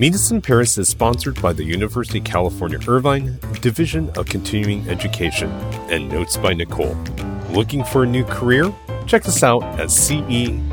Us 0.00 0.30
in 0.32 0.42
Paris 0.42 0.76
is 0.76 0.88
sponsored 0.88 1.40
by 1.40 1.52
the 1.52 1.62
University 1.62 2.18
of 2.18 2.24
California 2.24 2.78
Irvine 2.88 3.38
Division 3.60 4.10
of 4.16 4.26
Continuing 4.26 4.86
Education 4.88 5.48
and 5.88 6.08
Notes 6.08 6.36
by 6.36 6.52
Nicole. 6.52 6.96
Looking 7.50 7.84
for 7.84 8.02
a 8.02 8.06
new 8.06 8.24
career? 8.24 8.72
Check 9.06 9.26
us 9.26 9.44
out 9.44 9.62
at 9.78 9.90
ce.uci.edu 9.90 10.70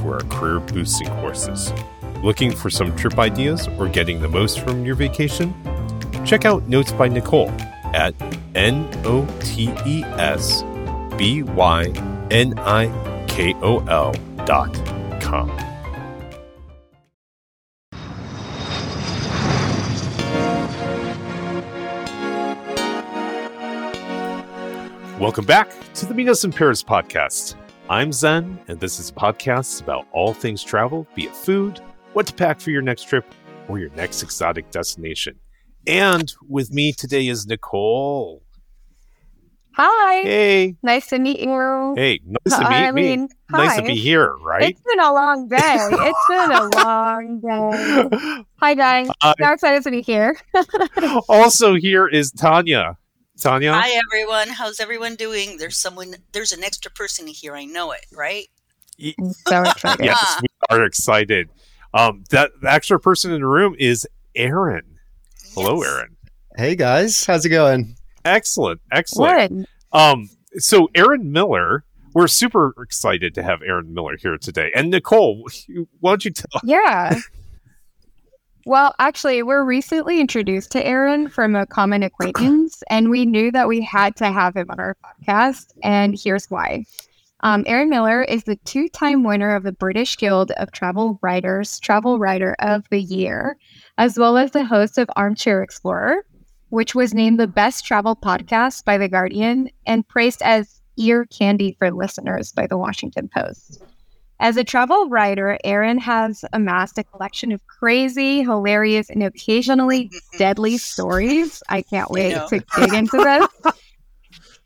for 0.00 0.14
our 0.14 0.20
career 0.38 0.60
boosting 0.60 1.08
courses. 1.20 1.72
Looking 2.22 2.52
for 2.52 2.70
some 2.70 2.94
trip 2.96 3.18
ideas 3.18 3.68
or 3.76 3.88
getting 3.88 4.22
the 4.22 4.28
most 4.28 4.60
from 4.60 4.86
your 4.86 4.94
vacation? 4.94 5.52
Check 6.24 6.44
out 6.44 6.68
Notes 6.68 6.92
by 6.92 7.08
Nicole 7.08 7.50
at 7.92 8.14
N 8.54 8.88
O 9.04 9.26
T 9.40 9.70
E 9.84 10.04
S 10.04 10.62
B 11.18 11.42
Y 11.42 11.92
N 12.30 12.56
I 12.58 12.86
K 13.26 13.52
O 13.56 13.84
L 13.86 14.14
dot 14.46 14.72
com. 15.20 15.75
Welcome 25.18 25.46
back 25.46 25.70
to 25.94 26.04
the 26.06 26.12
Meet 26.12 26.28
Us 26.28 26.44
in 26.44 26.52
Paris 26.52 26.82
podcast. 26.82 27.54
I'm 27.88 28.12
Zen, 28.12 28.60
and 28.68 28.78
this 28.78 28.98
is 29.00 29.08
a 29.08 29.12
podcast 29.14 29.80
about 29.80 30.06
all 30.12 30.34
things 30.34 30.62
travel, 30.62 31.06
be 31.14 31.24
it 31.24 31.34
food, 31.34 31.80
what 32.12 32.26
to 32.26 32.34
pack 32.34 32.60
for 32.60 32.70
your 32.70 32.82
next 32.82 33.04
trip, 33.04 33.24
or 33.68 33.78
your 33.78 33.88
next 33.90 34.22
exotic 34.22 34.70
destination. 34.70 35.38
And 35.86 36.32
with 36.46 36.70
me 36.70 36.92
today 36.92 37.28
is 37.28 37.46
Nicole. 37.46 38.42
Hi. 39.74 40.22
Hey. 40.22 40.76
Nice 40.82 41.06
to 41.08 41.18
meet 41.18 41.40
you. 41.40 41.94
Hey, 41.96 42.20
nice 42.24 42.58
to 42.58 42.66
uh, 42.66 42.68
meet 42.70 42.76
I 42.76 42.92
me. 42.92 43.02
mean, 43.02 43.28
Nice 43.50 43.76
to 43.76 43.82
be 43.82 43.94
here, 43.94 44.34
right? 44.36 44.70
It's 44.70 44.80
been 44.82 45.00
a 45.00 45.12
long 45.12 45.48
day. 45.50 45.58
It's 45.62 46.26
been 46.28 46.50
a 46.52 46.68
long 46.84 47.40
day. 47.40 48.44
Hi, 48.56 48.74
guys. 48.74 49.08
Hi. 49.22 49.34
So 49.38 49.52
excited 49.52 49.82
to 49.84 49.90
be 49.90 50.02
here. 50.02 50.38
also 51.28 51.74
here 51.74 52.06
is 52.06 52.30
Tanya. 52.32 52.98
Tanya? 53.40 53.72
Hi 53.72 53.90
everyone. 54.10 54.48
How's 54.48 54.80
everyone 54.80 55.14
doing? 55.14 55.58
There's 55.58 55.76
someone 55.76 56.14
there's 56.32 56.52
an 56.52 56.64
extra 56.64 56.90
person 56.90 57.26
here. 57.26 57.54
I 57.54 57.64
know 57.64 57.92
it, 57.92 58.06
right? 58.12 58.46
I'm 59.18 59.32
so 59.32 59.62
excited. 59.62 60.04
Yes, 60.04 60.40
we 60.42 60.48
are 60.70 60.84
excited. 60.84 61.50
Um, 61.92 62.24
that 62.30 62.50
the 62.62 62.72
extra 62.72 62.98
person 62.98 63.32
in 63.32 63.40
the 63.42 63.46
room 63.46 63.76
is 63.78 64.06
Aaron. 64.34 64.98
Hello, 65.54 65.82
Yes. 65.82 65.92
Aaron. 65.92 66.16
Hey 66.56 66.74
guys, 66.76 67.26
how's 67.26 67.44
it 67.44 67.50
going? 67.50 67.96
Excellent, 68.24 68.80
excellent. 68.90 69.52
Good. 69.54 69.66
Um, 69.92 70.30
so 70.56 70.88
Aaron 70.94 71.30
Millar, 71.30 71.84
we're 72.14 72.28
super 72.28 72.74
excited 72.82 73.34
to 73.34 73.42
have 73.42 73.60
Aaron 73.62 73.92
Millar 73.92 74.16
here 74.16 74.38
today. 74.38 74.72
And 74.74 74.90
Nicole, 74.90 75.46
why 76.00 76.10
don't 76.12 76.24
you 76.24 76.30
tell? 76.30 76.60
Yeah. 76.64 77.18
Well, 78.66 78.96
actually, 78.98 79.44
we're 79.44 79.62
recently 79.62 80.18
introduced 80.18 80.72
to 80.72 80.84
Aaron 80.84 81.28
from 81.28 81.54
a 81.54 81.66
common 81.66 82.02
acquaintance, 82.02 82.82
and 82.90 83.10
we 83.10 83.24
knew 83.24 83.52
that 83.52 83.68
we 83.68 83.80
had 83.80 84.16
to 84.16 84.32
have 84.32 84.56
him 84.56 84.66
on 84.70 84.80
our 84.80 84.96
podcast. 85.04 85.66
And 85.84 86.18
here's 86.20 86.50
why. 86.50 86.84
Um, 87.44 87.62
Aaron 87.68 87.90
Millar 87.90 88.22
is 88.22 88.42
the 88.42 88.56
two 88.64 88.88
time 88.88 89.22
winner 89.22 89.54
of 89.54 89.62
the 89.62 89.70
British 89.70 90.18
Guild 90.18 90.50
of 90.56 90.72
Travel 90.72 91.16
Writers 91.22 91.78
Travel 91.78 92.18
Writer 92.18 92.56
of 92.58 92.84
the 92.90 93.00
Year, 93.00 93.56
as 93.98 94.18
well 94.18 94.36
as 94.36 94.50
the 94.50 94.64
host 94.64 94.98
of 94.98 95.08
Armchair 95.14 95.62
Explorer, 95.62 96.26
which 96.70 96.92
was 96.92 97.14
named 97.14 97.38
the 97.38 97.46
best 97.46 97.84
travel 97.84 98.16
podcast 98.16 98.84
by 98.84 98.98
The 98.98 99.08
Guardian 99.08 99.70
and 99.86 100.08
praised 100.08 100.42
as 100.42 100.82
ear 100.96 101.24
candy 101.26 101.76
for 101.78 101.92
listeners 101.92 102.50
by 102.50 102.66
The 102.66 102.78
Washington 102.78 103.30
Post. 103.32 103.80
As 104.38 104.56
a 104.56 104.64
travel 104.64 105.08
writer, 105.08 105.58
Aaron 105.64 105.98
has 105.98 106.44
amassed 106.52 106.98
a 106.98 107.04
collection 107.04 107.52
of 107.52 107.66
crazy, 107.66 108.42
hilarious, 108.42 109.08
and 109.08 109.22
occasionally 109.22 110.10
deadly 110.36 110.76
stories. 110.76 111.62
I 111.68 111.82
can't 111.82 112.10
wait 112.10 112.32
know. 112.34 112.46
to 112.48 112.62
dig 112.76 112.92
into 112.92 113.16
this. 113.16 113.74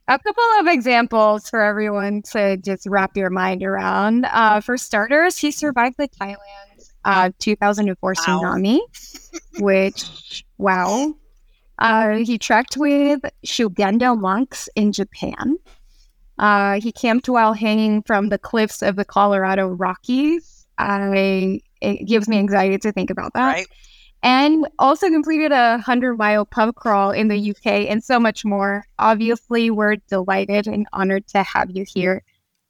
A 0.09 0.19
couple 0.19 0.45
of 0.59 0.67
examples 0.67 1.49
for 1.49 1.61
everyone 1.61 2.23
to 2.33 2.57
just 2.57 2.85
wrap 2.87 3.17
your 3.17 3.31
mind 3.31 3.63
around. 3.63 4.27
Uh, 4.27 4.61
for 4.61 4.77
starters, 4.77 5.39
he 5.39 5.53
survived 5.53 5.95
the 5.99 6.09
Thailand 6.09 6.37
uh, 7.05 7.31
2004 7.39 8.15
Wow. 8.17 8.41
tsunami, 8.41 8.81
which, 9.61 10.45
wow. 10.59 11.15
Uh, 11.79 12.17
he 12.17 12.39
trekked 12.39 12.77
with 12.77 13.21
Shugendo 13.47 14.19
monks 14.19 14.69
in 14.75 14.91
Japan. 14.93 15.57
Uh, 16.41 16.81
he 16.81 16.91
camped 16.91 17.29
while 17.29 17.53
hanging 17.53 18.03
from 18.03 18.31
the 18.31 18.39
cliffs 18.39 18.83
of 18.83 18.97
the 18.97 19.05
Colorado 19.05 19.69
Rockies. 19.69 20.67
I, 20.79 21.61
it 21.83 22.07
gives 22.07 22.29
me 22.29 22.39
anxiety 22.39 22.79
to 22.79 22.93
think 22.93 23.11
about 23.11 23.35
that 23.35 23.53
Right? 23.53 23.67
and 24.23 24.67
also 24.79 25.09
completed 25.11 25.53
a 25.53 25.73
100 25.73 26.17
mile 26.17 26.47
pub 26.47 26.75
crawl 26.75 27.11
in 27.11 27.29
the 27.29 27.51
UK 27.51 27.67
and 27.91 28.03
so 28.03 28.19
much 28.19 28.45
more. 28.45 28.85
Obviously, 28.99 29.71
we're 29.71 29.97
delighted 30.09 30.67
and 30.67 30.87
honored 30.95 31.27
to 31.29 31.43
have 31.43 31.71
you 31.71 31.85
here. 31.87 32.23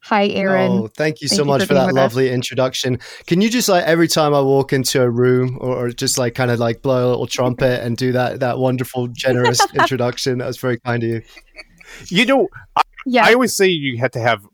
Hi, 0.03 0.29
Aaron. 0.29 0.73
Oh, 0.73 0.89
thank 0.89 1.21
you 1.21 1.29
Thank 1.29 1.37
so 1.37 1.43
you 1.43 1.49
much 1.49 1.61
for 1.63 1.67
for 1.69 1.75
that 1.75 1.87
with 1.89 1.97
us. 1.97 2.03
lovely 2.03 2.31
introduction. 2.31 2.99
Can 3.27 3.41
you 3.41 3.51
just 3.51 3.69
like 3.69 3.85
every 3.85 4.09
time 4.09 4.35
I 4.35 4.41
walk 4.41 4.73
into 4.73 5.03
a 5.03 5.11
room 5.11 5.59
or, 5.61 5.77
or 5.87 5.91
just 5.91 6.17
like 6.19 6.35
kind 6.35 6.51
of 6.51 6.59
like 6.59 6.81
blow 6.83 7.07
a 7.07 7.11
little 7.11 7.27
trumpet 7.27 7.85
and 7.85 7.97
do 7.97 8.11
that 8.13 8.41
that 8.41 8.59
wonderful 8.59 9.09
generous 9.09 9.61
introduction? 9.75 10.39
That 10.39 10.47
was 10.47 10.57
very 10.57 10.81
kind 10.81 11.03
of 11.05 11.09
you. 11.11 11.23
You 12.09 12.25
know, 12.25 12.49
yeah, 13.07 13.27
I 13.27 13.35
always 13.35 13.55
say 13.55 13.69
you 13.69 13.99
have 13.99 14.13
to 14.13 14.21
have 14.21 14.47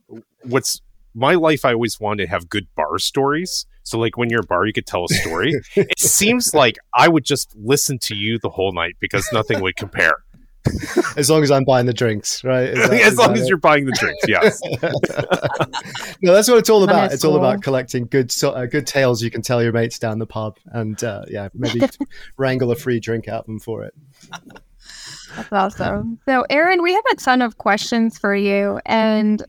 what's 0.43 0.81
my 1.15 1.35
life. 1.35 1.65
I 1.65 1.73
always 1.73 1.99
wanted 1.99 2.25
to 2.25 2.31
have 2.31 2.49
good 2.49 2.67
bar 2.77 2.99
stories. 2.99 3.67
So, 3.83 3.99
like 3.99 4.17
when 4.17 4.31
you're 4.31 4.41
a 4.41 4.47
bar, 4.47 4.67
you 4.67 4.73
could 4.73 4.87
tell 4.87 5.05
a 5.05 5.09
story. 5.09 5.55
it 5.75 5.99
seems 5.99 6.55
like 6.55 6.77
I 6.95 7.09
would 7.09 7.25
just 7.25 7.55
listen 7.57 7.99
to 8.01 8.15
you 8.15 8.39
the 8.39 8.51
whole 8.51 8.73
night 8.73 8.97
because 9.01 9.29
nothing 9.33 9.61
would 9.61 9.77
compare. 9.77 10.17
As 11.17 11.31
long 11.31 11.45
as 11.45 11.51
I'm 11.53 11.65
buying 11.65 11.87
the 11.87 11.95
drinks, 11.95 12.43
right? 12.43 12.75
That- 12.75 12.93
as 13.05 13.17
long 13.17 13.35
as 13.35 13.43
it? 13.43 13.49
you're 13.49 13.57
buying 13.57 13.87
the 13.87 13.93
drinks, 13.93 14.25
yes. 14.27 14.61
no, 16.21 16.35
that's 16.35 16.49
what 16.49 16.59
it's 16.59 16.69
all 16.69 16.83
about. 16.83 17.03
That's 17.03 17.15
It's 17.15 17.25
all 17.25 17.37
about 17.37 17.63
collecting 17.63 18.07
good 18.07 18.33
so, 18.33 18.51
uh, 18.51 18.67
good 18.67 18.85
tales 18.85 19.23
you 19.23 19.31
can 19.31 19.43
tell 19.43 19.63
your 19.63 19.73
mates 19.73 20.01
down 20.01 20.19
the 20.19 20.27
pub, 20.27 20.59
and 20.67 21.03
uh, 21.05 21.25
yeah, 21.29 21.51
maybe 21.55 21.83
wrangle 22.37 22.73
a 22.73 22.77
free 22.77 22.99
drink 22.99 23.29
out 23.29 23.41
of 23.43 23.47
them 23.47 23.61
for 23.61 23.85
it. 23.85 23.95
That's 25.35 25.53
awesome. 25.53 26.19
So, 26.27 26.45
Aaron, 26.51 26.83
we 26.83 26.93
have 26.95 27.05
a 27.11 27.17
ton 27.17 27.43
of 27.43 27.59
questions 27.59 28.19
for 28.19 28.35
you. 28.35 28.81
And 28.87 29.45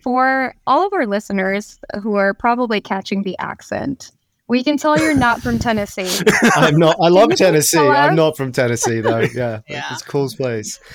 for 0.00 0.54
all 0.66 0.86
of 0.86 0.92
our 0.92 1.06
listeners 1.06 1.78
who 2.02 2.14
are 2.14 2.34
probably 2.34 2.80
catching 2.80 3.22
the 3.22 3.36
accent, 3.38 4.10
we 4.48 4.64
can 4.64 4.78
tell 4.78 4.98
you're 4.98 5.14
not 5.14 5.42
from 5.42 5.58
Tennessee. 5.58 6.08
I'm 6.56 6.76
not. 6.78 6.96
I 7.02 7.08
love 7.08 7.30
Tennessee. 7.36 7.78
I'm 7.78 8.14
not 8.14 8.36
from 8.36 8.50
Tennessee 8.52 9.00
though. 9.00 9.18
Yeah, 9.34 9.60
Yeah. 9.68 9.92
it's 9.92 10.02
a 10.02 10.06
cool 10.06 10.28
place. 10.30 10.80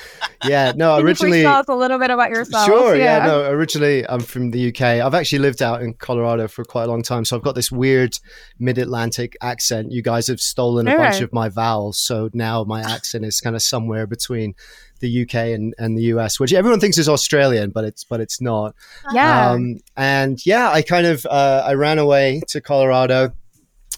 Yeah, 0.46 0.74
no, 0.76 0.98
Can 0.98 1.08
you 1.08 1.14
please 1.16 1.22
originally. 1.22 1.42
tell 1.44 1.60
us 1.60 1.66
a 1.70 1.76
little 1.76 1.98
bit 1.98 2.10
about 2.10 2.30
yourself? 2.30 2.66
Sure, 2.66 2.98
yeah. 2.98 3.26
no, 3.26 3.50
originally 3.50 4.06
I'm 4.10 4.20
from 4.20 4.52
the 4.52 4.68
UK. 4.70 4.82
I've 4.82 5.14
actually 5.14 5.40
lived 5.40 5.62
out 5.62 5.82
in 5.82 5.94
Colorado 5.94 6.50
for 6.50 6.66
quite 6.66 6.84
a 6.84 6.88
long 6.88 7.02
time, 7.02 7.24
so 7.24 7.38
I've 7.38 7.44
got 7.44 7.56
this 7.56 7.72
weird 7.72 8.18
mid-Atlantic 8.60 9.38
accent. 9.42 9.94
You 9.94 10.02
guys 10.02 10.28
have 10.28 10.42
stolen 10.42 10.86
a 10.90 10.92
bunch 10.98 11.00
Alright. 11.00 11.22
of 11.22 11.32
my 11.32 11.48
vowels, 11.48 11.98
so 11.98 12.30
now 12.34 12.66
my 12.66 12.82
accent 12.82 13.24
is 13.24 13.40
kind 13.40 13.56
of 13.56 13.62
somewhere 13.62 14.06
between 14.06 14.54
the 15.00 15.22
UK 15.24 15.36
and, 15.36 15.74
and 15.78 15.98
the 15.98 16.04
US, 16.16 16.42
which 16.42 16.52
everyone 16.52 16.82
thinks 16.82 16.98
is 16.98 17.08
Australian, 17.08 17.70
but 17.70 17.86
it's 17.86 18.04
but 18.04 18.20
it's 18.20 18.42
not. 18.42 18.76
Yeah. 19.14 19.52
Um, 19.52 19.78
and 19.96 20.46
yeah, 20.46 20.72
I 20.72 20.82
kind 20.82 21.08
of 21.08 21.26
uh, 21.26 21.64
I 21.66 21.74
ran 21.76 22.00
away 22.00 22.42
to 22.50 22.60
Colorado 22.60 23.32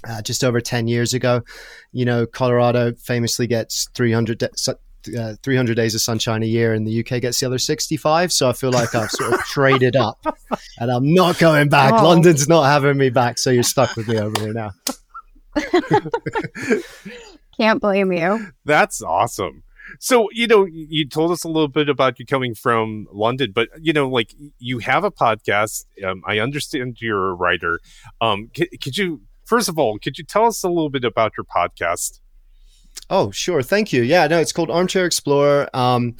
uh, 0.07 0.21
just 0.21 0.43
over 0.43 0.61
ten 0.61 0.87
years 0.87 1.13
ago. 1.13 1.41
You 1.91 2.05
know, 2.05 2.25
Colorado 2.25 2.93
famously 2.95 3.47
gets 3.47 3.87
three 3.93 4.11
hundred. 4.11 4.39
De- 4.39 4.49
su- 4.55 4.75
uh, 5.15 5.35
300 5.43 5.75
days 5.75 5.93
of 5.93 6.01
sunshine 6.01 6.41
a 6.41 6.47
year 6.47 6.73
and 6.73 6.87
the 6.87 7.01
UK 7.01 7.21
gets 7.21 7.39
the 7.39 7.45
other 7.45 7.59
65 7.59 8.33
so 8.33 8.49
I 8.49 8.53
feel 8.53 8.71
like 8.71 8.95
I've 8.95 9.11
sort 9.11 9.33
of 9.33 9.39
traded 9.41 9.95
up 9.95 10.17
and 10.79 10.89
I'm 10.91 11.13
not 11.13 11.37
going 11.37 11.69
back 11.69 11.93
Oh. 11.93 12.03
London's 12.03 12.47
not 12.47 12.63
having 12.63 12.97
me 12.97 13.11
back 13.11 13.37
so 13.37 13.51
you're 13.51 13.61
stuck 13.61 13.95
with 13.95 14.07
me 14.07 14.17
over 14.17 14.41
here 14.41 14.51
now 14.51 14.71
Can't 17.57 17.81
blame 17.81 18.11
you. 18.11 18.47
That's 18.65 19.01
awesome. 19.01 19.63
So, 19.99 20.27
you 20.31 20.47
know, 20.47 20.65
you 20.65 21.07
told 21.07 21.31
us 21.31 21.43
a 21.43 21.47
little 21.47 21.67
bit 21.67 21.87
about 21.89 22.19
you 22.19 22.25
coming 22.25 22.55
from 22.55 23.07
London, 23.13 23.51
but 23.53 23.69
you 23.79 23.93
know, 23.93 24.09
like 24.09 24.33
you 24.57 24.79
have 24.79 25.03
a 25.03 25.11
podcast. 25.11 25.85
Um, 26.03 26.23
I 26.27 26.39
understand 26.39 26.97
you're 26.99 27.29
a 27.29 27.33
writer. 27.33 27.79
Um, 28.19 28.49
could, 28.53 28.69
could 28.81 28.97
you, 28.97 29.21
first 29.45 29.69
of 29.69 29.79
all, 29.79 29.97
could 29.99 30.17
you 30.17 30.23
tell 30.23 30.45
us 30.45 30.63
a 30.63 30.69
little 30.69 30.89
bit 30.89 31.03
about 31.03 31.33
your 31.37 31.45
podcast? 31.45 32.19
Oh, 33.09 33.31
sure. 33.31 33.61
Thank 33.61 33.93
you. 33.93 34.01
Yeah, 34.01 34.27
no, 34.27 34.39
it's 34.39 34.51
called 34.51 34.71
Armchair 34.71 35.05
Explorer. 35.05 35.69
Um, 35.73 36.15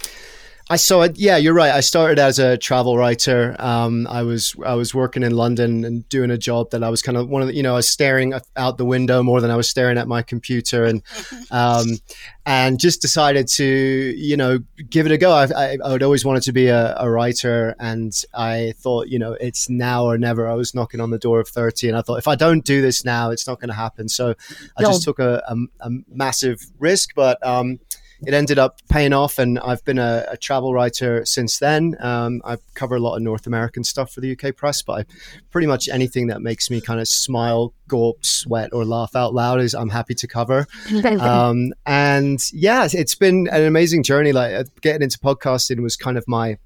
I 0.67 0.77
saw 0.77 1.03
it. 1.03 1.19
Yeah, 1.19 1.37
you're 1.37 1.53
right. 1.53 1.71
I 1.71 1.81
started 1.81 2.17
as 2.17 2.39
a 2.39 2.57
travel 2.57 2.97
writer. 2.97 3.55
Um, 3.59 4.07
I 4.07 4.23
was 4.23 4.55
I 4.65 4.73
was 4.73 4.95
working 4.95 5.21
in 5.21 5.35
London 5.35 5.85
and 5.85 6.09
doing 6.09 6.31
a 6.31 6.39
job 6.39 6.71
that 6.71 6.83
I 6.83 6.89
was 6.89 7.03
kind 7.03 7.17
of 7.19 7.29
one 7.29 7.43
of 7.43 7.49
the, 7.49 7.53
you 7.53 7.61
know 7.61 7.73
I 7.73 7.75
was 7.75 7.87
staring 7.87 8.33
out 8.55 8.79
the 8.79 8.85
window 8.85 9.21
more 9.21 9.41
than 9.41 9.51
I 9.51 9.57
was 9.57 9.69
staring 9.69 9.99
at 9.99 10.07
my 10.07 10.23
computer 10.23 10.83
and 10.83 11.03
um, 11.51 11.85
and 12.47 12.79
just 12.79 12.99
decided 12.99 13.47
to 13.49 13.63
you 13.63 14.35
know 14.35 14.57
give 14.89 15.05
it 15.05 15.11
a 15.11 15.19
go. 15.19 15.33
I, 15.33 15.43
I, 15.55 15.77
I 15.85 15.91
would 15.91 16.01
always 16.01 16.25
wanted 16.25 16.41
to 16.43 16.51
be 16.51 16.67
a, 16.67 16.95
a, 16.97 17.11
writer 17.11 17.75
and 17.79 18.11
I 18.33 18.73
thought 18.79 19.07
you 19.07 19.19
know 19.19 19.33
it's 19.33 19.69
now 19.69 20.05
or 20.05 20.17
never. 20.17 20.49
I 20.49 20.55
was 20.55 20.73
knocking 20.73 20.99
on 20.99 21.11
the 21.11 21.19
door 21.19 21.39
of 21.39 21.47
thirty 21.47 21.87
and 21.89 21.95
I 21.95 22.01
thought 22.01 22.17
if 22.17 22.27
I 22.27 22.33
don't 22.33 22.65
do 22.65 22.81
this 22.81 23.05
now, 23.05 23.29
it's 23.29 23.45
not 23.45 23.59
going 23.59 23.69
to 23.69 23.75
happen. 23.75 24.09
So 24.09 24.33
I 24.75 24.81
no. 24.81 24.89
just 24.89 25.03
took 25.03 25.19
a, 25.19 25.43
a, 25.47 25.55
a 25.81 25.91
massive 26.07 26.65
risk, 26.79 27.11
but. 27.15 27.45
Um, 27.45 27.79
it 28.25 28.33
ended 28.33 28.59
up 28.59 28.79
paying 28.89 29.13
off, 29.13 29.39
and 29.39 29.59
I've 29.59 29.83
been 29.85 29.99
a, 29.99 30.25
a 30.29 30.37
travel 30.37 30.73
writer 30.73 31.25
since 31.25 31.59
then. 31.59 31.95
Um, 31.99 32.41
I 32.43 32.57
cover 32.73 32.95
a 32.95 32.99
lot 32.99 33.15
of 33.15 33.21
North 33.21 33.47
American 33.47 33.83
stuff 33.83 34.11
for 34.11 34.21
the 34.21 34.37
UK 34.37 34.55
press, 34.55 34.81
but 34.81 34.93
I, 34.93 35.05
pretty 35.51 35.67
much 35.67 35.89
anything 35.89 36.27
that 36.27 36.41
makes 36.41 36.69
me 36.69 36.81
kind 36.81 36.99
of 36.99 37.07
smile, 37.07 37.73
gulp, 37.87 38.25
sweat, 38.25 38.71
or 38.73 38.85
laugh 38.85 39.15
out 39.15 39.33
loud 39.33 39.61
is 39.61 39.73
I'm 39.73 39.89
happy 39.89 40.15
to 40.15 40.27
cover. 40.27 40.67
um, 41.19 41.73
and 41.85 42.39
yeah, 42.51 42.87
it's 42.91 43.15
been 43.15 43.47
an 43.51 43.63
amazing 43.63 44.03
journey. 44.03 44.31
Like 44.31 44.53
uh, 44.53 44.63
getting 44.81 45.01
into 45.01 45.19
podcasting 45.19 45.81
was 45.81 45.95
kind 45.95 46.17
of 46.17 46.25
my 46.27 46.57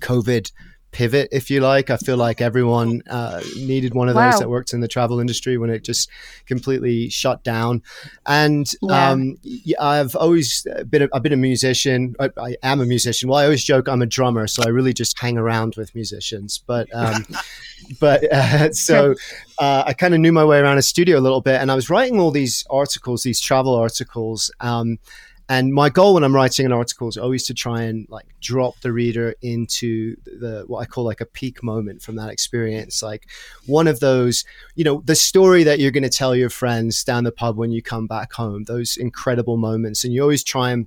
COVID 0.00 0.50
pivot, 0.92 1.28
if 1.32 1.50
you 1.50 1.60
like. 1.60 1.90
I 1.90 1.96
feel 1.96 2.16
like 2.16 2.40
everyone 2.40 3.02
uh, 3.08 3.42
needed 3.56 3.94
one 3.94 4.08
of 4.08 4.14
those 4.14 4.34
wow. 4.34 4.38
that 4.38 4.48
worked 4.48 4.72
in 4.72 4.80
the 4.80 4.88
travel 4.88 5.18
industry 5.18 5.58
when 5.58 5.70
it 5.70 5.82
just 5.82 6.08
completely 6.46 7.08
shut 7.08 7.42
down. 7.42 7.82
And 8.26 8.70
yeah. 8.82 9.10
um, 9.10 9.38
I've 9.80 10.14
always 10.14 10.66
been 10.88 11.02
a, 11.02 11.08
I've 11.12 11.22
been 11.22 11.32
a 11.32 11.36
musician. 11.36 12.14
I, 12.20 12.30
I, 12.36 12.56
am 12.62 12.80
a 12.80 12.86
musician. 12.86 13.28
Well, 13.28 13.38
I 13.38 13.44
always 13.44 13.64
joke 13.64 13.88
I'm 13.88 14.02
a 14.02 14.06
drummer, 14.06 14.46
so 14.46 14.62
I 14.64 14.68
really 14.68 14.92
just 14.92 15.18
hang 15.18 15.36
around 15.36 15.74
with 15.76 15.94
musicians. 15.94 16.62
But 16.64 16.88
um, 16.94 17.26
but 18.00 18.30
uh, 18.32 18.72
so 18.72 19.14
uh, 19.58 19.84
I 19.86 19.94
kind 19.94 20.14
of 20.14 20.20
knew 20.20 20.32
my 20.32 20.44
way 20.44 20.58
around 20.58 20.78
a 20.78 20.82
studio 20.82 21.18
a 21.18 21.20
little 21.20 21.40
bit, 21.40 21.60
and 21.60 21.72
I 21.72 21.74
was 21.74 21.90
writing 21.90 22.20
all 22.20 22.30
these 22.30 22.64
articles, 22.70 23.22
these 23.22 23.40
travel 23.40 23.74
articles. 23.74 24.52
Um, 24.60 24.98
and 25.52 25.74
my 25.74 25.90
goal 25.90 26.14
when 26.14 26.24
I'm 26.24 26.34
writing 26.34 26.64
an 26.64 26.72
article 26.72 27.08
is 27.08 27.18
always 27.18 27.44
to 27.44 27.52
try 27.52 27.82
and 27.82 28.08
like 28.08 28.24
drop 28.40 28.80
the 28.80 28.90
reader 28.90 29.34
into 29.42 30.16
the 30.24 30.64
what 30.66 30.78
I 30.78 30.86
call 30.86 31.04
like 31.04 31.20
a 31.20 31.26
peak 31.26 31.62
moment 31.62 32.00
from 32.00 32.16
that 32.16 32.30
experience. 32.30 33.02
Like 33.02 33.28
one 33.66 33.86
of 33.86 34.00
those, 34.00 34.46
you 34.76 34.82
know, 34.82 35.02
the 35.04 35.14
story 35.14 35.62
that 35.64 35.78
you're 35.78 35.90
going 35.90 36.04
to 36.04 36.08
tell 36.08 36.34
your 36.34 36.48
friends 36.48 37.04
down 37.04 37.24
the 37.24 37.32
pub 37.32 37.58
when 37.58 37.70
you 37.70 37.82
come 37.82 38.06
back 38.06 38.32
home, 38.32 38.64
those 38.64 38.96
incredible 38.96 39.58
moments. 39.58 40.04
And 40.04 40.14
you 40.14 40.22
always 40.22 40.42
try 40.42 40.70
and 40.70 40.86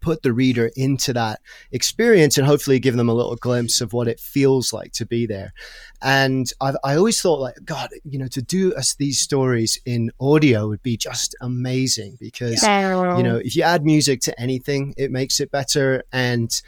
put 0.00 0.22
the 0.22 0.32
reader 0.32 0.70
into 0.76 1.12
that 1.12 1.40
experience 1.72 2.38
and 2.38 2.46
hopefully 2.46 2.78
give 2.78 2.96
them 2.96 3.08
a 3.08 3.14
little 3.14 3.36
glimpse 3.36 3.80
of 3.80 3.92
what 3.92 4.08
it 4.08 4.20
feels 4.20 4.72
like 4.72 4.92
to 4.92 5.06
be 5.06 5.26
there. 5.26 5.52
And 6.02 6.52
I've, 6.60 6.76
I 6.84 6.96
always 6.96 7.20
thought 7.20 7.40
like, 7.40 7.56
God, 7.64 7.90
you 8.04 8.18
know, 8.18 8.28
to 8.28 8.42
do 8.42 8.74
us 8.74 8.94
these 8.94 9.20
stories 9.20 9.80
in 9.86 10.10
audio 10.20 10.68
would 10.68 10.82
be 10.82 10.96
just 10.96 11.34
amazing 11.40 12.18
because, 12.20 12.62
you 13.16 13.22
know, 13.22 13.36
if 13.36 13.56
you 13.56 13.62
add 13.62 13.84
music 13.84 14.20
to 14.22 14.40
anything, 14.40 14.94
it 14.96 15.10
makes 15.10 15.40
it 15.40 15.50
better. 15.50 16.04
And, 16.12 16.60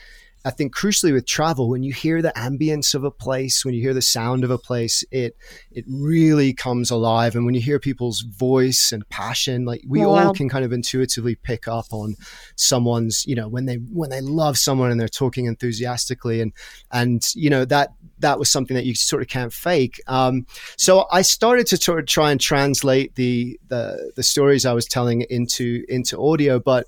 I 0.46 0.50
think 0.50 0.72
crucially 0.72 1.12
with 1.12 1.26
travel, 1.26 1.68
when 1.68 1.82
you 1.82 1.92
hear 1.92 2.22
the 2.22 2.32
ambience 2.36 2.94
of 2.94 3.02
a 3.02 3.10
place, 3.10 3.64
when 3.64 3.74
you 3.74 3.82
hear 3.82 3.92
the 3.92 4.00
sound 4.00 4.44
of 4.44 4.50
a 4.52 4.58
place, 4.58 5.02
it 5.10 5.36
it 5.72 5.84
really 5.88 6.54
comes 6.54 6.88
alive. 6.88 7.34
And 7.34 7.44
when 7.44 7.56
you 7.56 7.60
hear 7.60 7.80
people's 7.80 8.20
voice 8.20 8.92
and 8.92 9.06
passion, 9.08 9.64
like 9.64 9.82
we 9.88 10.04
all 10.04 10.32
can 10.32 10.48
kind 10.48 10.64
of 10.64 10.72
intuitively 10.72 11.34
pick 11.34 11.66
up 11.66 11.86
on 11.90 12.14
someone's, 12.54 13.26
you 13.26 13.34
know, 13.34 13.48
when 13.48 13.66
they 13.66 13.74
when 13.74 14.10
they 14.10 14.20
love 14.20 14.56
someone 14.56 14.92
and 14.92 15.00
they're 15.00 15.08
talking 15.08 15.46
enthusiastically, 15.46 16.40
and 16.40 16.52
and 16.92 17.34
you 17.34 17.50
know 17.50 17.64
that 17.64 17.94
that 18.20 18.38
was 18.38 18.48
something 18.48 18.76
that 18.76 18.86
you 18.86 18.94
sort 18.94 19.22
of 19.22 19.28
can't 19.28 19.52
fake. 19.52 20.00
Um, 20.06 20.46
so 20.76 21.06
I 21.10 21.22
started 21.22 21.66
to 21.66 21.76
sort 21.76 21.98
of 21.98 22.06
try 22.06 22.30
and 22.30 22.40
translate 22.40 23.16
the 23.16 23.58
the 23.66 24.12
the 24.14 24.22
stories 24.22 24.64
I 24.64 24.74
was 24.74 24.86
telling 24.86 25.22
into 25.22 25.84
into 25.88 26.22
audio, 26.22 26.60
but 26.60 26.86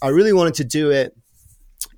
I 0.00 0.08
really 0.08 0.32
wanted 0.32 0.54
to 0.54 0.64
do 0.64 0.90
it 0.90 1.14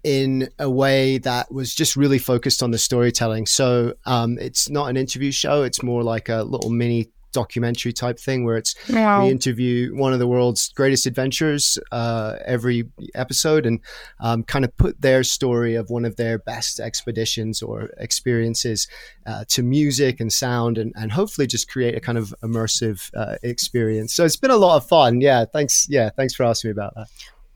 in 0.06 0.48
a 0.60 0.70
way 0.70 1.18
that 1.18 1.52
was 1.52 1.74
just 1.74 1.96
really 1.96 2.18
focused 2.18 2.62
on 2.62 2.70
the 2.70 2.78
storytelling. 2.78 3.44
So 3.44 3.94
um, 4.06 4.38
it's 4.38 4.70
not 4.70 4.88
an 4.88 4.96
interview 4.96 5.32
show; 5.32 5.64
it's 5.64 5.82
more 5.82 6.04
like 6.04 6.28
a 6.28 6.44
little 6.44 6.70
mini 6.70 7.10
documentary 7.32 7.92
type 7.92 8.18
thing 8.18 8.44
where 8.44 8.56
it's 8.56 8.74
wow. 8.88 9.24
we 9.24 9.30
interview 9.30 9.94
one 9.94 10.12
of 10.14 10.20
the 10.20 10.26
world's 10.26 10.68
greatest 10.70 11.06
adventurers 11.06 11.76
uh, 11.92 12.36
every 12.46 12.84
episode 13.14 13.66
and 13.66 13.80
um, 14.20 14.42
kind 14.44 14.64
of 14.64 14.74
put 14.78 14.98
their 15.02 15.22
story 15.22 15.74
of 15.74 15.90
one 15.90 16.06
of 16.06 16.16
their 16.16 16.38
best 16.38 16.80
expeditions 16.80 17.60
or 17.60 17.90
experiences 17.98 18.88
uh, 19.26 19.44
to 19.48 19.62
music 19.62 20.18
and 20.20 20.32
sound 20.32 20.78
and, 20.78 20.94
and 20.94 21.12
hopefully 21.12 21.48
just 21.48 21.68
create 21.68 21.94
a 21.94 22.00
kind 22.00 22.16
of 22.16 22.32
immersive 22.42 23.10
uh, 23.14 23.36
experience. 23.42 24.14
So 24.14 24.24
it's 24.24 24.36
been 24.36 24.52
a 24.52 24.56
lot 24.56 24.76
of 24.76 24.86
fun. 24.86 25.20
Yeah 25.20 25.44
thanks. 25.44 25.86
Yeah 25.90 26.10
thanks 26.16 26.32
for 26.32 26.44
asking 26.44 26.68
me 26.68 26.72
about 26.72 26.94
that 26.94 27.08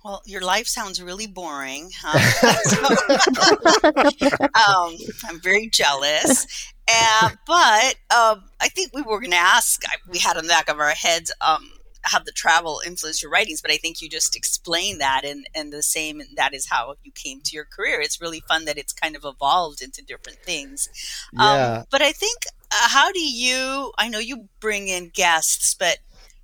well, 0.05 0.23
your 0.25 0.41
life 0.41 0.67
sounds 0.67 1.03
really 1.03 1.27
boring. 1.27 1.91
Huh? 2.03 2.11
um, 4.43 4.97
I'm 5.29 5.41
very 5.41 5.69
jealous. 5.69 6.73
Uh, 6.89 7.31
but 7.47 7.95
um, 8.15 8.45
I 8.61 8.69
think 8.69 8.95
we 8.95 9.03
were 9.03 9.21
going 9.21 9.31
to 9.31 9.37
ask, 9.37 9.83
we 10.09 10.19
had 10.19 10.37
on 10.37 10.45
the 10.45 10.49
back 10.49 10.69
of 10.69 10.81
our 10.81 10.91
heads, 10.91 11.33
um, 11.41 11.71
how 12.03 12.19
the 12.19 12.33
travel 12.33 12.81
influenced 12.85 13.23
your 13.23 13.31
writings, 13.31 13.61
but 13.61 13.71
I 13.71 13.77
think 13.77 14.01
you 14.01 14.09
just 14.09 14.35
explained 14.35 15.03
that, 15.03 15.23
and, 15.25 15.47
and 15.55 15.73
the 15.73 15.83
same, 15.83 16.23
that 16.37 16.55
is 16.55 16.67
how 16.67 16.95
you 17.03 17.13
came 17.13 17.43
to 17.43 17.55
your 17.55 17.67
career. 17.67 18.01
It's 18.01 18.21
really 18.21 18.41
fun 18.41 18.65
that 18.65 18.79
it's 18.79 18.93
kind 18.93 19.15
of 19.15 19.25
evolved 19.25 19.83
into 19.83 20.03
different 20.03 20.39
things. 20.39 20.89
Um, 21.37 21.57
yeah. 21.57 21.83
but 21.91 22.01
I 22.01 22.13
think, 22.13 22.39
uh, 22.73 22.89
how 22.89 23.13
do 23.13 23.21
you, 23.21 23.93
I 23.99 24.09
know 24.09 24.19
you 24.19 24.49
bring 24.61 24.89
in 24.89 25.11
guests, 25.13 25.77
but 25.79 25.99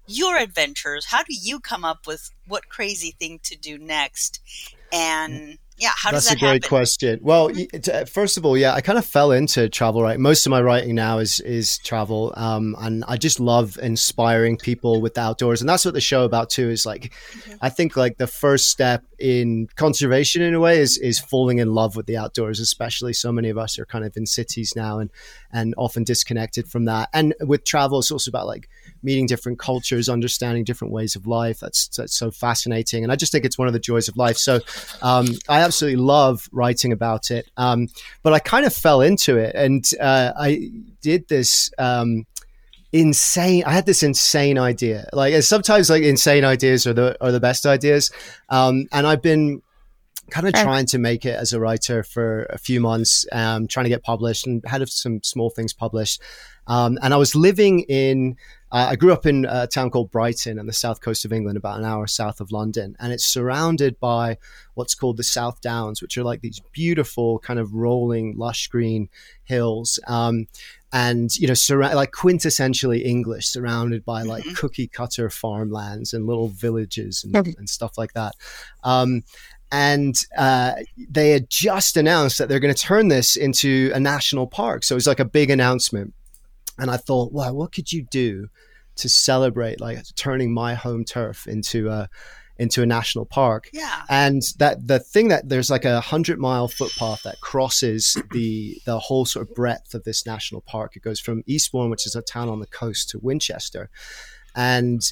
your 0.06 0.36
adventures, 0.36 1.06
how 1.06 1.22
do 1.22 1.34
you 1.34 1.60
come 1.60 1.84
up 1.84 2.06
with 2.06 2.30
what 2.46 2.68
crazy 2.68 3.14
thing 3.18 3.40
to 3.44 3.56
do 3.56 3.78
next? 3.78 4.40
And 4.92 5.58
yeah, 5.78 5.90
how 5.94 6.10
That's 6.10 6.24
does 6.24 6.30
that 6.30 6.36
a 6.36 6.40
great 6.40 6.64
happen? 6.64 6.68
question. 6.68 7.20
Well, 7.22 7.50
first 8.06 8.38
of 8.38 8.46
all, 8.46 8.56
yeah, 8.56 8.72
I 8.72 8.80
kind 8.80 8.98
of 8.98 9.04
fell 9.04 9.30
into 9.32 9.68
travel. 9.68 10.02
Right, 10.02 10.18
most 10.18 10.46
of 10.46 10.50
my 10.50 10.62
writing 10.62 10.94
now 10.94 11.18
is 11.18 11.40
is 11.40 11.78
travel, 11.78 12.32
um, 12.36 12.74
and 12.78 13.04
I 13.06 13.18
just 13.18 13.40
love 13.40 13.78
inspiring 13.82 14.56
people 14.56 15.02
with 15.02 15.14
the 15.14 15.20
outdoors, 15.20 15.60
and 15.60 15.68
that's 15.68 15.84
what 15.84 15.92
the 15.92 16.00
show 16.00 16.24
about 16.24 16.48
too. 16.48 16.70
Is 16.70 16.86
like, 16.86 17.12
mm-hmm. 17.12 17.56
I 17.60 17.68
think 17.68 17.96
like 17.96 18.16
the 18.16 18.26
first 18.26 18.70
step 18.70 19.04
in 19.18 19.68
conservation 19.76 20.40
in 20.40 20.54
a 20.54 20.60
way 20.60 20.80
is 20.80 20.96
is 20.96 21.18
falling 21.18 21.58
in 21.58 21.74
love 21.74 21.94
with 21.94 22.06
the 22.06 22.16
outdoors. 22.16 22.58
Especially 22.58 23.12
so 23.12 23.30
many 23.30 23.50
of 23.50 23.58
us 23.58 23.78
are 23.78 23.86
kind 23.86 24.04
of 24.04 24.16
in 24.16 24.24
cities 24.24 24.74
now, 24.74 24.98
and 24.98 25.10
and 25.52 25.74
often 25.76 26.04
disconnected 26.04 26.68
from 26.68 26.86
that. 26.86 27.10
And 27.12 27.34
with 27.40 27.64
travel, 27.64 27.98
it's 27.98 28.10
also 28.10 28.30
about 28.30 28.46
like 28.46 28.68
meeting 29.02 29.26
different 29.26 29.58
cultures, 29.58 30.08
understanding 30.08 30.64
different 30.64 30.92
ways 30.92 31.16
of 31.16 31.26
life. 31.26 31.60
That's, 31.60 31.88
that's 31.88 32.16
so 32.16 32.30
fascinating. 32.30 33.04
And 33.04 33.12
I 33.12 33.16
just 33.16 33.32
think 33.32 33.44
it's 33.44 33.56
one 33.56 33.68
of 33.68 33.72
the 33.72 33.80
joys 33.80 34.08
of 34.08 34.16
life. 34.16 34.36
So 34.36 34.60
um, 35.00 35.28
I 35.48 35.60
absolutely 35.66 36.00
love 36.00 36.48
writing 36.52 36.92
about 36.92 37.30
it. 37.30 37.50
Um, 37.56 37.88
but 38.22 38.32
I 38.32 38.38
kind 38.38 38.64
of 38.64 38.74
fell 38.74 39.00
into 39.00 39.36
it 39.36 39.54
and 39.54 39.84
uh, 40.00 40.32
I 40.38 40.70
did 41.02 41.28
this. 41.28 41.70
Um, 41.78 42.26
insane 42.92 43.64
i 43.66 43.72
had 43.72 43.84
this 43.84 44.04
insane 44.04 44.58
idea 44.58 45.08
like 45.12 45.42
sometimes 45.42 45.90
like 45.90 46.04
insane 46.04 46.44
ideas 46.44 46.86
are 46.86 46.94
the 46.94 47.16
are 47.20 47.32
the 47.32 47.40
best 47.40 47.66
ideas 47.66 48.12
um, 48.48 48.86
and 48.92 49.08
i've 49.08 49.20
been 49.20 49.60
kind 50.30 50.46
of 50.46 50.54
trying 50.54 50.86
to 50.86 50.98
make 50.98 51.24
it 51.24 51.36
as 51.36 51.52
a 51.52 51.60
writer 51.60 52.02
for 52.02 52.44
a 52.50 52.58
few 52.58 52.80
months, 52.80 53.26
um, 53.32 53.66
trying 53.66 53.84
to 53.84 53.90
get 53.90 54.02
published 54.02 54.46
and 54.46 54.62
had 54.66 54.86
some 54.88 55.22
small 55.22 55.50
things 55.50 55.72
published. 55.72 56.20
Um, 56.66 56.98
and 57.02 57.14
I 57.14 57.16
was 57.16 57.34
living 57.34 57.80
in, 57.80 58.36
uh, 58.72 58.88
I 58.90 58.96
grew 58.96 59.12
up 59.12 59.26
in 59.26 59.46
a 59.48 59.66
town 59.66 59.90
called 59.90 60.10
Brighton 60.10 60.58
on 60.58 60.66
the 60.66 60.72
south 60.72 61.00
coast 61.00 61.24
of 61.24 61.32
England, 61.32 61.56
about 61.56 61.78
an 61.78 61.84
hour 61.84 62.06
south 62.06 62.40
of 62.40 62.50
London. 62.52 62.96
And 62.98 63.12
it's 63.12 63.26
surrounded 63.26 63.98
by 64.00 64.38
what's 64.74 64.94
called 64.94 65.16
the 65.16 65.22
South 65.24 65.60
Downs, 65.60 66.02
which 66.02 66.18
are 66.18 66.24
like 66.24 66.40
these 66.40 66.60
beautiful, 66.72 67.38
kind 67.38 67.58
of 67.58 67.74
rolling, 67.74 68.36
lush 68.36 68.68
green 68.68 69.08
hills. 69.44 70.00
Um, 70.06 70.46
and 70.92 71.36
you 71.36 71.46
know, 71.46 71.54
sur- 71.54 71.94
like 71.94 72.12
quintessentially 72.12 73.04
English, 73.04 73.46
surrounded 73.46 74.04
by 74.04 74.22
like 74.22 74.44
mm-hmm. 74.44 74.54
cookie 74.54 74.88
cutter 74.88 75.30
farmlands 75.30 76.12
and 76.12 76.26
little 76.26 76.48
villages 76.48 77.22
and, 77.24 77.34
and 77.58 77.68
stuff 77.68 77.98
like 77.98 78.14
that. 78.14 78.34
Um, 78.82 79.24
and 79.72 80.14
uh, 80.38 80.74
they 80.96 81.30
had 81.30 81.50
just 81.50 81.96
announced 81.96 82.38
that 82.38 82.48
they're 82.48 82.60
going 82.60 82.74
to 82.74 82.80
turn 82.80 83.08
this 83.08 83.36
into 83.36 83.90
a 83.94 84.00
national 84.00 84.46
park. 84.46 84.84
So 84.84 84.94
it 84.94 84.96
was 84.96 85.06
like 85.06 85.20
a 85.20 85.24
big 85.24 85.50
announcement. 85.50 86.14
And 86.78 86.90
I 86.90 86.96
thought, 86.96 87.32
wow, 87.32 87.52
what 87.52 87.72
could 87.72 87.92
you 87.92 88.02
do 88.10 88.48
to 88.96 89.08
celebrate 89.08 89.80
like 89.80 89.98
turning 90.16 90.52
my 90.52 90.74
home 90.74 91.04
turf 91.04 91.46
into 91.46 91.88
a 91.88 92.08
into 92.58 92.82
a 92.82 92.86
national 92.86 93.26
park. 93.26 93.68
Yeah. 93.72 94.02
And 94.08 94.42
that 94.58 94.86
the 94.86 94.98
thing 94.98 95.28
that 95.28 95.48
there's 95.48 95.70
like 95.70 95.84
a 95.84 96.00
hundred 96.00 96.38
mile 96.38 96.68
footpath 96.68 97.22
that 97.24 97.40
crosses 97.40 98.16
the 98.32 98.80
the 98.86 98.98
whole 98.98 99.26
sort 99.26 99.48
of 99.48 99.54
breadth 99.54 99.94
of 99.94 100.04
this 100.04 100.24
national 100.24 100.62
park. 100.62 100.96
It 100.96 101.02
goes 101.02 101.20
from 101.20 101.42
Eastbourne, 101.46 101.90
which 101.90 102.06
is 102.06 102.14
a 102.14 102.22
town 102.22 102.48
on 102.48 102.60
the 102.60 102.66
coast, 102.66 103.10
to 103.10 103.18
Winchester. 103.18 103.90
And 104.54 105.02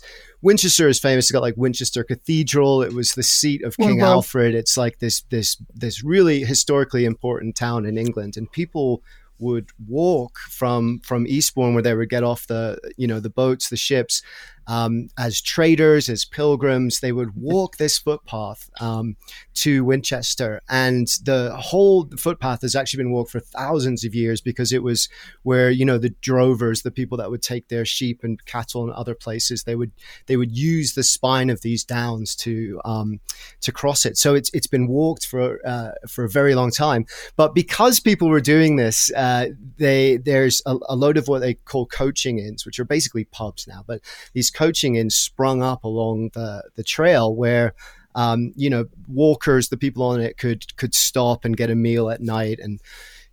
Winchester 0.40 0.88
is 0.88 0.98
famous. 0.98 1.26
It's 1.26 1.32
got 1.32 1.42
like 1.42 1.58
Winchester 1.58 2.02
Cathedral. 2.02 2.82
It 2.82 2.94
was 2.94 3.12
the 3.12 3.22
seat 3.22 3.62
of 3.62 3.76
King 3.76 3.98
Mhm. 3.98 4.04
Alfred. 4.04 4.54
It's 4.54 4.78
like 4.78 5.00
this 5.00 5.22
this 5.28 5.58
this 5.74 6.02
really 6.02 6.44
historically 6.44 7.04
important 7.04 7.54
town 7.56 7.84
in 7.84 7.98
England, 7.98 8.38
and 8.38 8.50
people 8.50 9.02
would 9.38 9.70
walk 9.86 10.38
from 10.38 11.00
from 11.00 11.26
Eastbourne, 11.26 11.74
where 11.74 11.82
they 11.82 11.94
would 11.94 12.10
get 12.10 12.24
off 12.24 12.46
the 12.46 12.78
you 12.96 13.06
know 13.06 13.20
the 13.20 13.30
boats, 13.30 13.68
the 13.68 13.76
ships, 13.76 14.22
um, 14.66 15.08
as 15.18 15.40
traders, 15.40 16.08
as 16.08 16.24
pilgrims. 16.24 17.00
They 17.00 17.12
would 17.12 17.34
walk 17.36 17.76
this 17.76 17.98
footpath 17.98 18.70
um, 18.80 19.16
to 19.54 19.84
Winchester, 19.84 20.60
and 20.68 21.06
the 21.22 21.54
whole 21.56 22.08
footpath 22.18 22.62
has 22.62 22.74
actually 22.74 23.02
been 23.02 23.12
walked 23.12 23.30
for 23.30 23.40
thousands 23.40 24.04
of 24.04 24.14
years 24.14 24.40
because 24.40 24.72
it 24.72 24.82
was 24.82 25.08
where 25.42 25.70
you 25.70 25.84
know 25.84 25.98
the 25.98 26.14
drovers, 26.20 26.82
the 26.82 26.90
people 26.90 27.18
that 27.18 27.30
would 27.30 27.42
take 27.42 27.68
their 27.68 27.84
sheep 27.84 28.20
and 28.22 28.44
cattle 28.46 28.84
and 28.84 28.92
other 28.92 29.14
places, 29.14 29.64
they 29.64 29.76
would 29.76 29.92
they 30.26 30.36
would 30.36 30.56
use 30.56 30.94
the 30.94 31.02
spine 31.02 31.50
of 31.50 31.62
these 31.62 31.84
downs 31.84 32.34
to 32.36 32.80
um, 32.84 33.20
to 33.60 33.72
cross 33.72 34.04
it. 34.06 34.16
So 34.16 34.34
it's 34.34 34.50
it's 34.54 34.66
been 34.66 34.88
walked 34.88 35.26
for 35.26 35.60
uh, 35.66 35.92
for 36.08 36.24
a 36.24 36.28
very 36.28 36.54
long 36.54 36.70
time. 36.70 37.06
But 37.36 37.54
because 37.54 38.00
people 38.00 38.28
were 38.28 38.40
doing 38.40 38.76
this, 38.76 39.10
uh, 39.14 39.48
they 39.76 40.16
there's 40.18 40.62
a, 40.66 40.76
a 40.88 40.96
load 40.96 41.16
of 41.16 41.28
what 41.28 41.40
they 41.40 41.54
call 41.54 41.86
coaching 41.86 42.38
inns, 42.38 42.64
which 42.64 42.78
are 42.78 42.84
basically 42.84 43.24
pubs 43.24 43.66
now. 43.66 43.84
But 43.86 44.00
these 44.32 44.50
coaching 44.54 44.94
in 44.94 45.10
sprung 45.10 45.62
up 45.62 45.84
along 45.84 46.30
the 46.34 46.62
the 46.76 46.84
trail 46.84 47.34
where. 47.34 47.74
Um, 48.16 48.52
you 48.54 48.70
know, 48.70 48.84
walkers, 49.08 49.70
the 49.70 49.76
people 49.76 50.04
on 50.04 50.20
it 50.20 50.38
could 50.38 50.76
could 50.76 50.94
stop 50.94 51.44
and 51.44 51.56
get 51.56 51.68
a 51.68 51.74
meal 51.74 52.08
at 52.10 52.20
night, 52.20 52.60
and 52.62 52.80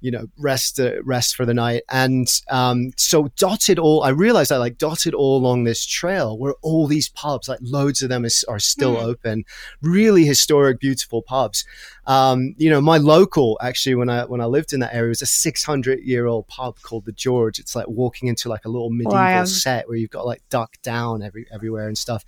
you 0.02 0.12
know 0.12 0.26
rest 0.38 0.80
uh, 0.80 1.02
rest 1.04 1.36
for 1.36 1.46
the 1.46 1.54
night. 1.54 1.84
And 1.90 2.28
um, 2.50 2.92
so 2.98 3.30
dotted 3.38 3.80
all 3.80 4.04
i 4.04 4.10
realized 4.10 4.52
i 4.52 4.58
like 4.58 4.78
dotted 4.78 5.14
all 5.14 5.38
along 5.38 5.64
this 5.64 5.86
trail 5.86 6.38
where 6.38 6.56
all 6.62 6.88
these 6.88 7.10
pubs 7.10 7.48
like 7.48 7.60
loads 7.62 8.02
of 8.02 8.10
them 8.10 8.26
is, 8.26 8.44
are 8.48 8.60
still 8.60 8.98
Hmm. 8.98 9.06
open. 9.06 9.44
Really 9.82 10.26
historic 10.26 10.80
beautiful 10.80 11.22
pubs. 11.22 11.64
Um, 12.08 12.56
you 12.58 12.70
know 12.70 12.82
my 12.82 12.98
local 12.98 13.58
actually 13.62 13.96
when 13.96 14.10
i 14.10 14.26
when 14.26 14.42
i 14.42 14.46
lived 14.46 14.74
in 14.74 14.80
that 14.82 14.94
area 14.94 15.10
was 15.10 15.22
a 15.22 15.26
600 15.28 16.00
year 16.00 16.26
old 16.26 16.48
pub 16.48 16.76
called 16.82 17.06
the 17.06 17.12
george. 17.12 17.60
It's 17.60 17.76
like 17.76 17.88
walking 17.88 18.28
into 18.28 18.50
like 18.50 18.66
a 18.66 18.70
little 18.70 18.90
medieval 18.90 19.18
Wow. 19.20 19.46
set 19.46 19.88
where 19.88 19.98
you've 19.98 20.10
got 20.10 20.26
like 20.26 20.42
duck 20.50 20.72
down 20.82 21.22
every 21.22 21.46
everywhere 21.54 21.88
and 21.88 21.98
stuff. 21.98 22.26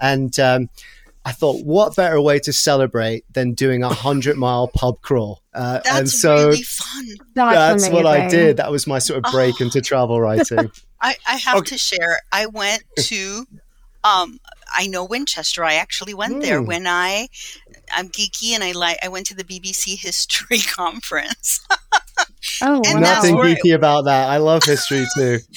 And 0.00 0.38
um, 0.40 0.68
I 1.26 1.32
thought, 1.32 1.64
what 1.66 1.96
better 1.96 2.20
way 2.20 2.38
to 2.38 2.52
celebrate 2.52 3.24
than 3.32 3.52
doing 3.54 3.82
a 3.82 3.88
hundred 3.88 4.36
mile 4.36 4.68
pub 4.74 5.02
crawl? 5.02 5.42
Uh, 5.52 5.80
That's 5.84 5.88
and 5.98 6.08
so 6.08 6.46
really 6.50 6.62
fun. 6.62 7.06
That's, 7.34 7.82
that's 7.82 7.92
what 7.92 8.06
I 8.06 8.28
did. 8.28 8.58
That 8.58 8.70
was 8.70 8.86
my 8.86 9.00
sort 9.00 9.24
of 9.26 9.32
break 9.32 9.56
Oh. 9.60 9.64
into 9.64 9.80
travel 9.80 10.20
writing. 10.20 10.70
I, 11.00 11.16
I 11.28 11.36
have 11.36 11.56
Okay. 11.58 11.70
to 11.70 11.78
share. 11.78 12.20
I 12.32 12.46
went 12.46 12.84
to, 13.00 13.44
um, 14.04 14.38
I 14.72 14.86
know 14.86 15.04
Winchester. 15.04 15.64
I 15.64 15.74
actually 15.74 16.14
went 16.14 16.42
there 16.42 16.60
Hmm. 16.60 16.66
when 16.66 16.86
I, 16.86 17.26
I'm 17.92 18.08
geeky 18.08 18.52
and 18.52 18.62
I 18.62 18.72
like. 18.72 18.98
I 19.02 19.08
went 19.08 19.26
to 19.26 19.34
the 19.34 19.44
BBC 19.44 19.98
History 19.98 20.58
Conference. 20.74 21.60
Oh, 22.62 22.80
And 22.86 23.00
Nothing 23.00 23.36
geeky 23.36 23.74
about 23.74 24.04
that. 24.04 24.28
I 24.28 24.38
love 24.38 24.64
history 24.64 25.04
too. 25.16 25.38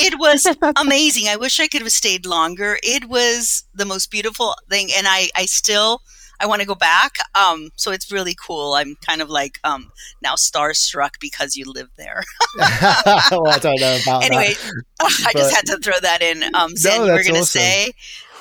It 0.00 0.14
was 0.18 0.46
amazing. 0.76 1.28
I 1.28 1.36
wish 1.36 1.58
I 1.58 1.66
could 1.66 1.82
have 1.82 1.90
stayed 1.90 2.24
longer. 2.24 2.78
It 2.82 3.08
was 3.08 3.64
the 3.74 3.84
most 3.84 4.10
beautiful 4.10 4.54
thing, 4.70 4.90
and 4.96 5.06
I, 5.08 5.28
I 5.34 5.46
still, 5.46 6.02
I 6.38 6.46
want 6.46 6.60
to 6.60 6.66
go 6.66 6.76
back. 6.76 7.14
Um, 7.34 7.70
so 7.74 7.90
it's 7.90 8.12
really 8.12 8.36
cool. 8.46 8.74
I'm 8.74 8.96
kind 9.04 9.20
of 9.20 9.28
like 9.28 9.58
um 9.64 9.90
now 10.22 10.34
starstruck 10.34 11.18
because 11.20 11.56
you 11.56 11.64
live 11.70 11.90
there. 11.96 12.22
well, 12.58 13.48
I 13.48 13.58
don't 13.60 13.80
know 13.80 13.98
about 14.02 14.24
anyway, 14.24 14.54
I 15.00 15.32
just 15.32 15.54
had 15.54 15.66
to 15.66 15.78
throw 15.78 15.98
that 16.00 16.22
in. 16.22 16.44
Um, 16.54 16.76
Sandy, 16.76 17.10
we're 17.10 17.24
gonna 17.24 17.40
awesome. 17.40 17.60
say. 17.60 17.92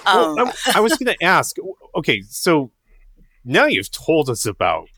Um, 0.05 0.35
Well, 0.35 0.53
I, 0.67 0.73
I 0.75 0.79
was 0.79 0.93
going 0.97 1.13
to 1.17 1.23
ask. 1.25 1.55
Okay, 1.95 2.21
so 2.29 2.71
now 3.43 3.65
you've 3.65 3.91
told 3.91 4.29
us 4.29 4.45
about 4.45 4.89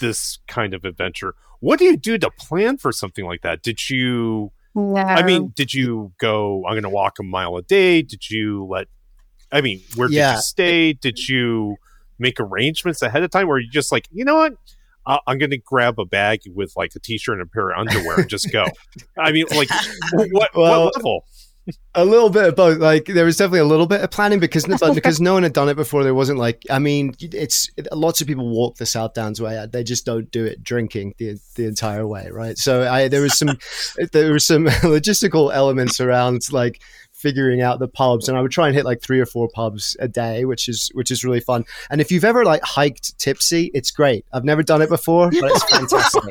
this 0.00 0.38
kind 0.48 0.74
of 0.74 0.84
adventure. 0.84 1.34
What 1.60 1.78
do 1.78 1.84
you 1.84 1.96
do 1.96 2.18
to 2.18 2.30
plan 2.30 2.78
for 2.78 2.90
something 2.90 3.24
like 3.24 3.42
that? 3.42 3.62
Did 3.62 3.88
you? 3.88 4.52
No. 4.74 4.96
I 4.96 5.22
mean, 5.22 5.52
did 5.54 5.74
you 5.74 6.12
go? 6.18 6.64
I'm 6.66 6.72
going 6.72 6.82
to 6.84 6.88
walk 6.88 7.18
a 7.18 7.22
mile 7.22 7.56
a 7.56 7.62
day. 7.62 8.02
Did 8.02 8.30
you 8.30 8.64
let? 8.64 8.88
I 9.52 9.60
mean, 9.60 9.82
where 9.96 10.08
did 10.08 10.16
you 10.36 10.40
stay? 10.42 10.92
Did 10.92 11.28
you 11.28 11.76
make 12.18 12.38
arrangements 12.38 13.02
ahead 13.02 13.22
of 13.22 13.30
time, 13.30 13.48
or 13.48 13.58
you 13.58 13.68
just 13.70 13.92
like, 13.92 14.08
you 14.10 14.24
know 14.24 14.36
what? 14.36 14.54
Uh, 15.06 15.18
I'm 15.26 15.38
going 15.38 15.50
to 15.50 15.58
grab 15.58 15.98
a 15.98 16.04
bag 16.04 16.40
with 16.46 16.74
like 16.76 16.92
a 16.94 17.00
t-shirt 17.00 17.40
and 17.40 17.42
a 17.42 17.50
pair 17.50 17.70
of 17.70 17.78
underwear 17.78 18.20
and 18.20 18.28
just 18.28 18.52
go. 18.52 18.66
I 19.18 19.32
mean, 19.32 19.46
like, 19.50 19.70
what, 20.12 20.50
Well, 20.54 20.84
what 20.84 20.96
level? 20.96 21.24
A 21.94 22.04
little 22.04 22.30
bit 22.30 22.44
of 22.44 22.56
both. 22.56 22.78
Like 22.78 23.06
there 23.06 23.24
was 23.24 23.36
definitely 23.36 23.60
a 23.60 23.64
little 23.64 23.86
bit 23.86 24.00
of 24.00 24.10
planning 24.10 24.38
because 24.38 24.64
but 24.64 24.94
because 24.94 25.20
no 25.20 25.34
one 25.34 25.42
had 25.42 25.52
done 25.52 25.68
it 25.68 25.74
before. 25.74 26.04
There 26.04 26.14
wasn't 26.14 26.38
like 26.38 26.62
I 26.70 26.78
mean, 26.78 27.14
it's 27.20 27.68
lots 27.92 28.20
of 28.20 28.26
people 28.26 28.48
walk 28.48 28.76
the 28.76 28.86
South 28.86 29.14
Downs 29.14 29.40
way. 29.40 29.66
They 29.70 29.82
just 29.82 30.06
don't 30.06 30.30
do 30.30 30.44
it 30.44 30.62
drinking 30.62 31.14
the 31.18 31.38
the 31.56 31.66
entire 31.66 32.06
way, 32.06 32.28
right? 32.30 32.56
So 32.56 32.90
I 32.90 33.08
there 33.08 33.22
was 33.22 33.36
some 33.36 33.58
there 34.12 34.30
were 34.32 34.38
some 34.38 34.64
logistical 34.66 35.52
elements 35.52 36.00
around 36.00 36.42
like 36.52 36.80
figuring 37.20 37.60
out 37.60 37.78
the 37.78 37.88
pubs 37.88 38.28
and 38.28 38.38
I 38.38 38.40
would 38.40 38.50
try 38.50 38.66
and 38.66 38.74
hit 38.74 38.84
like 38.84 39.02
three 39.02 39.20
or 39.20 39.26
four 39.26 39.48
pubs 39.54 39.96
a 40.00 40.08
day 40.08 40.44
which 40.44 40.68
is 40.68 40.90
which 40.94 41.10
is 41.10 41.22
really 41.24 41.40
fun. 41.40 41.64
And 41.90 42.00
if 42.00 42.10
you've 42.10 42.24
ever 42.24 42.44
like 42.44 42.62
hiked 42.62 43.18
tipsy 43.18 43.70
it's 43.74 43.90
great. 43.90 44.24
I've 44.32 44.44
never 44.44 44.62
done 44.62 44.80
it 44.82 44.88
before 44.88 45.30
but 45.30 45.50
it's 45.50 45.64
fantastic. 45.70 46.22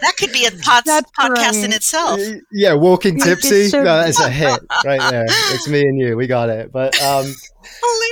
That 0.00 0.14
could 0.18 0.32
be 0.32 0.44
a 0.44 0.50
pod- 0.50 0.82
That's 0.84 1.10
podcast 1.12 1.64
in 1.64 1.72
itself. 1.72 2.20
yeah 2.52 2.74
walking 2.74 3.18
tipsy 3.20 3.68
so- 3.68 3.82
no, 3.84 4.00
it's 4.00 4.20
a 4.20 4.28
hit 4.28 4.60
right 4.84 5.10
there. 5.10 5.26
It's 5.28 5.68
me 5.68 5.82
and 5.82 5.98
you. 6.00 6.16
We 6.16 6.26
got 6.26 6.50
it. 6.50 6.72
But 6.72 7.00
um 7.02 7.26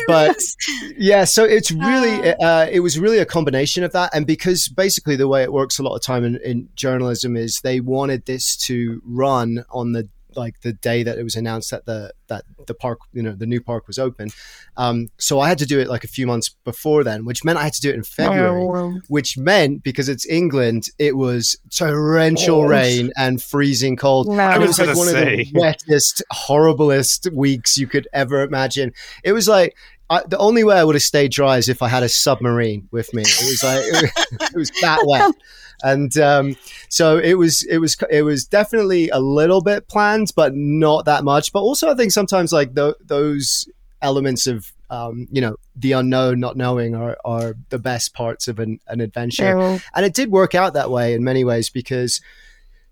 Hilarious. 0.07 0.57
yeah 0.97 1.25
so 1.25 1.43
it's 1.45 1.71
really 1.73 2.35
Ah. 2.41 2.45
uh, 2.63 2.67
it 2.71 2.81
was 2.81 2.99
really 2.99 3.19
a 3.19 3.27
combination 3.27 3.83
of 3.85 3.93
that. 3.93 4.11
And 4.15 4.27
because 4.27 4.69
basically 4.69 5.17
the 5.17 5.29
way 5.29 5.43
it 5.43 5.53
works 5.53 5.79
a 5.79 5.83
lot 5.83 5.95
of 5.97 6.03
time 6.03 6.25
in, 6.25 6.37
in 6.45 6.69
journalism 6.77 7.37
is 7.37 7.61
they 7.63 7.81
wanted 7.81 8.27
this 8.27 8.57
to 8.69 9.01
run 9.05 9.65
on 9.71 9.93
the 9.93 10.09
like 10.37 10.61
the 10.61 10.73
day 10.75 11.03
that 11.03 11.19
it 11.19 11.23
was 11.25 11.35
announced 11.35 11.71
that 11.71 11.87
the 11.87 12.13
that 12.29 12.45
the 12.67 12.75
park 12.75 12.99
you 13.13 13.23
know 13.23 13.33
the 13.33 13.47
new 13.47 13.61
park 13.61 13.87
was 13.87 13.99
open 13.99 14.29
um, 14.77 15.09
so 15.19 15.41
i 15.41 15.49
had 15.49 15.59
to 15.59 15.67
do 15.67 15.79
it 15.81 15.89
like 15.89 16.05
a 16.05 16.09
few 16.09 16.27
months 16.27 16.51
before 16.65 17.03
then 17.05 17.25
which 17.25 17.45
meant 17.45 17.59
i 17.59 17.65
had 17.65 17.73
to 17.73 17.81
do 17.81 17.89
it 17.91 17.95
in 17.95 18.03
february 18.03 18.63
Oh, 18.63 19.01
which 19.09 19.39
meant 19.39 19.83
because 19.83 20.09
it's 20.09 20.27
england 20.29 20.85
it 20.99 21.17
was 21.17 21.57
torrential 21.71 22.61
Oh. 22.63 22.67
rain 22.69 23.11
and 23.17 23.43
freezing 23.43 23.97
cold 23.97 24.27
no. 24.29 24.39
and 24.39 24.63
it 24.63 24.67
was 24.67 24.79
was 24.79 24.79
like 24.81 24.87
gonna 24.89 24.99
one 24.99 25.09
say. 25.09 25.41
of 25.43 25.53
the 25.53 25.61
wettest, 25.61 26.23
horriblest 26.33 27.33
weeks 27.33 27.77
you 27.79 27.87
could 27.87 28.09
ever 28.13 28.43
imagine. 28.43 28.93
It 29.25 29.33
was 29.33 29.49
like 29.49 29.77
I, 30.09 30.23
the 30.27 30.39
only 30.39 30.63
way 30.63 30.79
I 30.79 30.85
would 30.85 30.95
have 30.95 31.03
stayed 31.03 31.33
dry 31.33 31.59
is 31.59 31.69
if 31.69 31.83
I 31.83 31.89
had 31.89 32.03
a 32.03 32.09
submarine 32.09 32.89
with 32.93 33.13
me. 33.13 33.23
It 33.23 33.41
was 33.41 33.63
like 33.63 34.13
it 34.53 34.57
was 34.57 34.71
that 34.81 35.05
wet, 35.05 35.35
and 35.83 36.17
um, 36.19 36.57
so 36.89 37.19
it 37.19 37.35
was 37.35 37.65
it 37.65 37.79
was 37.79 37.97
it 38.11 38.23
was 38.23 38.45
definitely 38.45 39.09
a 39.11 39.19
little 39.19 39.63
bit 39.63 39.89
planned, 39.89 40.33
but 40.37 40.55
not 40.55 41.07
that 41.07 41.25
much. 41.25 41.53
But 41.53 41.61
also, 41.61 41.91
I 41.91 41.95
think 41.95 42.13
sometimes 42.13 42.53
like 42.53 42.75
tho- 42.75 42.95
those 43.05 43.69
elements 44.01 44.47
of 44.47 44.73
um, 44.91 45.27
you 45.33 45.41
know 45.41 45.57
the 45.75 45.93
unknown, 45.93 46.39
not 46.39 46.57
knowing, 46.57 46.95
are 46.95 47.17
are 47.25 47.57
the 47.71 47.79
best 47.79 48.15
parts 48.15 48.47
of 48.47 48.61
an, 48.61 48.79
an 48.87 49.01
adventure 49.01 49.57
Oh, 49.57 49.81
and 49.95 50.07
it 50.07 50.15
did 50.15 50.31
work 50.31 50.55
out 50.55 50.75
that 50.75 50.91
way 50.91 51.15
in 51.15 51.25
many 51.25 51.43
ways 51.43 51.69
because 51.69 52.21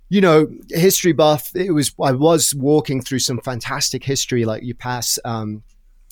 you 0.08 0.20
know 0.20 0.48
history 0.70 1.12
buff 1.12 1.50
it 1.56 1.70
was 1.70 1.94
i 2.02 2.12
was 2.12 2.54
walking 2.54 3.00
through 3.00 3.18
some 3.18 3.40
fantastic 3.40 4.04
history 4.04 4.44
like 4.44 4.62
you 4.62 4.74
pass 4.74 5.18
um 5.24 5.62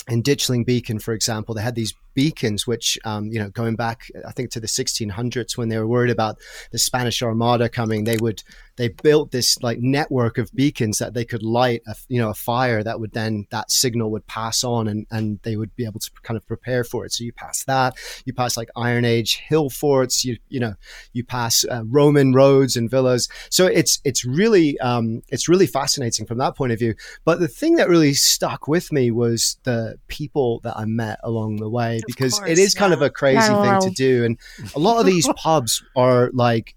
in 0.09 0.23
Ditchling 0.23 0.67
Beacon, 0.67 0.99
for 0.99 1.15
example, 1.15 1.55
they 1.55 1.63
had 1.63 1.75
these 1.75 1.95
beacons, 2.15 2.67
which, 2.67 2.99
um, 3.05 3.27
you 3.27 3.39
know, 3.39 3.51
going 3.51 3.77
back, 3.77 4.11
I 4.27 4.33
think 4.33 4.51
to 4.53 4.61
the 4.61 4.67
1600s 4.67 5.57
when 5.57 5.69
they 5.69 5.79
were 5.79 5.87
worried 5.87 6.11
about 6.11 6.39
the 6.71 6.79
Spanish 6.79 7.23
Armada 7.23 7.69
coming, 7.69 8.05
they 8.05 8.17
would, 8.17 8.43
they 8.77 8.89
built 8.89 9.31
this 9.31 9.63
like 9.63 9.79
network 9.81 10.39
of 10.39 10.51
beacons 10.55 10.99
that 10.99 11.15
they 11.15 11.25
could 11.25 11.43
light, 11.43 11.83
a, 11.87 11.95
you 12.09 12.19
know, 12.19 12.31
a 12.31 12.35
fire 12.35 12.83
that 12.83 13.01
would 13.01 13.13
then, 13.13 13.47
that 13.51 13.71
signal 13.71 14.11
would 14.11 14.27
pass 14.27 14.65
on 14.65 14.89
and, 14.89 15.07
and 15.11 15.41
they 15.43 15.57
would 15.57 15.75
be 15.77 15.85
able 15.85 16.01
to 16.01 16.11
kind 16.23 16.37
of 16.37 16.47
prepare 16.47 16.85
for 16.85 17.05
it. 17.05 17.13
So 17.13 17.25
you 17.25 17.33
pass 17.33 17.65
that, 17.65 17.97
you 18.25 18.33
pass 18.33 18.57
like 18.57 18.69
Iron 18.77 19.05
Age 19.05 19.37
hill 19.37 19.71
forts, 19.71 20.25
you, 20.25 20.39
you 20.49 20.61
know, 20.61 20.75
you 21.13 21.25
pass 21.25 21.65
uh, 21.71 21.83
Roman 21.87 22.33
roads 22.33 22.77
and 22.77 22.91
villas. 22.91 23.29
So 23.51 23.67
it's, 23.67 24.01
it's 24.05 24.25
really, 24.25 24.79
um, 24.81 25.23
it's 25.29 25.49
really 25.49 25.67
fascinating 25.67 26.27
from 26.27 26.39
that 26.39 26.57
point 26.57 26.73
of 26.73 26.79
view. 26.79 26.95
But 27.25 27.41
the 27.41 27.49
thing 27.49 27.77
that 27.77 27.89
really 27.89 28.15
stuck 28.15 28.69
with 28.69 28.93
me 28.93 29.11
was 29.11 29.59
the 29.65 29.97
people 30.09 30.61
that 30.65 30.77
I 30.77 30.85
met 30.85 31.19
along 31.23 31.57
the 31.57 31.69
way 31.69 32.01
because 32.07 32.39
course, 32.39 32.51
it 32.51 32.59
is 32.59 32.75
kind 32.75 32.93
of 32.93 33.03
a 33.03 33.11
crazy 33.11 33.53
Yeah, 33.53 33.63
thing 33.63 33.73
wow. 33.73 33.81
to 33.81 33.91
do. 33.91 34.25
And 34.25 34.39
a 34.75 34.79
lot 34.79 34.99
of 34.99 35.07
these 35.07 35.29
pubs 35.37 35.83
are 35.97 36.31
like 36.33 36.75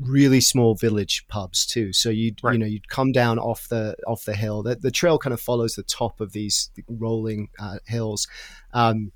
really 0.00 0.40
small 0.40 0.74
village 0.74 1.24
pubs 1.28 1.66
too. 1.66 1.92
So 1.92 2.08
you'd 2.10 2.38
Right. 2.42 2.52
you 2.52 2.58
know 2.58 2.66
you'd 2.66 2.88
come 2.88 3.12
down 3.12 3.38
off 3.38 3.68
the 3.68 3.96
off 4.06 4.24
the 4.24 4.34
hill. 4.34 4.62
The, 4.62 4.76
the 4.76 4.90
trail 4.90 5.18
kind 5.18 5.34
of 5.34 5.40
follows 5.40 5.74
the 5.74 5.82
top 5.82 6.20
of 6.20 6.32
these 6.32 6.70
rolling 6.88 7.48
uh, 7.58 7.78
hills, 7.86 8.26
um, 8.72 9.10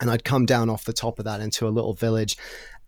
and 0.00 0.10
I'd 0.10 0.24
come 0.24 0.46
down 0.46 0.70
off 0.70 0.84
the 0.84 0.92
top 0.92 1.18
of 1.18 1.24
that 1.26 1.40
into 1.40 1.66
a 1.66 1.70
little 1.70 1.94
village. 1.94 2.36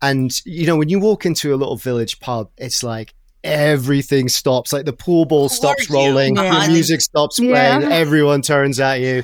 And 0.03 0.31
you 0.47 0.67
know 0.67 0.77
when 0.77 0.89
you 0.89 0.99
walk 0.99 1.27
into 1.27 1.55
a 1.55 1.57
little 1.57 1.77
village 1.77 2.21
pub, 2.21 2.51
it's 2.57 2.83
like 2.83 3.15
everything 3.45 4.29
stops. 4.29 4.73
Like 4.73 4.85
the 4.87 4.93
pool 4.93 5.25
ball 5.25 5.49
stops 5.49 5.89
are 5.89 5.93
you? 5.93 5.99
rolling, 5.99 6.35
the 6.35 6.67
music 6.69 7.01
stops 7.01 7.39
Yeah. 7.39 7.79
playing, 7.79 7.93
everyone 7.93 8.43
turns 8.43 8.81
at 8.81 9.01
you. 9.01 9.23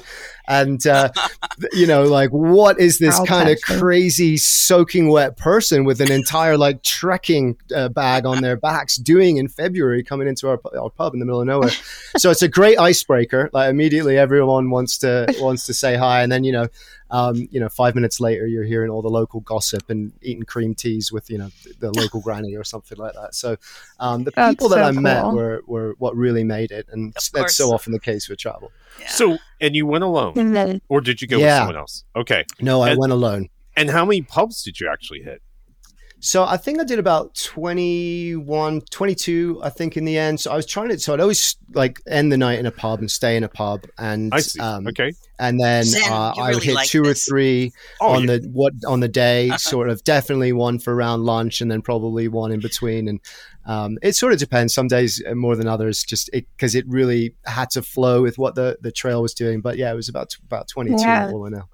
And 0.49 0.85
uh, 0.87 1.11
you 1.73 1.87
know, 1.87 2.05
like, 2.05 2.31
what 2.31 2.81
is 2.81 2.99
this 2.99 3.19
I'll 3.19 3.27
kind 3.27 3.49
of 3.49 3.61
them. 3.61 3.79
crazy 3.79 4.37
soaking 4.37 5.09
wet 5.09 5.37
person 5.37 5.85
with 5.85 6.01
an 6.01 6.11
entire 6.11 6.57
like 6.57 6.83
trekking 6.83 7.57
uh, 7.75 7.89
bag 7.89 8.27
on 8.27 8.43
their 8.43 8.57
backs 8.57 8.97
doing 8.97 9.37
in 9.37 9.49
February 9.49 10.03
coming 10.03 10.29
into 10.29 10.49
our, 10.49 10.61
our 10.79 10.91
pub 10.91 11.15
in 11.15 11.21
the 11.21 11.27
middle 11.27 11.41
of 11.41 11.47
nowhere? 11.47 11.71
so 12.17 12.31
it's 12.31 12.43
a 12.43 12.49
great 12.49 12.79
icebreaker. 12.79 13.51
Like 13.53 13.71
immediately 13.71 14.19
everyone 14.19 14.71
wants 14.71 14.99
to 14.99 15.33
wants 15.39 15.67
to 15.67 15.75
say 15.75 15.97
hi, 15.97 16.23
and 16.23 16.33
then 16.33 16.45
you 16.45 16.53
know, 16.53 16.69
um, 17.11 17.47
you 17.51 17.61
know, 17.61 17.69
five 17.69 17.95
minutes 17.95 18.21
later 18.21 18.47
you're 18.47 18.65
hearing 18.65 18.91
all 18.91 19.03
the 19.03 19.11
local 19.11 19.41
gossip 19.41 19.91
and 19.91 20.13
eating 20.23 20.45
cream 20.45 20.75
teas 20.75 21.13
with 21.13 21.31
you 21.31 21.39
know 21.39 21.51
the 21.79 21.93
local 21.93 22.21
granny 22.23 22.57
or 22.57 22.65
something 22.65 22.99
like 22.99 23.15
that. 23.15 23.35
So 23.35 23.57
um, 24.01 24.25
the 24.25 24.31
That's 24.31 24.55
people 24.55 24.71
that 24.71 24.93
so 24.93 24.99
I 24.99 25.01
met 25.01 25.25
were 25.27 25.63
were 25.67 25.95
what 25.99 26.17
really 26.17 26.43
made 26.45 26.71
it, 26.71 26.89
and 26.91 27.15
Of 27.17 27.31
that's 27.33 27.57
so 27.57 27.71
often 27.71 27.93
the 27.93 28.01
case 28.01 28.29
with 28.29 28.39
travel. 28.39 28.73
Yeah. 28.99 29.09
So, 29.09 29.39
and 29.61 29.75
you 29.75 29.87
went 29.87 30.05
alone, 30.05 30.32
And 30.37 30.55
then 30.57 30.81
or 30.89 31.01
did 31.01 31.21
you 31.23 31.29
go 31.29 31.39
Yeah. 31.39 31.45
with 31.47 31.59
someone 31.61 31.77
else? 31.77 32.05
Okay. 32.17 32.45
No, 32.61 32.81
I 32.83 32.91
And- 32.91 32.99
went 32.99 33.13
alone. 33.13 33.49
And 33.77 33.91
how 33.91 34.05
many 34.05 34.23
pubs 34.23 34.63
did 34.63 34.79
you 34.81 34.89
actually 34.93 35.23
hit? 35.23 35.41
So 36.21 36.45
I 36.45 36.57
think 36.57 36.79
I 36.79 36.85
did 36.85 37.01
about 37.01 37.35
21, 37.35 38.81
22, 38.91 39.61
I 39.63 39.71
think 39.71 39.97
in 39.97 40.05
the 40.05 40.17
end. 40.19 40.39
So 40.41 40.53
I 40.53 40.57
was 40.57 40.67
trying 40.67 40.91
to, 40.91 40.99
so 40.99 41.15
I'd 41.15 41.21
always 41.21 41.57
like 41.75 42.01
end 42.07 42.31
the 42.31 42.37
night 42.37 42.59
in 42.61 42.67
a 42.67 42.71
pub 42.71 43.01
and 43.01 43.11
stay 43.11 43.37
in 43.37 43.43
a 43.43 43.49
pub. 43.49 43.85
And, 43.99 44.33
I 44.33 44.39
see. 44.41 44.61
um, 44.61 44.87
okay. 44.87 45.13
and 45.41 45.59
then 45.61 45.83
Zen, 45.85 46.03
uh, 46.13 46.33
you 46.37 46.43
I 46.43 46.55
would 46.55 46.63
hit 46.63 46.75
like 46.75 46.89
two 46.89 47.03
this. 47.03 47.27
or 47.27 47.31
three 47.31 47.73
Oh, 48.01 48.11
on 48.11 48.29
yeah. 48.29 48.37
the, 48.39 48.49
what 48.53 48.73
on 48.87 49.01
the 49.01 49.09
day, 49.09 49.51
sort 49.57 49.89
of 49.89 50.05
definitely 50.05 50.53
one 50.53 50.79
for 50.79 50.95
around 50.95 51.25
lunch 51.25 51.61
and 51.61 51.71
then 51.71 51.83
probably 51.83 52.29
one 52.29 52.53
in 52.53 52.61
between. 52.61 53.09
And, 53.09 53.19
um, 53.67 53.99
it 54.03 54.15
sort 54.17 54.33
of 54.33 54.39
depends 54.39 54.75
some 54.75 54.89
days 54.89 55.23
uh, 55.27 55.35
more 55.35 55.57
than 55.57 55.69
others, 55.69 56.03
just 56.03 56.31
cause 56.59 56.75
it 56.75 56.85
really 56.89 57.35
had 57.47 57.71
to 57.71 57.83
flow 57.83 58.23
with 58.23 58.39
what 58.39 58.55
the, 58.55 58.77
the 58.81 58.93
trail 58.93 59.23
was 59.23 59.35
doing. 59.35 59.61
But 59.61 59.77
yeah, 59.77 59.93
it 59.93 59.97
was 59.97 60.09
about, 60.09 60.35
about 60.47 60.69
22 60.69 60.97
Yeah. 61.01 61.31
all 61.33 61.47
in 61.47 61.55
all. 61.55 61.69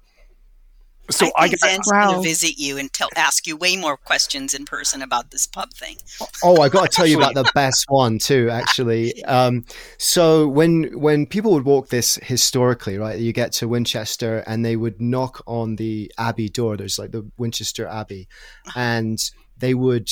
so 1.09 1.25
I 1.35 1.45
I, 1.45 1.47
think 1.47 1.61
got, 1.61 1.69
Zen's 1.71 1.87
Wow. 1.91 2.11
going 2.11 2.23
to 2.23 2.29
visit 2.29 2.59
you 2.59 2.77
and 2.77 2.93
tell, 2.93 3.09
ask 3.15 3.47
you 3.47 3.57
way 3.57 3.75
more 3.75 3.97
questions 3.97 4.53
in 4.53 4.65
person 4.65 5.01
about 5.01 5.31
this 5.31 5.47
pub 5.47 5.73
thing. 5.73 5.97
Oh, 6.43 6.61
I 6.61 6.69
got 6.69 6.83
to 6.91 6.95
tell 6.95 7.07
you 7.07 7.17
about 7.17 7.33
the 7.33 7.49
best 7.55 7.85
one 7.89 8.19
too. 8.19 8.49
Actually, 8.51 9.23
um, 9.23 9.65
so 9.97 10.47
when 10.47 10.99
when 10.99 11.25
people 11.25 11.51
would 11.53 11.65
walk 11.65 11.89
this 11.89 12.19
historically, 12.21 12.99
right, 12.99 13.17
you 13.19 13.33
get 13.33 13.51
to 13.53 13.67
Winchester 13.67 14.43
and 14.45 14.63
they 14.63 14.75
would 14.75 15.01
knock 15.01 15.41
on 15.47 15.77
the 15.77 16.11
Abbey 16.19 16.47
door. 16.49 16.77
There's 16.77 16.99
like 16.99 17.11
the 17.11 17.27
Winchester 17.39 17.87
Abbey, 17.87 18.27
and 18.75 19.17
they 19.59 19.73
would 19.73 20.09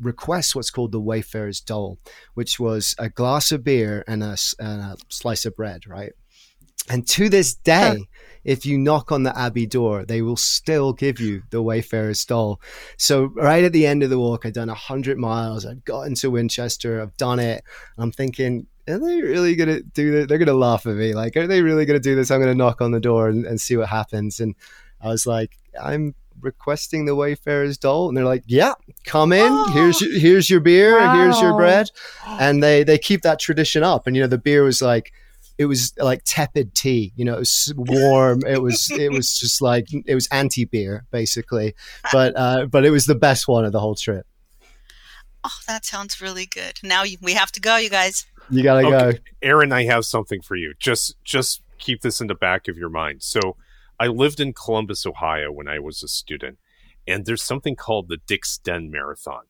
request 0.00 0.54
what's 0.54 0.70
called 0.70 0.92
the 0.92 1.00
Wayfarer's 1.00 1.60
Dole, 1.60 1.98
which 2.34 2.60
was 2.60 2.94
a 2.98 3.08
glass 3.08 3.52
of 3.52 3.64
beer 3.64 4.04
and 4.06 4.22
a, 4.22 4.36
and 4.58 4.80
a 4.80 4.96
slice 5.08 5.46
of 5.46 5.56
bread, 5.56 5.86
right. 5.86 6.12
And 6.90 7.06
to 7.08 7.28
this 7.28 7.54
day, 7.54 7.98
if 8.44 8.64
you 8.64 8.78
knock 8.78 9.12
on 9.12 9.22
the 9.22 9.38
Abbey 9.38 9.66
door, 9.66 10.04
they 10.04 10.22
will 10.22 10.36
still 10.36 10.92
give 10.92 11.20
you 11.20 11.42
the 11.50 11.62
Wayfarer's 11.62 12.24
Dole. 12.24 12.60
So 12.96 13.26
right 13.34 13.62
at 13.62 13.72
the 13.72 13.86
end 13.86 14.02
of 14.02 14.10
the 14.10 14.18
walk, 14.18 14.46
I'd 14.46 14.54
done 14.54 14.68
hundred 14.68 15.18
miles. 15.18 15.66
I've 15.66 15.84
gotten 15.84 16.14
to 16.16 16.30
Winchester. 16.30 17.02
I've 17.02 17.16
done 17.18 17.40
it. 17.40 17.62
I'm 17.98 18.10
thinking, 18.10 18.66
are 18.88 18.98
they 18.98 19.20
really 19.20 19.54
gonna 19.54 19.82
do 19.82 20.12
this? 20.12 20.26
They're 20.28 20.38
gonna 20.38 20.54
laugh 20.54 20.86
at 20.86 20.94
me. 20.94 21.14
Like, 21.14 21.36
are 21.36 21.46
they 21.46 21.60
really 21.60 21.84
gonna 21.84 22.00
do 22.00 22.14
this? 22.14 22.30
I'm 22.30 22.40
gonna 22.40 22.54
knock 22.54 22.80
on 22.80 22.92
the 22.92 23.00
door 23.00 23.28
and, 23.28 23.44
and 23.44 23.60
see 23.60 23.76
what 23.76 23.88
happens. 23.88 24.40
And 24.40 24.54
I 25.00 25.08
was 25.08 25.26
like, 25.26 25.58
I'm 25.78 26.14
requesting 26.40 27.04
the 27.06 27.14
Wayfarer's 27.14 27.78
Dole, 27.78 28.08
and 28.08 28.16
they're 28.16 28.24
like, 28.24 28.44
Yeah, 28.46 28.74
come 29.04 29.32
in. 29.32 29.52
Here's 29.72 30.00
your, 30.00 30.18
here's 30.18 30.50
your 30.50 30.60
beer. 30.60 31.08
Here's 31.10 31.40
your 31.40 31.54
bread. 31.54 31.90
And 32.40 32.62
they 32.62 32.84
they 32.84 32.98
keep 32.98 33.22
that 33.22 33.40
tradition 33.40 33.82
up. 33.82 34.06
And 34.06 34.14
you 34.14 34.22
know, 34.22 34.28
the 34.28 34.38
beer 34.38 34.62
was 34.62 34.80
like. 34.82 35.12
It 35.56 35.66
was 35.66 35.92
like 35.98 36.22
tepid 36.24 36.72
tea, 36.76 37.12
you 37.16 37.24
know. 37.24 37.34
It 37.34 37.40
was 37.40 37.74
warm. 37.76 38.42
It 38.46 38.62
was. 38.62 38.92
It 38.92 39.10
was 39.10 39.36
just 39.40 39.60
like 39.60 39.88
it 40.06 40.14
was 40.14 40.28
anti 40.30 40.64
beer, 40.66 41.04
basically 41.10 41.74
but 42.12 42.36
uh, 42.36 42.66
but 42.66 42.84
it 42.84 42.90
was 42.90 43.06
the 43.06 43.16
best 43.16 43.48
one 43.48 43.64
of 43.64 43.72
the 43.72 43.80
whole 43.80 43.96
trip. 43.96 44.24
Oh, 45.42 45.50
that 45.66 45.84
sounds 45.84 46.20
really 46.20 46.46
good. 46.46 46.78
Now 46.84 47.02
you, 47.02 47.16
we 47.20 47.34
have 47.34 47.50
to 47.52 47.60
go, 47.60 47.76
you 47.76 47.90
guys. 47.90 48.24
You 48.50 48.62
gotta 48.62 48.86
Okay. 48.86 49.18
go. 49.18 49.18
Aaron, 49.42 49.72
I 49.72 49.84
have 49.86 50.04
something 50.04 50.42
for 50.42 50.54
you. 50.54 50.74
Just 50.78 51.16
just 51.24 51.62
keep 51.78 52.02
this 52.02 52.20
in 52.20 52.28
the 52.28 52.34
back 52.36 52.68
of 52.68 52.76
your 52.76 52.88
mind. 52.88 53.22
So, 53.22 53.56
I 54.00 54.06
lived 54.06 54.40
in 54.40 54.52
Columbus, 54.52 55.06
Ohio 55.06 55.50
when 55.50 55.68
I 55.68 55.78
was 55.78 56.02
a 56.02 56.08
student, 56.08 56.58
and 57.06 57.24
there's 57.24 57.42
something 57.42 57.74
called 57.74 58.08
the 58.08 58.18
Dick's 58.26 58.58
Den 58.58 58.90
Marathon. 58.90 59.42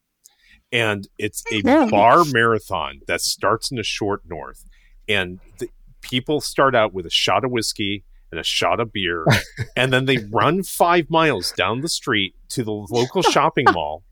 And 0.71 1.09
it's 1.19 1.43
a 1.52 1.62
oh, 1.64 1.88
bar 1.88 2.25
marathon 2.26 3.00
that 3.07 3.21
starts 3.21 3.71
in 3.71 3.76
the 3.76 3.83
short 3.83 4.23
north. 4.26 4.64
And 5.09 5.40
the, 5.59 5.71
people 6.02 6.40
start 6.40 6.75
out 6.75 6.93
with 6.93 7.07
a 7.07 7.11
shot 7.11 7.45
of 7.45 7.50
whiskey 7.50 8.05
and 8.31 8.38
a 8.38 8.45
shot 8.45 8.78
of 8.78 8.93
beer, 8.93 9.25
and 9.76 9.93
then 9.93 10.05
they 10.05 10.19
run 10.31 10.62
five 10.62 11.08
miles 11.08 11.52
down 11.52 11.80
the 11.80 11.89
street 11.89 12.34
to 12.50 12.63
the 12.63 12.73
local 12.73 13.23
shopping 13.32 13.67
mall. 13.73 14.02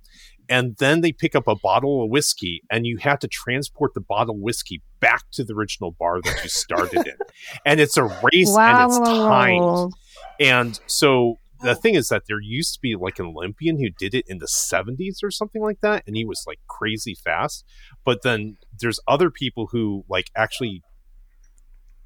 And 0.49 0.77
then 0.77 1.01
they 1.01 1.11
pick 1.11 1.35
up 1.35 1.49
a 1.49 1.57
bottle 1.57 2.05
of 2.05 2.11
whiskey, 2.11 2.62
and 2.70 2.87
you 2.87 2.99
have 2.99 3.18
to 3.18 3.29
transport 3.29 3.94
the 3.94 4.01
bottle 4.01 4.37
of 4.37 4.40
whiskey 4.40 4.81
back 5.01 5.25
to 5.33 5.42
the 5.42 5.55
original 5.55 5.90
bar 5.90 6.20
that 6.22 6.40
you 6.42 6.49
started 6.49 7.07
in. 7.07 7.16
And 7.66 7.81
it's 7.81 7.96
a 7.96 8.05
race 8.05 8.57
and 8.57 8.90
it's 8.90 8.99
timed. 8.99 9.92
Wow. 10.40 10.46
And 10.61 10.81
so 10.87 11.38
the 11.62 11.75
thing 11.75 11.94
is 11.94 12.09
that 12.11 12.25
there 12.29 12.40
used 12.40 12.75
to 12.75 12.81
be 12.81 12.96
like 12.96 13.18
an 13.18 13.27
Olympian 13.27 13.79
who 13.79 13.88
did 13.90 14.14
it 14.14 14.25
in 14.29 14.38
the 14.38 14.46
70s 14.46 15.22
or 15.22 15.31
something 15.31 15.62
like 15.62 15.81
that, 15.81 16.03
and 16.07 16.14
he 16.16 16.25
was 16.25 16.44
like 16.46 16.59
crazy 16.68 17.14
fast. 17.14 17.64
But 18.05 18.22
then 18.22 18.59
there's 18.79 19.01
other 19.09 19.31
people 19.31 19.68
who 19.72 20.05
like 20.09 20.31
actually 20.37 20.83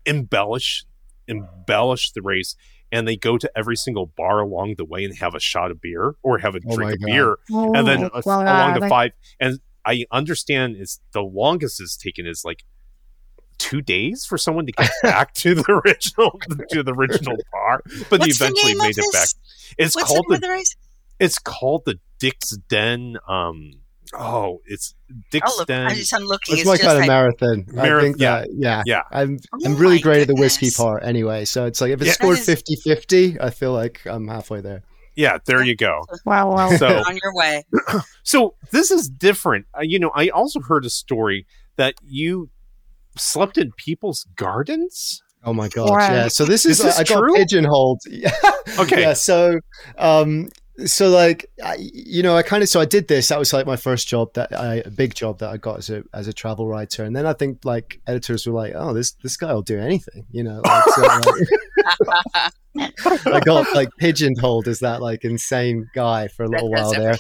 embellish 0.07 0.85
embellish 1.29 2.11
the 2.13 2.23
race 2.23 2.57
and 2.91 3.07
they 3.07 3.17
go 3.17 3.39
to 3.39 3.49
every 3.57 3.77
single 3.77 4.07
bar 4.07 4.41
along 4.41 4.75
the 4.79 4.85
way 4.85 5.05
and 5.05 5.17
have 5.19 5.35
a 5.35 5.39
shot 5.39 5.71
of 5.71 5.81
beer 5.81 6.15
or 6.25 6.39
have 6.39 6.57
a 6.57 6.61
Oh 6.69 6.75
drink 6.77 6.95
of 6.95 7.01
God. 7.01 7.07
beer 7.07 7.37
and 7.51 7.87
then 7.87 8.05
Oh, 8.05 8.09
uh, 8.15 8.23
along 8.25 8.75
the 8.75 8.81
like- 8.81 8.89
five 8.91 9.11
and 9.39 9.61
i 9.85 10.05
understand 10.11 10.77
it's 10.77 11.01
the 11.13 11.21
longest 11.23 11.81
is 11.81 11.97
taken 11.97 12.27
is 12.27 12.43
like 12.45 12.65
two 13.61 13.83
days 13.83 14.25
for 14.25 14.39
someone 14.39 14.65
to 14.67 14.73
get 14.73 14.91
back 15.03 15.35
to 15.35 15.55
the 15.55 15.65
original 15.85 16.41
to 16.71 16.83
the 16.83 16.93
original 16.95 17.37
bar 17.53 17.83
but 18.09 18.19
What's 18.21 18.39
they 18.39 18.47
eventually 18.47 18.73
the 18.73 18.79
name 18.79 18.89
made 18.89 18.99
of 18.99 19.05
it 19.07 19.13
back 19.13 19.29
it's 19.79 19.95
What's 19.95 20.09
called 20.09 20.25
the 20.29 20.33
name 20.33 20.37
of 20.37 20.41
the 20.41 20.47
the 20.47 20.53
race? 20.53 20.77
it's 21.21 21.39
called 21.39 21.83
the 21.85 22.01
dick's 22.19 22.57
den 22.69 23.17
um 23.29 23.73
oh 24.15 24.61
it's 24.67 24.95
dick's 25.31 25.51
I'll 25.53 25.59
look, 25.59 25.69
den 25.69 25.87
I 25.87 25.95
just, 25.95 26.15
I'm 26.15 26.23
looking. 26.25 26.55
It's 26.55 26.63
It's, 26.63 26.67
my 26.69 26.77
just 26.77 26.85
kind 26.85 26.97
of 26.97 27.01
like, 27.03 27.09
marathon. 27.09 27.67
I 27.79 28.01
think 28.03 28.17
yeah. 28.19 28.41
that, 28.41 28.49
yeah, 28.57 28.83
Yeah. 28.87 29.03
I'm 29.13 29.39
Oh 29.53 29.59
I'm 29.65 29.77
really 29.77 29.97
my 29.97 30.01
great 30.01 30.23
at 30.23 30.29
the 30.29 30.35
whiskey 30.35 30.67
goodness. 30.67 30.77
part 30.79 31.05
anyway. 31.05 31.45
So 31.45 31.67
it's 31.67 31.81
like 31.81 31.91
if 31.93 32.01
it's 32.01 32.09
Yeah. 32.09 32.13
scored 32.15 32.39
That 32.39 32.65
50-50, 32.87 33.39
I 33.41 33.51
feel 33.51 33.73
like 33.73 34.01
I'm 34.07 34.27
halfway 34.27 34.61
there. 34.63 34.83
yeah 35.17 35.39
there 35.45 35.63
you 35.63 35.77
go 35.77 36.03
Wow, 36.25 36.51
wow. 36.53 36.71
so 36.77 36.89
on 36.89 37.19
your 37.23 37.35
way. 37.35 37.65
So 38.23 38.55
this 38.73 38.91
is 38.91 39.09
different. 39.09 39.67
Uh, 39.77 39.83
you 39.83 39.99
know, 39.99 40.11
I 40.15 40.29
also 40.29 40.61
heard 40.61 40.85
a 40.85 40.91
story 40.91 41.47
that 41.77 41.95
you 42.03 42.49
slept 43.17 43.59
in 43.59 43.73
people's 43.77 44.27
gardens. 44.37 45.23
Oh 45.43 45.55
my 45.55 45.69
gosh, 45.69 45.89
Wow. 45.89 46.13
yeah. 46.13 46.29
So 46.29 46.45
this 46.45 46.67
is, 46.67 46.81
Is 46.81 46.85
this 46.85 46.99
I 46.99 47.05
got 47.05 47.35
pigeonholed. 47.35 48.01
Okay. 48.79 49.01
Yeah. 49.01 49.15
So, 49.15 49.59
um, 49.99 50.49
so 50.87 51.11
like, 51.11 51.47
I, 51.63 51.77
you 51.81 52.23
know, 52.23 52.37
I 52.37 52.43
kind 52.43 52.63
of 52.63 52.69
so 52.69 52.81
I 52.81 52.85
did 52.85 53.09
this. 53.09 53.29
That 53.29 53.39
was 53.39 53.53
like 53.53 53.67
my 53.67 53.77
first 53.77 54.07
job 54.07 54.33
that 54.35 54.53
I 54.59 54.77
a 54.77 54.91
big 54.91 55.15
job 55.15 55.39
that 55.41 55.51
I 55.51 55.57
got 55.57 55.79
as 55.79 55.91
a 55.91 56.05
as 56.15 56.29
a 56.29 56.33
travel 56.33 56.67
writer. 56.69 57.05
And 57.05 57.15
then 57.17 57.27
I 57.27 57.33
think 57.33 57.65
like 57.65 58.01
editors 58.07 58.47
were 58.47 58.53
like, 58.53 58.75
oh, 58.77 58.93
this 58.95 59.13
this 59.23 59.37
guy 59.37 59.53
will 59.53 59.63
do 59.63 59.79
anything. 59.79 60.27
You 60.31 60.45
know. 60.45 60.63
Like, 60.65 60.85
so, 60.95 61.03
like, 61.03 62.53
I 63.27 63.41
got 63.41 63.75
like 63.75 63.89
pigeonholed 63.99 64.69
as 64.69 64.81
that 64.81 65.03
like 65.03 65.25
insane 65.25 65.91
guy 65.95 66.29
for 66.29 66.45
a 66.45 66.49
little 66.49 66.71
while 66.71 66.93
there. 66.93 67.17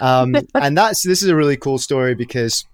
Um, 0.00 0.34
and 0.54 0.76
that's 0.76 1.02
this 1.02 1.22
is 1.22 1.28
a 1.28 1.36
really 1.36 1.56
cool 1.56 1.78
story 1.78 2.14
because 2.14 2.64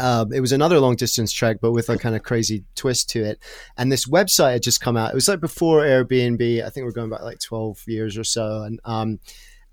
um, 0.00 0.32
it 0.32 0.40
was 0.40 0.52
another 0.52 0.80
long 0.80 0.96
distance 0.96 1.30
trek, 1.30 1.58
but 1.60 1.72
with 1.72 1.90
a 1.90 1.98
kind 1.98 2.16
of 2.16 2.22
crazy 2.22 2.64
twist 2.74 3.10
to 3.10 3.22
it. 3.22 3.38
And 3.76 3.92
this 3.92 4.06
website 4.06 4.54
had 4.54 4.62
just 4.62 4.80
come 4.80 4.96
out. 4.96 5.10
It 5.10 5.14
was 5.14 5.28
like 5.28 5.40
before 5.40 5.82
Airbnb. 5.82 6.64
I 6.64 6.70
think 6.70 6.84
we're 6.84 6.92
going 6.92 7.10
back 7.10 7.22
like 7.22 7.38
twelve 7.38 7.82
years 7.86 8.16
or 8.16 8.24
so, 8.24 8.62
and 8.62 8.80
um, 8.84 9.20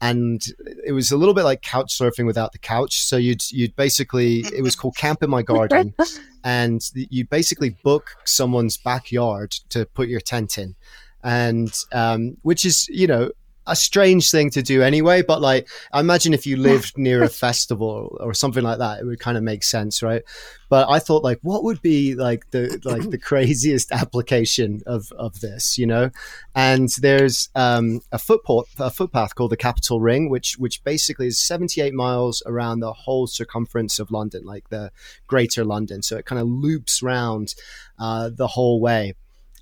and 0.02 0.46
it 0.86 0.92
was 0.92 1.12
a 1.12 1.18
little 1.18 1.34
bit 1.34 1.44
like 1.44 1.62
couch 1.62 1.98
surfing 1.98 2.26
without 2.26 2.52
the 2.52 2.60
couch. 2.60 3.04
So 3.04 3.16
you'd 3.16 3.50
you'd 3.52 3.76
basically 3.78 4.44
it 4.54 4.62
was 4.62 4.76
called 4.76 4.98
Camp 4.98 5.24
in 5.24 5.30
My 5.30 5.44
Garden, 5.44 5.94
and 6.44 6.82
you'd 6.94 7.30
basically 7.30 7.70
book 7.84 8.16
someone's 8.26 8.76
backyard 8.76 9.52
to 9.70 9.86
put 9.86 10.10
your 10.10 10.20
tent 10.20 10.58
in, 10.58 10.76
and 11.24 11.74
um, 11.94 12.36
which 12.42 12.66
is 12.66 12.88
you 12.90 13.08
know 13.08 13.32
a 13.67 13.75
strange 13.75 14.32
thing 14.32 14.49
to 14.51 14.62
do 14.62 14.82
anyway. 14.82 15.21
But 15.21 15.41
like, 15.41 15.67
I 15.91 15.99
imagine 15.99 16.34
if 16.34 16.47
you 16.47 16.58
lived 16.71 16.97
near 16.97 17.23
a 17.23 17.30
festival 17.30 18.17
or 18.19 18.34
something 18.34 18.63
like 18.63 18.80
that, 18.80 18.99
it 18.99 19.06
would 19.06 19.19
kind 19.19 19.38
of 19.38 19.43
make 19.43 19.63
sense, 19.63 20.01
right? 20.01 20.23
But 20.69 20.89
I 20.89 20.99
thought, 20.99 21.23
like, 21.23 21.39
what 21.43 21.63
would 21.63 21.82
be 21.82 22.15
like 22.15 22.49
the 22.51 22.82
like 22.84 23.10
the 23.10 23.17
craziest 23.30 23.91
application 23.91 24.82
of 24.86 25.12
of 25.13 25.39
this, 25.39 25.77
you 25.77 25.86
know? 25.86 26.12
And 26.56 26.89
there's 26.99 27.49
um, 27.56 28.01
a 28.12 28.19
footpath 28.19 28.65
a 28.80 28.89
footpath 28.89 29.36
called 29.36 29.51
the 29.51 29.58
Capital 29.58 30.01
Ring, 30.01 30.30
which 30.30 30.58
which 30.58 30.84
basically 30.84 31.27
is 31.27 31.39
78 31.39 31.93
miles 31.93 32.43
around 32.45 32.80
the 32.80 32.93
whole 32.93 33.27
circumference 33.27 33.99
of 33.99 34.12
London, 34.12 34.43
like 34.43 34.69
the 34.69 34.91
Greater 35.27 35.63
London. 35.63 36.01
So 36.01 36.17
it 36.17 36.25
kind 36.25 36.41
of 36.41 36.47
loops 36.47 37.01
round 37.01 37.56
uh, 37.99 38.30
the 38.34 38.47
whole 38.47 38.82
way 38.82 39.13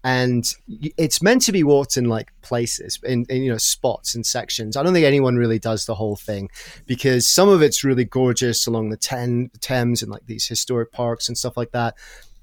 and 0.05 0.53
it's 0.97 1.23
meant 1.23 1.41
to 1.41 1.51
be 1.51 1.63
walked 1.63 1.97
in 1.97 2.05
like 2.05 2.31
places 2.43 2.99
in, 3.03 3.25
in, 3.27 3.41
you 3.41 3.51
know 3.51 3.57
spots 3.57 4.13
and 4.13 4.23
sections 4.23 4.77
i 4.77 4.83
don't 4.83 4.93
think 4.93 5.05
anyone 5.05 5.35
really 5.35 5.57
does 5.57 5.87
the 5.87 5.95
whole 5.95 6.15
thing 6.15 6.47
because 6.85 7.27
some 7.27 7.49
of 7.49 7.63
it's 7.63 7.83
really 7.83 8.05
gorgeous 8.05 8.67
along 8.67 8.91
the 8.91 8.97
Ten, 8.97 9.49
thames 9.61 10.03
and 10.03 10.11
like 10.11 10.25
these 10.27 10.47
historic 10.47 10.91
parks 10.91 11.27
and 11.27 11.35
stuff 11.35 11.57
like 11.57 11.71
that 11.71 11.95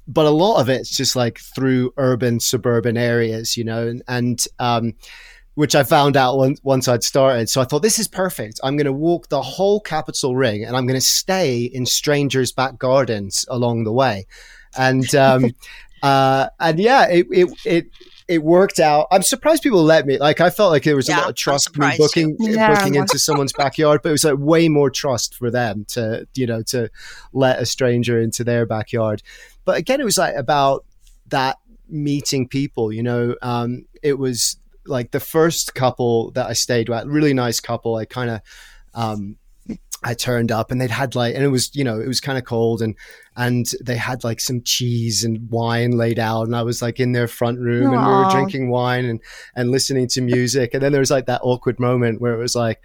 but 0.09 0.27
a 0.27 0.31
lot 0.31 0.61
of 0.61 0.68
it's 0.68 0.94
just 0.94 1.14
like 1.14 1.38
through 1.38 1.94
urban 1.96 2.40
suburban 2.40 2.96
areas 2.96 3.57
you 3.57 3.62
know 3.62 3.87
and, 3.87 4.03
and 4.09 4.46
um, 4.59 4.94
which 5.55 5.75
I 5.75 5.85
found 5.85 6.16
out 6.16 6.38
once, 6.62 6.88
I'd 6.88 7.05
started. 7.05 7.46
So 7.51 7.61
I 7.61 7.64
thought, 7.64 7.83
this 7.83 7.98
is 7.98 8.09
perfect. 8.09 8.59
I'm 8.64 8.75
going 8.75 8.87
to 8.87 8.92
walk 8.92 9.29
the 9.29 9.42
whole 9.42 9.81
Capital 9.81 10.35
Ring 10.35 10.64
and 10.64 10.75
I'm 10.75 10.87
going 10.87 10.98
to 10.98 11.07
stay 11.07 11.64
in 11.64 11.85
strangers' 11.85 12.53
back 12.53 12.79
gardens 12.79 13.44
along 13.51 13.85
the 13.85 13.92
way. 13.92 14.25
And 14.79 15.14
um, 15.14 15.55
uh, 16.03 16.49
and 16.59 16.79
yeah, 16.79 17.09
it, 17.09 17.27
it, 17.31 17.49
it, 17.65 17.87
it 18.29 18.43
worked 18.43 18.81
out. 18.81 19.09
I'm 19.11 19.23
surprised 19.23 19.62
people 19.62 19.83
let 19.83 20.07
me. 20.07 20.19
Like, 20.19 20.41
I 20.41 20.51
felt 20.51 20.71
like 20.71 20.85
there 20.85 20.97
was 20.97 21.09
yeah, 21.09 21.19
a 21.19 21.21
lot 21.21 21.31
of 21.31 21.37
trust 21.37 21.77
me 21.77 21.95
booking 21.99 22.37
yeah. 22.41 22.75
booking 22.75 22.95
into 22.95 23.19
someone's 23.19 23.53
backyard, 23.53 24.01
but 24.03 24.09
it 24.09 24.12
was 24.12 24.25
like 24.25 24.38
way 24.38 24.69
more 24.69 24.91
trust 24.91 25.35
for 25.35 25.51
them 25.51 25.85
to, 25.91 26.27
you 26.35 26.47
know, 26.47 26.62
to 26.65 26.91
let 27.33 27.61
a 27.61 27.67
stranger 27.67 28.21
into 28.21 28.45
their 28.45 28.67
backyard. 28.67 29.23
But 29.65 29.77
again, 29.77 30.01
it 30.01 30.05
was 30.05 30.19
like 30.19 30.35
about 30.35 30.85
that 31.29 31.59
meeting 31.88 32.49
people. 32.49 32.93
You 32.93 33.03
know, 33.03 33.37
um, 33.43 33.87
it 34.03 34.19
was 34.19 34.57
like 34.87 35.11
the 35.11 35.21
first 35.21 35.75
couple 35.75 36.31
that 36.33 36.47
I 36.47 36.53
stayed 36.55 36.88
with, 36.88 37.07
really 37.07 37.35
nice 37.35 37.61
couple. 37.61 37.97
I 37.97 38.05
kind 38.05 38.31
of 38.31 38.41
um, 38.95 39.37
I 40.05 40.15
turned 40.15 40.51
up 40.51 40.71
and 40.71 40.81
they'd 40.81 40.91
had 40.91 41.15
like, 41.15 41.35
and 41.35 41.45
it 41.45 41.49
was, 41.49 41.75
you 41.75 41.85
know, 41.85 42.01
it 42.01 42.09
was 42.09 42.21
kind 42.21 42.37
of 42.37 42.45
cold 42.45 42.83
and, 42.83 42.97
and 43.37 43.67
they 43.81 43.97
had 43.97 44.25
like 44.25 44.41
some 44.41 44.62
cheese 44.62 45.25
and 45.25 45.49
wine 45.51 45.93
laid 45.93 46.19
out. 46.19 46.47
And 46.47 46.57
I 46.57 46.62
was 46.62 46.83
like 46.83 46.99
in 46.99 47.12
their 47.12 47.29
front 47.29 47.59
room 47.61 47.91
Aww. 47.91 47.97
and 47.97 48.07
we 48.07 48.12
were 48.12 48.31
drinking 48.31 48.71
wine 48.71 49.05
and, 49.05 49.21
and 49.55 49.71
listening 49.71 50.09
to 50.09 50.21
music. 50.21 50.75
And 50.75 50.83
then 50.83 50.93
there 50.93 51.01
was 51.01 51.11
like 51.11 51.27
that 51.27 51.41
awkward 51.45 51.79
moment 51.79 52.21
where 52.21 52.35
it 52.35 52.38
was 52.38 52.57
like, 52.57 52.83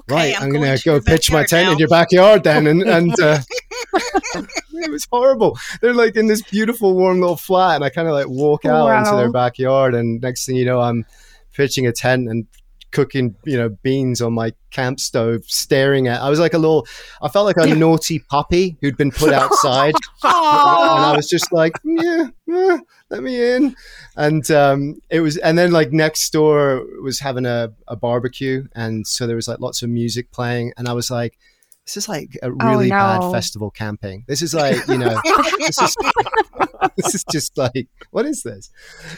okay, 0.00 0.14
right, 0.14 0.36
I'm, 0.36 0.44
I'm 0.44 0.52
going 0.52 0.76
to 0.76 0.84
go 0.84 1.00
pitch 1.00 1.30
my 1.30 1.44
tent 1.44 1.66
now. 1.66 1.72
in 1.72 1.78
your 1.78 1.88
backyard 1.88 2.44
then. 2.44 2.66
And, 2.66 2.82
and, 2.82 3.20
uh, 3.20 3.40
it 4.34 4.90
was 4.90 5.06
horrible. 5.10 5.58
They're 5.80 5.94
like 5.94 6.16
in 6.16 6.26
this 6.26 6.42
beautiful 6.42 6.94
warm 6.94 7.20
little 7.20 7.36
flat 7.36 7.76
and 7.76 7.84
I 7.84 7.90
kind 7.90 8.06
of 8.06 8.14
like 8.14 8.28
walk 8.28 8.64
out 8.64 8.86
wow. 8.86 8.98
into 8.98 9.16
their 9.16 9.32
backyard 9.32 9.94
and 9.94 10.20
next 10.20 10.46
thing 10.46 10.56
you 10.56 10.64
know, 10.64 10.80
I'm 10.80 11.04
pitching 11.52 11.86
a 11.86 11.92
tent 11.92 12.28
and 12.28 12.46
cooking, 12.90 13.34
you 13.44 13.56
know, 13.56 13.70
beans 13.82 14.20
on 14.20 14.32
my 14.32 14.52
camp 14.70 15.00
stove, 15.00 15.44
staring 15.46 16.08
at. 16.08 16.20
I 16.20 16.30
was 16.30 16.40
like 16.40 16.54
a 16.54 16.58
little. 16.58 16.86
I 17.22 17.28
felt 17.28 17.46
like 17.46 17.56
a 17.56 17.74
naughty 17.74 18.18
puppy 18.18 18.76
who'd 18.80 18.96
been 18.96 19.10
put 19.10 19.32
outside, 19.32 19.94
and 20.22 20.32
I 20.32 21.14
was 21.16 21.28
just 21.28 21.52
like, 21.52 21.72
yeah, 21.84 22.26
yeah, 22.46 22.78
let 23.10 23.22
me 23.22 23.54
in. 23.54 23.76
And 24.16 24.50
um, 24.50 25.00
it 25.10 25.20
was, 25.20 25.36
and 25.38 25.56
then 25.56 25.72
like 25.72 25.92
next 25.92 26.30
door 26.32 26.84
was 27.02 27.20
having 27.20 27.46
a, 27.46 27.72
a 27.86 27.96
barbecue, 27.96 28.66
and 28.74 29.06
so 29.06 29.26
there 29.26 29.36
was 29.36 29.48
like 29.48 29.60
lots 29.60 29.82
of 29.82 29.90
music 29.90 30.30
playing, 30.32 30.72
and 30.76 30.88
I 30.88 30.92
was 30.92 31.10
like 31.10 31.38
this 31.88 31.96
is 31.96 32.06
like 32.06 32.38
a 32.42 32.48
oh, 32.48 32.50
really 32.50 32.92
oh, 32.92 32.96
no. 32.96 33.20
bad 33.20 33.32
festival 33.32 33.70
camping. 33.70 34.22
This 34.28 34.42
is 34.42 34.52
like, 34.52 34.76
you 34.88 34.98
know, 34.98 35.18
this, 35.58 35.80
is, 35.80 35.96
this 36.96 37.14
is 37.14 37.24
just 37.32 37.56
like, 37.56 37.88
what 38.10 38.26
is 38.26 38.42
this? 38.42 38.70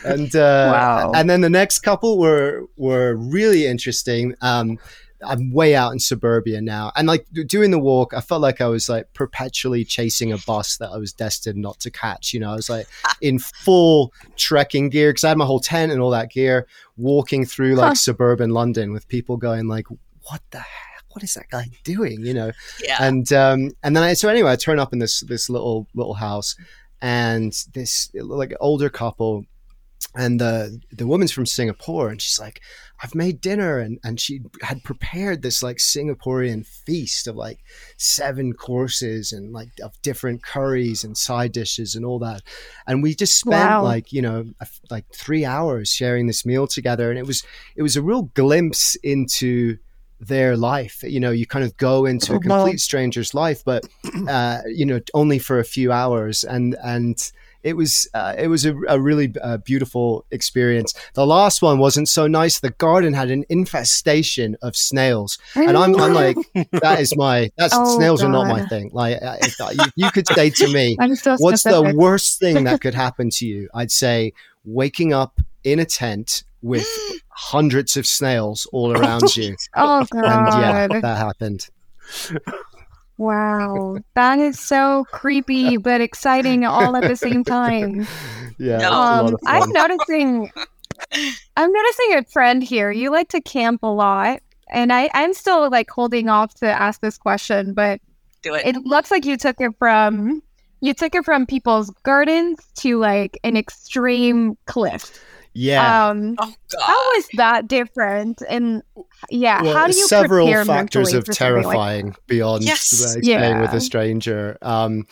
And 0.05 0.35
uh, 0.37 0.71
wow. 0.73 1.13
and 1.13 1.29
then 1.29 1.41
the 1.41 1.51
next 1.51 1.81
couple 1.81 2.17
were 2.17 2.67
were 2.77 3.17
really 3.17 3.67
interesting. 3.67 4.37
Um, 4.41 4.79
I'm 5.21 5.53
way 5.53 5.75
out 5.75 5.93
in 5.93 5.99
suburbia 5.99 6.61
now, 6.61 6.93
and 6.95 7.09
like 7.09 7.27
doing 7.47 7.73
the 7.73 7.79
walk, 7.81 8.15
I 8.15 8.21
felt 8.21 8.41
like 8.41 8.61
I 8.61 8.67
was 8.67 8.89
like 8.89 9.13
perpetually 9.15 9.85
chasing 9.85 10.31
a 10.31 10.39
bus 10.39 10.77
that 10.77 10.91
I 10.91 10.97
was 10.97 11.13
destined 11.13 11.61
not 11.61 11.81
to 11.81 11.91
catch. 11.91 12.33
You 12.33 12.39
know, 12.39 12.53
I 12.53 12.55
was 12.55 12.71
like 12.71 12.87
in 13.21 13.41
full 13.41 14.13
trekking 14.37 14.91
gear 14.91 15.11
because 15.11 15.25
I 15.25 15.31
had 15.31 15.39
my 15.39 15.45
whole 15.45 15.61
tent 15.61 15.91
and 15.91 16.01
all 16.01 16.11
that 16.11 16.31
gear, 16.31 16.69
walking 16.97 17.45
through 17.45 17.75
like 17.75 17.89
huh. 17.89 17.95
suburban 17.97 18.51
London 18.51 18.93
with 18.93 19.09
people 19.09 19.37
going 19.39 19.67
like, 19.67 19.89
"What 20.23 20.41
the 20.53 20.61
heck?" 20.61 20.90
What 21.21 21.25
is 21.25 21.35
that 21.35 21.51
guy 21.51 21.67
doing? 21.85 22.25
You 22.25 22.33
know? 22.33 22.53
Yeah. 22.83 22.97
And 22.99 23.31
um, 23.33 23.71
and 23.83 23.95
then 23.95 24.03
I 24.03 24.15
so 24.15 24.29
anyway, 24.29 24.53
I 24.53 24.57
turn 24.57 24.79
up 24.79 24.93
in 24.95 25.01
this 25.01 25.21
this 25.21 25.51
little 25.51 25.87
little 25.95 26.15
house, 26.15 26.57
and 27.03 27.53
this 27.75 28.11
like 28.15 28.55
older 28.59 28.89
couple, 28.89 29.45
and 30.15 30.41
the 30.41 30.81
the 30.91 31.07
woman's 31.07 31.31
from 31.31 31.45
Singapore, 31.45 32.09
and 32.09 32.23
she's 32.23 32.41
like, 32.41 32.63
I've 33.03 33.15
made 33.15 33.43
dinner, 33.43 33.79
and 33.79 33.99
and 34.03 34.19
she 34.19 34.41
had 34.63 34.83
prepared 34.83 35.43
this 35.43 35.63
like 35.63 35.77
Singaporean 35.77 36.67
feast 36.67 37.27
of 37.27 37.37
like 37.37 37.59
seven 37.99 38.55
courses 38.55 39.31
and 39.31 39.53
like 39.53 39.69
of 39.83 40.01
different 40.01 40.43
curries 40.43 41.05
and 41.05 41.19
side 41.19 41.53
dishes 41.53 41.95
and 41.95 42.07
all 42.07 42.21
that, 42.21 42.41
and 42.87 43.03
we 43.03 43.15
just 43.15 43.39
spent 43.39 43.71
wow. 43.71 43.83
like 43.83 44.11
you 44.11 44.23
know 44.23 44.47
like 44.89 45.05
three 45.15 45.45
hours 45.45 45.91
sharing 45.91 46.29
this 46.29 46.47
meal 46.47 46.67
together, 46.67 47.11
and 47.11 47.19
it 47.19 47.27
was 47.27 47.43
it 47.77 47.83
was 47.83 47.95
a 47.95 48.03
real 48.03 48.23
glimpse 48.23 48.95
into 49.03 49.77
their 50.21 50.57
life. 50.57 51.03
You 51.03 51.19
know, 51.19 51.31
you 51.31 51.47
kind 51.47 51.65
of 51.65 51.77
go 51.77 52.07
into 52.07 52.35
a 52.35 52.41
complete 52.41 52.81
stranger's 52.81 53.35
life, 53.35 53.65
but 53.65 53.87
uh, 54.29 54.61
you 54.67 54.85
know, 54.85 55.01
only 55.15 55.39
for 55.39 55.59
a 55.59 55.65
few 55.65 55.91
hours, 55.91 56.45
and 56.45 56.77
and 56.83 57.33
it 57.63 57.77
was 57.77 58.09
uh, 58.15 58.35
it 58.39 58.49
was 58.49 58.65
a, 58.65 58.75
a 58.89 59.01
really 59.01 59.33
uh, 59.43 59.59
beautiful 59.59 60.25
experience. 60.31 60.95
The 61.15 61.27
last 61.27 61.63
one 61.63 61.79
wasn't 61.79 62.09
so 62.09 62.27
nice. 62.27 62.61
The 62.61 62.71
garden 62.71 63.13
had 63.13 63.31
an 63.31 63.45
infestation 63.49 64.57
of 64.63 64.77
snails, 64.77 65.39
and 65.55 65.77
I'm, 65.77 65.95
I'm 66.01 66.15
like, 66.15 66.37
that 66.73 67.01
is 67.01 67.17
my 67.17 67.51
that's 67.57 67.75
oh, 67.77 67.97
snails 67.97 68.23
God. 68.23 68.29
are 68.29 68.33
not 68.33 68.47
my 68.47 68.67
thing. 68.67 68.91
Like, 68.93 69.19
if, 69.23 69.59
you, 69.59 69.85
you, 69.97 70.11
could 70.11 70.27
say 70.29 70.51
to 70.51 70.73
me, 70.73 70.97
what's 71.39 71.63
the 71.63 71.93
worst 71.95 72.39
thing 72.39 72.65
that 72.65 72.81
could 72.83 72.95
happen 72.95 73.31
to 73.31 73.47
you? 73.47 73.69
I'd 73.75 73.91
say 73.91 74.33
waking 74.65 75.13
up 75.13 75.39
in 75.65 75.79
a 75.79 75.85
tent 75.85 76.45
with 76.63 76.87
hundreds 77.29 77.97
of 77.97 78.07
snails 78.07 78.67
all 78.73 78.93
around 78.93 79.37
you. 79.37 79.57
oh 79.77 80.07
god! 80.11 80.25
And 80.25 80.93
yeah, 80.93 81.01
that 81.01 81.17
happened. 81.17 81.69
Wow, 83.19 83.99
that 84.15 84.39
is 84.39 84.59
so 84.59 85.05
creepy 85.13 85.77
but 85.77 86.01
exciting 86.01 86.65
all 86.65 86.97
at 86.97 87.03
the 87.03 87.17
same 87.17 87.45
time. 87.45 88.07
Yeah, 88.63 88.91
um, 88.91 89.39
I'm 89.47 89.71
noticing. 89.71 90.53
I'm 91.57 91.73
noticing 91.73 92.15
a 92.15 92.25
trend 92.25 92.63
here. 92.63 92.91
You 92.91 93.11
like 93.11 93.31
to 93.31 93.41
camp 93.41 93.83
a 93.83 93.87
lot, 93.87 94.43
and 94.69 94.93
I, 94.93 95.09
I'm 95.15 95.33
still 95.33 95.71
like 95.71 95.89
holding 95.89 96.29
off 96.29 96.53
to 96.57 96.67
ask 96.67 97.01
this 97.01 97.17
question, 97.17 97.73
but 97.73 98.03
do 98.43 98.53
it. 98.53 98.67
It 98.67 98.77
looks 98.85 99.11
like 99.11 99.25
you 99.25 99.39
took 99.39 99.63
it 99.63 99.73
from 99.79 100.43
you 100.81 100.95
took 100.95 101.15
it 101.15 101.25
from 101.25 101.47
people's 101.47 101.91
gardens 102.03 102.59
to 102.77 102.99
like 102.99 103.39
an 103.45 103.57
extreme 103.57 104.57
cliff. 104.67 105.25
Yeah. 105.53 106.09
Um, 106.09 106.37
oh, 106.39 106.55
how 106.81 106.95
was 106.95 107.29
that 107.35 107.67
different? 107.67 108.43
And 108.49 108.83
yeah, 109.29 109.63
well, 109.63 109.75
how 109.75 109.87
do 109.89 109.97
you 109.97 110.07
several 110.07 110.47
prepare 110.47 110.65
factors 110.65 111.13
of 111.13 111.25
terrifying 111.25 112.09
like 112.09 112.27
beyond 112.27 112.65
yes. 112.65 112.83
staying 112.83 113.25
yeah. 113.25 113.61
with 113.61 113.73
a 113.73 113.81
stranger? 113.81 114.57
Um, 114.63 115.07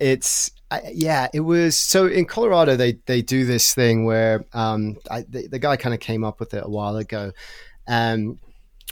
it's 0.00 0.50
uh, 0.70 0.80
yeah, 0.92 1.28
it 1.32 1.40
was 1.40 1.78
so 1.78 2.06
in 2.06 2.24
Colorado 2.24 2.76
they 2.76 2.98
they 3.06 3.22
do 3.22 3.44
this 3.44 3.74
thing 3.74 4.06
where 4.06 4.44
um, 4.52 4.96
I, 5.10 5.24
the, 5.28 5.48
the 5.48 5.58
guy 5.58 5.76
kind 5.76 5.94
of 5.94 6.00
came 6.00 6.24
up 6.24 6.40
with 6.40 6.54
it 6.54 6.62
a 6.64 6.70
while 6.70 6.96
ago. 6.96 7.32
Um, 7.86 8.38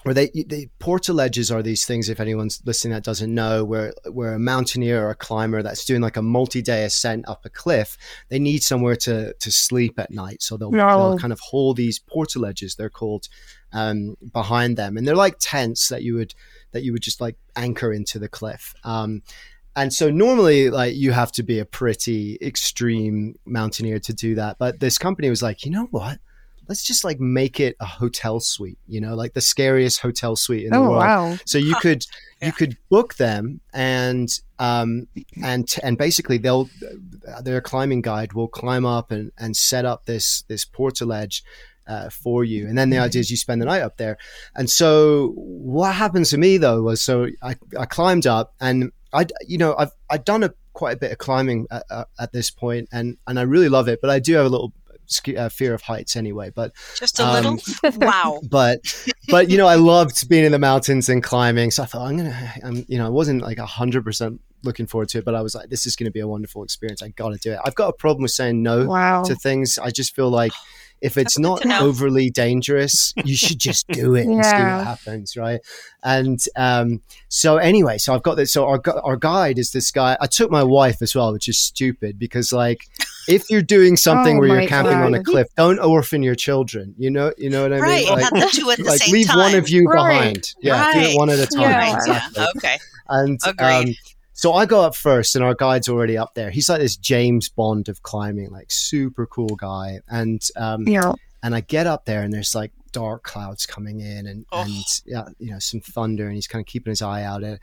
where 0.03 0.15
they 0.15 0.29
the 0.29 0.69
portaledges 0.81 1.55
are 1.55 1.63
these 1.63 1.85
things 1.85 2.09
if 2.09 2.19
anyone's 2.19 2.61
listening 2.65 2.93
that 2.93 3.05
doesn't 3.05 3.33
know 3.33 3.65
where 3.65 3.93
where 4.11 4.35
a 4.35 4.39
mountaineer 4.39 5.05
or 5.05 5.11
a 5.11 5.15
climber 5.15 5.63
that's 5.63 5.85
doing 5.85 6.01
like 6.01 6.17
a 6.17 6.23
multi-day 6.23 6.85
ascent 6.85 7.29
up 7.29 7.45
a 7.45 7.51
cliff 7.51 7.97
they 8.29 8.39
need 8.39 8.63
somewhere 8.63 8.97
to 8.97 9.33
to 9.35 9.51
sleep 9.53 9.99
at 9.99 10.11
night. 10.11 10.43
So 10.43 10.57
they'll, 10.57 10.71
no. 10.71 10.89
they'll 10.89 11.19
kind 11.19 11.33
of 11.33 11.41
hold 11.41 11.77
these 11.77 11.99
portaledges 11.99 12.77
they're 12.77 12.91
called 12.91 13.29
um, 13.73 14.17
behind 14.33 14.77
them. 14.77 14.97
And 14.97 15.07
they're 15.07 15.17
like 15.17 15.37
tents 15.41 15.89
that 15.89 16.03
you 16.03 16.15
would 16.17 16.35
that 16.73 16.83
you 16.83 16.93
would 16.93 17.03
just 17.03 17.21
like 17.21 17.37
anchor 17.57 17.93
into 17.93 18.19
the 18.19 18.29
cliff. 18.29 18.75
Um, 18.85 19.23
and 19.75 19.93
so 19.93 20.11
normally 20.11 20.71
like 20.71 20.95
you 20.95 21.13
have 21.13 21.33
to 21.33 21.43
be 21.43 21.59
a 21.59 21.65
pretty 21.65 22.39
extreme 22.43 23.37
mountaineer 23.47 23.99
to 24.01 24.13
do 24.13 24.35
that. 24.35 24.59
But 24.59 24.81
this 24.81 24.99
company 24.99 25.31
was 25.31 25.43
like 25.43 25.65
you 25.65 25.71
know 25.71 25.89
what 25.91 26.19
let's 26.73 26.83
just 26.83 27.05
like 27.05 27.21
make 27.21 27.61
it 27.61 27.77
a 27.81 27.85
hotel 27.85 28.41
suite, 28.41 28.79
you 28.89 28.99
know, 28.99 29.15
like 29.15 29.35
the 29.35 29.43
scariest 29.43 30.01
hotel 30.01 30.37
suite 30.37 30.65
in 30.65 30.73
oh, 30.73 30.85
the 30.85 30.89
world. 30.89 31.03
Wow. 31.03 31.37
So 31.45 31.59
you 31.59 31.75
could 31.83 32.07
yeah. 32.41 32.47
you 32.47 32.53
could 32.53 32.79
book 32.89 33.17
them 33.17 33.61
and 33.75 34.31
um 34.59 35.07
and 35.45 35.77
and 35.83 35.99
basically 35.99 36.39
they'll 36.39 36.71
their 37.43 37.61
climbing 37.61 38.01
guide 38.01 38.33
will 38.33 38.49
climb 38.49 38.87
up 38.87 39.11
and 39.11 39.33
and 39.37 39.55
set 39.55 39.85
up 39.85 40.07
this 40.07 40.45
this 40.49 40.65
portaledge 40.65 41.43
uh, 41.87 42.09
for 42.09 42.43
you. 42.43 42.67
And 42.67 42.79
then 42.79 42.89
the 42.89 42.99
idea 42.99 43.21
is 43.21 43.31
you 43.31 43.37
spend 43.37 43.61
the 43.61 43.67
night 43.67 43.83
up 43.83 43.99
there. 43.99 44.17
And 44.55 44.71
so 44.71 45.33
what 45.37 45.95
happened 45.95 46.25
to 46.27 46.39
me 46.39 46.57
though 46.57 46.81
was 46.81 47.03
so 47.03 47.29
I, 47.43 47.57
I 47.79 47.85
climbed 47.85 48.27
up 48.27 48.55
and 48.63 48.93
I, 49.13 49.27
you 49.47 49.59
know, 49.59 49.75
I've, 49.77 49.91
I've 50.09 50.25
done 50.25 50.43
a 50.43 50.55
quite 50.73 50.97
a 50.97 50.99
bit 50.99 51.13
of 51.13 51.19
climbing 51.19 51.67
at, 51.71 51.85
uh, 51.91 52.05
at 52.19 52.33
this 52.33 52.51
point 52.51 52.89
and, 52.93 53.19
and 53.27 53.39
I 53.39 53.43
really 53.43 53.69
love 53.69 53.89
it, 53.89 54.01
but 54.01 54.09
I 54.09 54.21
do 54.21 54.35
have 54.37 54.47
a 54.47 54.49
little 54.49 54.73
uh, 55.37 55.49
fear 55.49 55.75
of 55.75 55.83
heights 55.83 56.17
anyway. 56.17 56.51
But 56.51 56.73
just 56.97 57.21
a 57.21 57.27
um, 57.27 57.35
little, 57.35 58.01
wow. 58.01 58.41
But 58.49 58.81
but 59.29 59.51
you 59.51 59.59
know, 59.59 59.67
I 59.67 59.77
loved 59.77 60.29
being 60.29 60.45
in 60.45 60.53
the 60.53 60.59
mountains 60.59 61.09
and 61.09 61.23
climbing. 61.23 61.71
So 61.71 61.83
I 61.83 61.87
thought 61.87 62.09
I'm 62.09 62.17
gonna, 62.17 62.53
I'm 62.65 62.85
you 62.89 62.99
know, 62.99 63.07
I 63.07 63.11
wasn't 63.11 63.43
like 63.43 63.59
hundred 63.59 64.05
percent 64.05 64.41
looking 64.65 64.87
forward 64.87 65.09
to 65.11 65.19
it, 65.19 65.25
but 65.25 65.35
I 65.35 65.43
was 65.43 65.55
like, 65.55 65.69
this 65.71 65.87
is 65.87 65.97
going 65.97 66.05
to 66.05 66.13
be 66.13 66.21
a 66.21 66.29
wonderful 66.29 66.63
experience. 66.63 67.03
I 67.03 67.09
got 67.09 67.31
to 67.31 67.39
do 67.39 67.53
it. 67.53 67.59
I've 67.65 67.75
got 67.75 67.89
a 67.89 67.93
problem 67.93 68.23
with 68.23 68.31
saying 68.31 68.63
no 68.63 68.87
wow. 68.87 69.23
to 69.25 69.35
things. 69.35 69.79
I 69.79 69.91
just 69.91 70.15
feel 70.15 70.31
like 70.31 70.53
if 71.03 71.19
it's 71.19 71.39
not 71.39 71.67
overly 71.67 72.31
dangerous, 72.31 73.13
you 73.25 73.37
should 73.37 73.59
just 73.59 73.87
do 73.89 74.15
it 74.15 74.25
yeah. 74.25 74.33
and 74.33 74.45
see 74.45 74.53
what 74.53 74.87
happens, 74.87 75.37
right? 75.37 75.61
And 76.03 76.43
um, 76.57 77.03
so 77.29 77.57
anyway, 77.59 77.99
so 77.99 78.15
I've 78.15 78.23
got 78.23 78.37
this. 78.37 78.53
So 78.53 78.67
our 78.67 78.81
our 79.05 79.17
guide 79.17 79.59
is 79.59 79.73
this 79.73 79.91
guy. 79.91 80.17
I 80.21 80.27
took 80.27 80.51
my 80.51 80.63
wife 80.63 81.03
as 81.03 81.15
well, 81.15 81.33
which 81.33 81.49
is 81.49 81.59
stupid 81.59 82.19
because 82.19 82.53
like 82.53 82.87
if 83.29 83.51
you're 83.51 83.63
doing 83.63 83.97
something 83.97 84.37
oh 84.37 84.41
where 84.41 84.61
you're 84.61 84.69
camping 84.69 84.93
God. 84.93 85.07
on 85.07 85.15
a 85.15 85.23
cliff, 85.23 85.49
don't 85.57 85.79
orphan 85.81 86.23
your 86.23 86.35
children. 86.35 86.95
You 86.97 87.11
know, 87.11 87.33
you 87.37 87.51
know 87.51 87.63
what 87.63 87.73
I 87.73 87.79
right. 87.81 88.05
mean? 88.05 88.19
Like, 88.19 88.31
the 88.31 88.51
two 88.53 88.71
at 88.71 88.79
the 88.79 88.85
like 88.85 89.01
same 89.01 89.13
leave 89.13 89.27
time. 89.27 89.39
one 89.39 89.55
of 89.55 89.69
you 89.69 89.85
right. 89.85 90.19
behind. 90.19 90.55
Yeah, 90.61 90.81
right. 90.81 90.95
do 90.95 91.01
it 91.01 91.17
one 91.17 91.31
at 91.31 91.39
a 91.39 91.47
time. 91.47 91.63
Yeah. 91.63 91.95
Exactly. 91.97 92.45
Okay. 92.57 92.79
And 93.09 93.39
um, 93.45 93.95
so 94.43 94.53
I 94.53 94.67
go 94.67 94.83
up 94.83 94.95
first, 94.95 95.37
and 95.37 95.45
our 95.45 95.55
guide's 95.55 95.89
already 95.89 96.19
up 96.19 96.35
there. 96.35 96.51
He's 96.51 96.69
like 96.69 96.81
this 96.81 96.97
James 96.97 97.49
Bond 97.49 97.89
of 97.89 98.03
climbing, 98.03 98.51
like 98.51 98.71
super 98.71 99.27
cool 99.27 99.57
guy. 99.57 100.01
And 100.09 100.43
um, 100.57 100.87
yeah 100.87 101.13
and 101.43 101.55
I 101.55 101.61
get 101.61 101.87
up 101.87 102.05
there 102.05 102.23
and 102.23 102.33
there's 102.33 102.55
like 102.55 102.73
dark 102.93 103.25
clouds 103.25 103.67
coming 103.67 104.01
in 104.01 104.27
and, 104.27 104.47
oh. 104.53 104.63
and 104.63 104.85
yeah, 105.05 105.25
you 105.39 105.51
know, 105.51 105.59
some 105.59 105.81
thunder 105.81 106.27
and 106.27 106.35
he's 106.35 106.47
kind 106.47 106.63
of 106.63 106.67
keeping 106.67 106.91
his 106.91 107.03
eye 107.03 107.25
out. 107.25 107.43
And, 107.43 107.59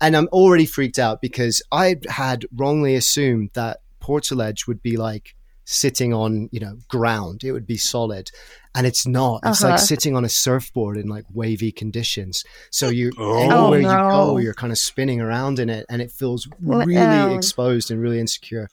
and 0.00 0.16
I'm 0.16 0.28
already 0.28 0.66
freaked 0.66 0.98
out 0.98 1.20
because 1.20 1.62
I 1.72 1.96
had 2.08 2.46
wrongly 2.54 2.94
assumed 2.94 3.50
that 3.54 3.80
Portaledge 4.00 4.66
would 4.66 4.82
be 4.82 4.96
like 4.96 5.34
sitting 5.64 6.12
on, 6.12 6.48
you 6.52 6.60
know, 6.60 6.76
ground. 6.88 7.44
It 7.44 7.52
would 7.52 7.66
be 7.66 7.76
solid. 7.76 8.30
And 8.74 8.86
it's 8.86 9.06
not. 9.06 9.40
It's 9.44 9.62
uh-huh. 9.62 9.72
like 9.72 9.80
sitting 9.80 10.16
on 10.16 10.24
a 10.24 10.28
surfboard 10.28 10.96
in 10.96 11.08
like 11.08 11.24
wavy 11.32 11.70
conditions. 11.70 12.44
So 12.70 12.88
you 12.88 13.12
oh, 13.18 13.38
anywhere 13.38 13.80
no. 13.82 13.92
you 13.92 14.10
go, 14.10 14.38
you're 14.38 14.54
kind 14.54 14.72
of 14.72 14.78
spinning 14.78 15.20
around 15.20 15.58
in 15.58 15.70
it 15.70 15.86
and 15.88 16.02
it 16.02 16.10
feels 16.10 16.48
really 16.60 17.34
exposed 17.34 17.90
and 17.90 18.00
really 18.00 18.18
insecure. 18.18 18.68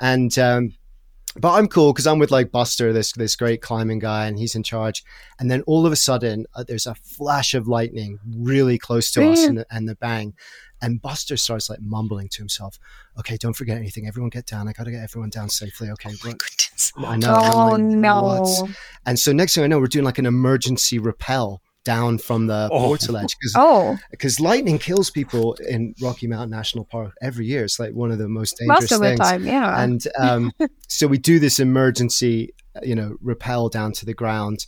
And 0.00 0.38
um 0.38 0.74
but 1.36 1.52
I'm 1.52 1.68
cool 1.68 1.92
because 1.92 2.06
I'm 2.06 2.18
with 2.18 2.30
like 2.30 2.50
Buster, 2.50 2.92
this 2.92 3.12
this 3.12 3.36
great 3.36 3.62
climbing 3.62 3.98
guy, 3.98 4.26
and 4.26 4.38
he's 4.38 4.54
in 4.54 4.62
charge. 4.62 5.04
And 5.38 5.50
then 5.50 5.62
all 5.62 5.86
of 5.86 5.92
a 5.92 5.96
sudden, 5.96 6.46
uh, 6.54 6.64
there's 6.66 6.86
a 6.86 6.94
flash 6.94 7.54
of 7.54 7.68
lightning 7.68 8.18
really 8.36 8.78
close 8.78 9.10
to 9.12 9.30
us, 9.30 9.44
and 9.44 9.58
the, 9.58 9.66
and 9.70 9.88
the 9.88 9.94
bang. 9.94 10.34
And 10.80 11.02
Buster 11.02 11.36
starts 11.36 11.68
like 11.68 11.80
mumbling 11.80 12.28
to 12.28 12.38
himself, 12.38 12.78
"Okay, 13.18 13.36
don't 13.36 13.54
forget 13.54 13.76
anything. 13.76 14.06
Everyone 14.06 14.30
get 14.30 14.46
down. 14.46 14.68
I 14.68 14.72
got 14.72 14.84
to 14.84 14.90
get 14.90 15.02
everyone 15.02 15.30
down 15.30 15.48
safely. 15.48 15.90
Okay." 15.90 16.12
Oh 16.24 17.04
I 17.04 17.16
know. 17.16 17.34
Oh 17.36 17.68
like, 17.72 17.82
no! 17.82 18.22
What? 18.22 18.70
And 19.06 19.18
so 19.18 19.32
next 19.32 19.54
thing 19.54 19.64
I 19.64 19.66
know, 19.66 19.78
we're 19.78 19.86
doing 19.86 20.04
like 20.04 20.18
an 20.18 20.26
emergency 20.26 20.98
rappel 20.98 21.62
down 21.88 22.18
from 22.18 22.46
the 22.48 22.68
oh. 22.70 22.90
portaledge 22.90 23.34
because 23.40 23.54
oh. 23.56 23.96
because 24.10 24.38
lightning 24.38 24.78
kills 24.78 25.10
people 25.10 25.54
in 25.54 25.94
Rocky 26.02 26.26
Mountain 26.26 26.50
National 26.50 26.84
Park 26.84 27.14
every 27.22 27.46
year. 27.46 27.64
It's 27.64 27.78
like 27.78 27.94
one 27.94 28.10
of 28.10 28.18
the 28.18 28.28
most 28.28 28.58
dangerous 28.58 28.82
most 28.82 28.92
of 28.92 29.00
things. 29.00 29.18
the 29.18 29.24
time, 29.24 29.46
yeah. 29.46 29.82
And 29.82 30.06
um, 30.18 30.52
so 30.88 31.06
we 31.06 31.16
do 31.16 31.38
this 31.38 31.58
emergency, 31.58 32.54
you 32.82 32.94
know, 32.94 33.16
rappel 33.22 33.70
down 33.70 33.92
to 33.92 34.06
the 34.06 34.14
ground, 34.14 34.66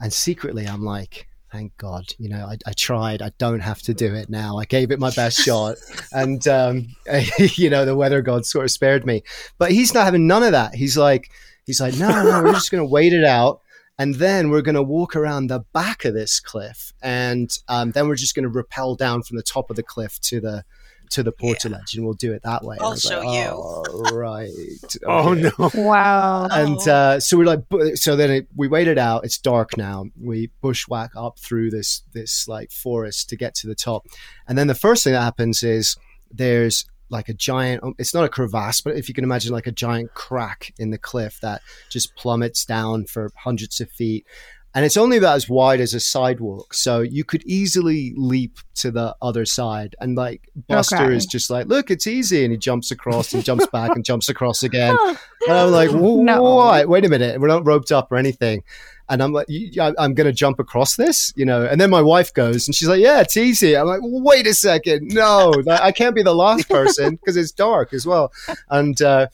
and 0.00 0.12
secretly 0.12 0.66
I'm 0.66 0.84
like. 0.84 1.27
Thank 1.50 1.76
God, 1.78 2.14
you 2.18 2.28
know, 2.28 2.44
I, 2.44 2.58
I 2.66 2.72
tried. 2.72 3.22
I 3.22 3.32
don't 3.38 3.60
have 3.60 3.80
to 3.82 3.94
do 3.94 4.14
it 4.14 4.28
now. 4.28 4.58
I 4.58 4.66
gave 4.66 4.90
it 4.90 4.98
my 4.98 5.10
best 5.10 5.40
shot, 5.44 5.76
and 6.12 6.46
um, 6.46 6.88
you 7.38 7.70
know, 7.70 7.84
the 7.84 7.96
weather 7.96 8.20
god 8.20 8.44
sort 8.44 8.66
of 8.66 8.70
spared 8.70 9.06
me. 9.06 9.22
But 9.56 9.72
he's 9.72 9.94
not 9.94 10.04
having 10.04 10.26
none 10.26 10.42
of 10.42 10.52
that. 10.52 10.74
He's 10.74 10.96
like, 10.96 11.30
he's 11.64 11.80
like, 11.80 11.96
no, 11.96 12.08
no, 12.08 12.42
we're 12.42 12.52
just 12.52 12.70
going 12.70 12.82
to 12.86 12.90
wait 12.90 13.12
it 13.12 13.24
out 13.24 13.60
and 13.98 14.14
then 14.14 14.50
we're 14.50 14.62
going 14.62 14.76
to 14.76 14.82
walk 14.82 15.16
around 15.16 15.48
the 15.48 15.64
back 15.72 16.04
of 16.04 16.14
this 16.14 16.38
cliff, 16.38 16.92
and 17.02 17.58
um, 17.68 17.90
then 17.90 18.08
we're 18.08 18.14
just 18.14 18.34
going 18.34 18.44
to 18.44 18.48
rappel 18.48 18.94
down 18.94 19.22
from 19.22 19.36
the 19.36 19.42
top 19.42 19.70
of 19.70 19.76
the 19.76 19.82
cliff 19.82 20.20
to 20.20 20.40
the 20.40 20.64
to 21.10 21.22
the 21.22 21.32
portaledge, 21.32 21.94
yeah. 21.94 21.98
and 21.98 22.04
we'll 22.04 22.14
do 22.14 22.32
it 22.32 22.42
that 22.42 22.64
way. 22.64 22.76
I'll 22.80 22.96
show 22.96 23.20
like, 23.20 23.38
you. 23.38 23.50
Oh, 23.52 24.16
right. 24.16 24.48
Okay. 24.88 25.04
oh 25.06 25.34
no! 25.34 25.70
Wow. 25.74 26.48
And 26.50 26.78
uh, 26.88 27.20
so 27.20 27.36
we're 27.36 27.44
like, 27.44 27.60
so 27.94 28.16
then 28.16 28.30
it, 28.30 28.48
we 28.56 28.68
wait 28.68 28.88
it 28.88 28.98
out. 28.98 29.24
It's 29.24 29.38
dark 29.38 29.76
now. 29.76 30.06
We 30.20 30.50
bushwhack 30.60 31.10
up 31.16 31.38
through 31.38 31.70
this 31.70 32.02
this 32.12 32.48
like 32.48 32.70
forest 32.70 33.28
to 33.30 33.36
get 33.36 33.54
to 33.56 33.66
the 33.66 33.74
top, 33.74 34.06
and 34.46 34.56
then 34.56 34.66
the 34.66 34.74
first 34.74 35.04
thing 35.04 35.12
that 35.12 35.22
happens 35.22 35.62
is 35.62 35.96
there's 36.30 36.84
like 37.10 37.28
a 37.28 37.34
giant 37.34 37.82
um, 37.82 37.94
it's 37.98 38.12
not 38.12 38.24
a 38.24 38.28
crevasse 38.28 38.80
but 38.80 38.96
if 38.96 39.08
you 39.08 39.14
can 39.14 39.24
imagine 39.24 39.52
like 39.52 39.66
a 39.66 39.72
giant 39.72 40.12
crack 40.14 40.72
in 40.78 40.90
the 40.90 40.98
cliff 40.98 41.38
that 41.40 41.62
just 41.90 42.14
plummets 42.16 42.64
down 42.64 43.06
for 43.06 43.30
hundreds 43.36 43.80
of 43.80 43.90
feet 43.90 44.26
and 44.74 44.84
it's 44.84 44.96
only 44.96 45.16
about 45.16 45.36
as 45.36 45.48
wide 45.48 45.80
as 45.80 45.94
a 45.94 46.00
sidewalk 46.00 46.74
so 46.74 47.00
you 47.00 47.24
could 47.24 47.42
easily 47.44 48.12
leap 48.16 48.58
to 48.74 48.90
the 48.90 49.14
other 49.22 49.44
side 49.44 49.96
and 50.00 50.16
like 50.16 50.48
buster 50.68 50.96
okay. 50.96 51.14
is 51.14 51.26
just 51.26 51.50
like 51.50 51.66
look 51.66 51.90
it's 51.90 52.06
easy 52.06 52.44
and 52.44 52.52
he 52.52 52.58
jumps 52.58 52.90
across 52.90 53.32
and 53.32 53.44
jumps 53.44 53.66
back 53.68 53.90
and 53.94 54.04
jumps 54.04 54.28
across 54.28 54.62
again 54.62 54.96
and 55.48 55.56
i'm 55.56 55.70
like 55.70 55.90
no. 55.92 56.84
wait 56.86 57.04
a 57.04 57.08
minute 57.08 57.40
we're 57.40 57.48
not 57.48 57.66
roped 57.66 57.92
up 57.92 58.10
or 58.12 58.16
anything 58.16 58.62
and 59.10 59.22
I'm 59.22 59.32
like, 59.32 59.46
I'm 59.78 60.14
going 60.14 60.26
to 60.26 60.32
jump 60.32 60.58
across 60.58 60.96
this, 60.96 61.32
you 61.34 61.46
know. 61.46 61.64
And 61.64 61.80
then 61.80 61.88
my 61.88 62.02
wife 62.02 62.34
goes 62.34 62.68
and 62.68 62.74
she's 62.74 62.88
like, 62.88 63.00
yeah, 63.00 63.20
it's 63.20 63.36
easy. 63.36 63.74
I'm 63.76 63.86
like, 63.86 64.00
wait 64.02 64.46
a 64.46 64.52
second. 64.52 65.14
No, 65.14 65.54
I 65.66 65.92
can't 65.92 66.14
be 66.14 66.22
the 66.22 66.34
last 66.34 66.68
person 66.68 67.16
because 67.16 67.36
it's 67.36 67.50
dark 67.50 67.94
as 67.94 68.06
well. 68.06 68.32
And, 68.68 69.00
uh, 69.00 69.28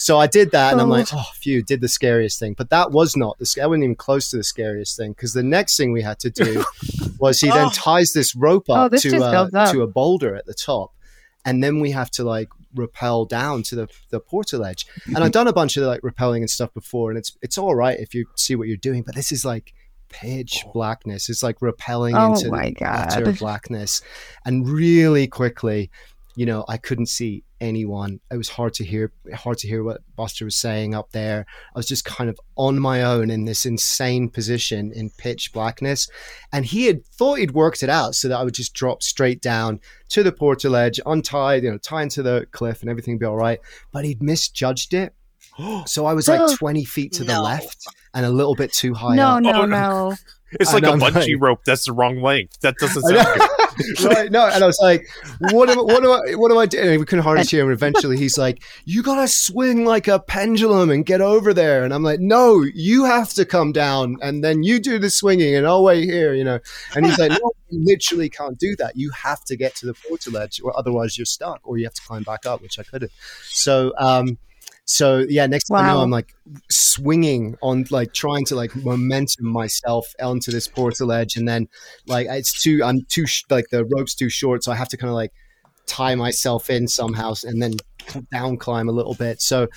so 0.00 0.18
I 0.18 0.26
did 0.26 0.52
that, 0.52 0.72
and 0.72 0.80
I'm 0.80 0.88
like, 0.88 1.12
oh. 1.12 1.18
oh, 1.18 1.30
phew, 1.34 1.62
did 1.62 1.80
the 1.80 1.88
scariest 1.88 2.38
thing. 2.38 2.54
But 2.54 2.70
that 2.70 2.90
was 2.90 3.16
not 3.16 3.38
the. 3.38 3.46
scariest. 3.46 3.64
I 3.64 3.68
wasn't 3.68 3.84
even 3.84 3.96
close 3.96 4.30
to 4.30 4.38
the 4.38 4.44
scariest 4.44 4.96
thing 4.96 5.12
because 5.12 5.34
the 5.34 5.42
next 5.42 5.76
thing 5.76 5.92
we 5.92 6.02
had 6.02 6.18
to 6.20 6.30
do 6.30 6.64
was 7.18 7.40
he 7.40 7.48
then 7.50 7.66
oh. 7.66 7.70
ties 7.72 8.12
this 8.12 8.34
rope 8.34 8.66
oh, 8.70 8.74
up 8.74 8.86
oh, 8.86 8.88
this 8.88 9.02
to 9.02 9.16
a, 9.16 9.72
to 9.72 9.82
a 9.82 9.86
boulder 9.86 10.34
at 10.34 10.46
the 10.46 10.54
top, 10.54 10.94
and 11.44 11.62
then 11.62 11.80
we 11.80 11.90
have 11.90 12.10
to 12.12 12.24
like 12.24 12.48
rappel 12.74 13.26
down 13.26 13.62
to 13.64 13.74
the, 13.74 13.88
the 14.10 14.20
portaledge. 14.20 14.86
And 15.06 15.18
I've 15.18 15.32
done 15.40 15.48
a 15.48 15.52
bunch 15.52 15.76
of 15.76 15.84
like 15.84 16.00
rappelling 16.00 16.38
and 16.38 16.50
stuff 16.50 16.72
before, 16.72 17.10
and 17.10 17.18
it's 17.18 17.36
it's 17.42 17.58
all 17.58 17.74
right 17.74 17.98
if 17.98 18.14
you 18.14 18.26
see 18.36 18.56
what 18.56 18.68
you're 18.68 18.78
doing, 18.78 19.02
but 19.02 19.14
this 19.14 19.32
is 19.32 19.44
like 19.44 19.74
pitch 20.08 20.64
oh. 20.66 20.72
blackness. 20.72 21.28
It's 21.28 21.42
like 21.42 21.58
rappelling 21.60 22.18
oh 22.18 22.34
into 22.34 22.50
my 22.50 22.70
God. 22.70 23.08
utter 23.12 23.32
blackness, 23.32 24.00
and 24.46 24.66
really 24.66 25.26
quickly 25.26 25.90
you 26.40 26.46
know, 26.46 26.64
I 26.68 26.78
couldn't 26.78 27.10
see 27.10 27.44
anyone. 27.60 28.18
It 28.32 28.38
was 28.38 28.48
hard 28.48 28.72
to 28.72 28.82
hear, 28.82 29.12
hard 29.34 29.58
to 29.58 29.68
hear 29.68 29.84
what 29.84 30.00
Buster 30.16 30.46
was 30.46 30.56
saying 30.56 30.94
up 30.94 31.12
there. 31.12 31.44
I 31.74 31.78
was 31.78 31.86
just 31.86 32.06
kind 32.06 32.30
of 32.30 32.40
on 32.56 32.78
my 32.78 33.02
own 33.02 33.28
in 33.28 33.44
this 33.44 33.66
insane 33.66 34.30
position 34.30 34.90
in 34.90 35.10
pitch 35.18 35.52
blackness. 35.52 36.08
And 36.50 36.64
he 36.64 36.86
had 36.86 37.06
thought 37.08 37.40
he'd 37.40 37.50
worked 37.50 37.82
it 37.82 37.90
out 37.90 38.14
so 38.14 38.26
that 38.28 38.38
I 38.38 38.42
would 38.42 38.54
just 38.54 38.72
drop 38.72 39.02
straight 39.02 39.42
down 39.42 39.80
to 40.08 40.22
the 40.22 40.32
portaledge, 40.32 40.98
untied, 41.04 41.62
you 41.62 41.72
know, 41.72 41.76
tie 41.76 42.04
into 42.04 42.22
the 42.22 42.46
cliff 42.52 42.80
and 42.80 42.88
everything 42.88 43.16
would 43.16 43.20
be 43.20 43.26
all 43.26 43.36
right. 43.36 43.60
But 43.92 44.06
he'd 44.06 44.22
misjudged 44.22 44.94
it. 44.94 45.14
So 45.84 46.06
I 46.06 46.14
was 46.14 46.26
like 46.26 46.56
20 46.58 46.86
feet 46.86 47.12
to 47.12 47.24
no. 47.24 47.34
the 47.34 47.42
left 47.42 47.86
and 48.14 48.26
a 48.26 48.30
little 48.30 48.54
bit 48.54 48.72
too 48.72 48.94
high. 48.94 49.14
No, 49.14 49.36
up. 49.36 49.42
no, 49.42 49.66
no. 49.66 50.16
It's 50.58 50.72
like 50.72 50.82
a 50.82 50.86
bungee 50.86 51.14
like, 51.14 51.28
rope. 51.38 51.60
That's 51.64 51.84
the 51.84 51.92
wrong 51.92 52.20
length. 52.20 52.58
That 52.60 52.74
doesn't 52.80 53.02
sound 53.02 53.38
good. 53.38 54.04
right? 54.04 54.32
No, 54.32 54.46
and 54.46 54.64
I 54.64 54.66
was 54.66 54.78
like, 54.82 55.06
"What 55.52 55.70
am, 55.70 55.78
what 55.78 56.02
do 56.02 56.10
I, 56.10 56.34
what 56.34 56.48
do 56.48 56.58
I 56.58 56.66
do?" 56.66 56.78
And 56.78 56.98
we 56.98 57.06
couldn't 57.06 57.22
hardly 57.22 57.44
hear 57.44 57.64
him. 57.64 57.70
Eventually, 57.70 58.16
he's 58.16 58.36
like, 58.36 58.62
"You 58.84 59.02
gotta 59.02 59.28
swing 59.28 59.84
like 59.84 60.08
a 60.08 60.18
pendulum 60.18 60.90
and 60.90 61.06
get 61.06 61.20
over 61.20 61.54
there." 61.54 61.84
And 61.84 61.94
I'm 61.94 62.02
like, 62.02 62.18
"No, 62.18 62.64
you 62.74 63.04
have 63.04 63.32
to 63.34 63.44
come 63.44 63.70
down, 63.70 64.16
and 64.22 64.42
then 64.42 64.64
you 64.64 64.80
do 64.80 64.98
the 64.98 65.10
swinging, 65.10 65.54
and 65.54 65.68
I'll 65.68 65.84
wait 65.84 66.04
here." 66.04 66.34
You 66.34 66.42
know. 66.42 66.58
And 66.96 67.06
he's 67.06 67.18
like, 67.18 67.30
"No, 67.30 67.52
you 67.68 67.84
literally 67.84 68.28
can't 68.28 68.58
do 68.58 68.74
that. 68.76 68.96
You 68.96 69.12
have 69.12 69.44
to 69.44 69.56
get 69.56 69.76
to 69.76 69.86
the 69.86 69.94
portaledge, 69.94 70.60
or 70.64 70.76
otherwise 70.76 71.16
you're 71.16 71.26
stuck, 71.26 71.60
or 71.62 71.78
you 71.78 71.84
have 71.84 71.94
to 71.94 72.02
climb 72.02 72.24
back 72.24 72.44
up," 72.44 72.60
which 72.60 72.78
I 72.78 72.82
couldn't. 72.82 73.12
So. 73.44 73.92
um 73.98 74.38
so 74.90 75.24
yeah, 75.28 75.46
next 75.46 75.70
wow. 75.70 75.78
thing 75.78 75.86
I 75.86 75.92
know, 75.92 76.00
I'm 76.00 76.10
like 76.10 76.34
swinging 76.68 77.56
on, 77.62 77.84
like 77.92 78.12
trying 78.12 78.44
to 78.46 78.56
like 78.56 78.74
momentum 78.74 79.46
myself 79.46 80.12
onto 80.20 80.50
this 80.50 80.66
portaledge, 80.66 81.36
and 81.36 81.46
then 81.46 81.68
like 82.08 82.26
it's 82.28 82.60
too, 82.60 82.80
I'm 82.82 83.02
too 83.02 83.26
like 83.50 83.68
the 83.70 83.84
rope's 83.84 84.16
too 84.16 84.28
short, 84.28 84.64
so 84.64 84.72
I 84.72 84.74
have 84.74 84.88
to 84.88 84.96
kind 84.96 85.08
of 85.08 85.14
like 85.14 85.30
tie 85.86 86.16
myself 86.16 86.70
in 86.70 86.88
somehow, 86.88 87.34
and 87.44 87.62
then 87.62 87.74
down 88.32 88.56
climb 88.56 88.88
a 88.88 88.92
little 88.92 89.14
bit. 89.14 89.40
So 89.40 89.68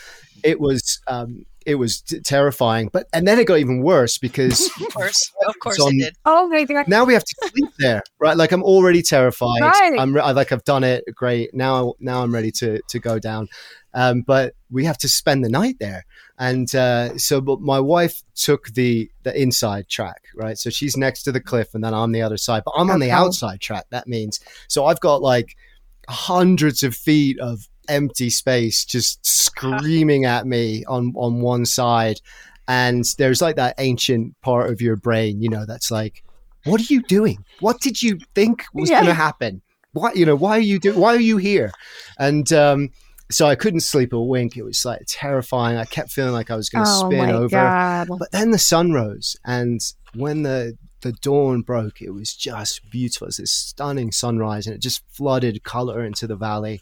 it 0.43 0.59
was 0.59 0.99
um, 1.07 1.45
it 1.63 1.75
was 1.75 2.01
t- 2.01 2.19
terrifying. 2.19 2.89
But 2.91 3.05
and 3.13 3.27
then 3.27 3.37
it 3.37 3.45
got 3.45 3.59
even 3.59 3.83
worse 3.83 4.17
because 4.17 4.65
of 4.81 4.93
course, 4.95 5.31
of 5.47 5.59
course, 5.59 5.79
on, 5.79 5.93
it 5.93 6.05
did. 6.05 6.15
Oh 6.25 6.47
my 6.47 6.63
god! 6.63 6.87
Now 6.87 7.03
we 7.03 7.13
have 7.13 7.23
to 7.23 7.35
sleep 7.49 7.69
there, 7.77 8.01
right? 8.19 8.35
Like 8.35 8.51
I'm 8.51 8.63
already 8.63 9.03
terrified. 9.03 9.61
Right. 9.61 9.95
I'm 9.99 10.17
I, 10.17 10.31
like 10.31 10.51
I've 10.51 10.63
done 10.63 10.83
it. 10.83 11.03
Great. 11.13 11.53
Now 11.53 11.93
now 11.99 12.23
I'm 12.23 12.33
ready 12.33 12.49
to 12.53 12.81
to 12.89 12.97
go 12.97 13.19
down. 13.19 13.47
Um, 13.93 14.21
but 14.21 14.55
we 14.71 14.85
have 14.85 14.97
to 14.99 15.07
spend 15.09 15.43
the 15.45 15.49
night 15.49 15.77
there. 15.79 16.05
And 16.39 16.73
uh, 16.73 17.17
so, 17.17 17.41
but 17.41 17.61
my 17.61 17.79
wife 17.79 18.23
took 18.35 18.67
the 18.69 19.09
the 19.23 19.39
inside 19.39 19.87
track, 19.87 20.23
right? 20.35 20.57
So 20.57 20.69
she's 20.69 20.97
next 20.97 21.23
to 21.23 21.31
the 21.31 21.39
cliff, 21.39 21.75
and 21.75 21.83
then 21.83 21.93
I'm 21.93 22.11
the 22.11 22.21
other 22.23 22.37
side. 22.37 22.63
But 22.65 22.73
I'm 22.75 22.89
on 22.89 22.99
the 22.99 23.11
outside 23.11 23.61
track. 23.61 23.85
That 23.91 24.07
means 24.07 24.39
so 24.67 24.85
I've 24.85 24.99
got 24.99 25.21
like 25.21 25.55
hundreds 26.09 26.83
of 26.83 26.95
feet 26.95 27.39
of 27.39 27.67
empty 27.87 28.29
space 28.29 28.83
just 28.85 29.25
screaming 29.25 30.25
at 30.25 30.47
me 30.47 30.83
on 30.85 31.13
on 31.15 31.41
one 31.41 31.65
side, 31.65 32.19
and 32.67 33.05
there's 33.17 33.41
like 33.41 33.57
that 33.57 33.75
ancient 33.77 34.39
part 34.41 34.71
of 34.71 34.81
your 34.81 34.95
brain, 34.95 35.41
you 35.41 35.49
know, 35.49 35.65
that's 35.65 35.91
like, 35.91 36.23
what 36.65 36.81
are 36.81 36.93
you 36.93 37.03
doing? 37.03 37.43
What 37.59 37.79
did 37.81 38.01
you 38.01 38.19
think 38.33 38.63
was 38.73 38.89
Yeah. 38.89 39.01
going 39.01 39.07
to 39.07 39.13
happen? 39.13 39.61
Why, 39.91 40.13
you 40.13 40.25
know, 40.25 40.35
why 40.35 40.57
are 40.57 40.61
you 40.61 40.79
do? 40.79 40.97
Why 40.97 41.13
are 41.13 41.19
you 41.19 41.37
here? 41.37 41.71
And 42.17 42.51
um, 42.51 42.89
so 43.31 43.47
I 43.47 43.55
couldn't 43.55 43.81
sleep 43.81 44.13
a 44.13 44.21
wink. 44.21 44.57
It 44.57 44.63
was 44.63 44.83
like 44.85 45.01
terrifying. 45.07 45.77
I 45.77 45.85
kept 45.85 46.11
feeling 46.11 46.33
like 46.33 46.51
I 46.51 46.55
was 46.55 46.69
going 46.69 46.85
to 46.85 46.91
Oh 46.91 47.09
spin 47.09 47.29
over. 47.29 47.49
god. 47.49 48.07
But 48.19 48.31
then 48.31 48.51
the 48.51 48.59
sun 48.59 48.91
rose, 48.91 49.35
and 49.45 49.81
when 50.15 50.43
the 50.43 50.77
the 51.01 51.13
dawn 51.13 51.61
broke, 51.61 52.01
it 52.01 52.11
was 52.11 52.33
just 52.33 52.89
beautiful. 52.89 53.25
It 53.25 53.29
was 53.29 53.37
this 53.37 53.51
stunning 53.51 54.11
sunrise, 54.11 54.67
and 54.67 54.75
it 54.75 54.81
just 54.81 55.01
flooded 55.09 55.63
color 55.63 56.03
into 56.03 56.27
the 56.27 56.35
valley, 56.35 56.81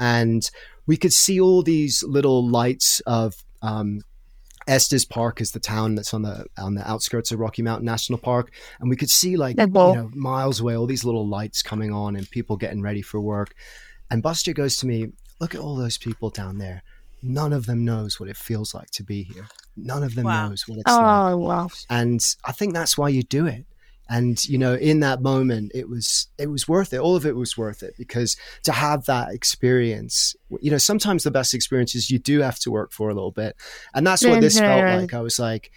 and 0.00 0.48
we 0.86 0.96
could 0.96 1.12
see 1.12 1.40
all 1.40 1.62
these 1.62 2.02
little 2.02 2.46
lights 2.48 3.00
of. 3.06 3.34
Um, 3.62 4.00
Estes 4.68 5.04
Park 5.04 5.40
is 5.40 5.50
the 5.50 5.58
town 5.58 5.96
that's 5.96 6.14
on 6.14 6.22
the 6.22 6.46
on 6.56 6.74
the 6.76 6.88
outskirts 6.88 7.32
of 7.32 7.40
Rocky 7.40 7.62
Mountain 7.62 7.84
National 7.84 8.16
Park, 8.16 8.52
and 8.78 8.88
we 8.88 8.94
could 8.94 9.10
see 9.10 9.36
like 9.36 9.56
you 9.94 9.96
know 10.02 10.10
miles 10.14 10.60
away 10.60 10.76
all 10.76 10.86
these 10.86 11.04
little 11.04 11.26
lights 11.26 11.62
coming 11.62 11.92
on 11.92 12.14
and 12.14 12.30
people 12.30 12.56
getting 12.56 12.80
ready 12.80 13.02
for 13.02 13.20
work. 13.20 13.54
And 14.08 14.22
Buster 14.22 14.52
goes 14.52 14.76
to 14.76 14.86
me, 14.86 15.08
"Look 15.42 15.54
at 15.56 15.60
all 15.60 15.76
those 15.76 15.98
people 16.06 16.30
down 16.30 16.54
there. 16.58 16.82
None 17.40 17.52
of 17.52 17.66
them 17.66 17.84
knows 17.84 18.18
what 18.18 18.28
it 18.28 18.36
feels 18.36 18.74
like 18.78 18.90
to 18.98 19.02
be 19.12 19.20
here. 19.32 19.46
None 19.76 20.02
of 20.08 20.14
them 20.16 20.24
Wow. 20.24 20.48
knows 20.48 20.62
what 20.66 20.78
it's 20.78 20.86
like." 20.90 21.32
Oh 21.32 21.36
wow. 21.36 21.68
and 21.90 22.20
I 22.44 22.52
think 22.52 22.70
that's 22.74 22.96
why 22.98 23.08
you 23.16 23.22
do 23.38 23.44
it. 23.46 23.64
And 24.08 24.34
you 24.52 24.58
know, 24.58 24.74
in 24.74 25.00
that 25.00 25.22
moment, 25.22 25.72
it 25.74 25.88
was 25.88 26.06
it 26.38 26.48
was 26.48 26.66
worth 26.68 26.92
it. 26.92 26.98
All 26.98 27.16
of 27.16 27.24
it 27.24 27.36
was 27.36 27.56
worth 27.56 27.82
it 27.82 27.94
because 27.96 28.36
to 28.64 28.72
have 28.72 29.04
that 29.06 29.26
experience, 29.32 30.34
you 30.60 30.70
know, 30.70 30.78
sometimes 30.90 31.22
the 31.22 31.30
best 31.30 31.54
experiences 31.54 32.10
you 32.10 32.18
do 32.18 32.40
have 32.40 32.58
to 32.60 32.70
work 32.70 32.90
for 32.92 33.08
a 33.08 33.14
little 33.14 33.30
bit, 33.30 33.54
and 33.94 34.06
that's 34.06 34.24
what 34.24 34.40
this 34.40 34.58
felt 34.58 34.82
Mhm. 34.84 35.00
like. 35.02 35.14
I 35.14 35.20
was 35.20 35.38
like 35.38 35.70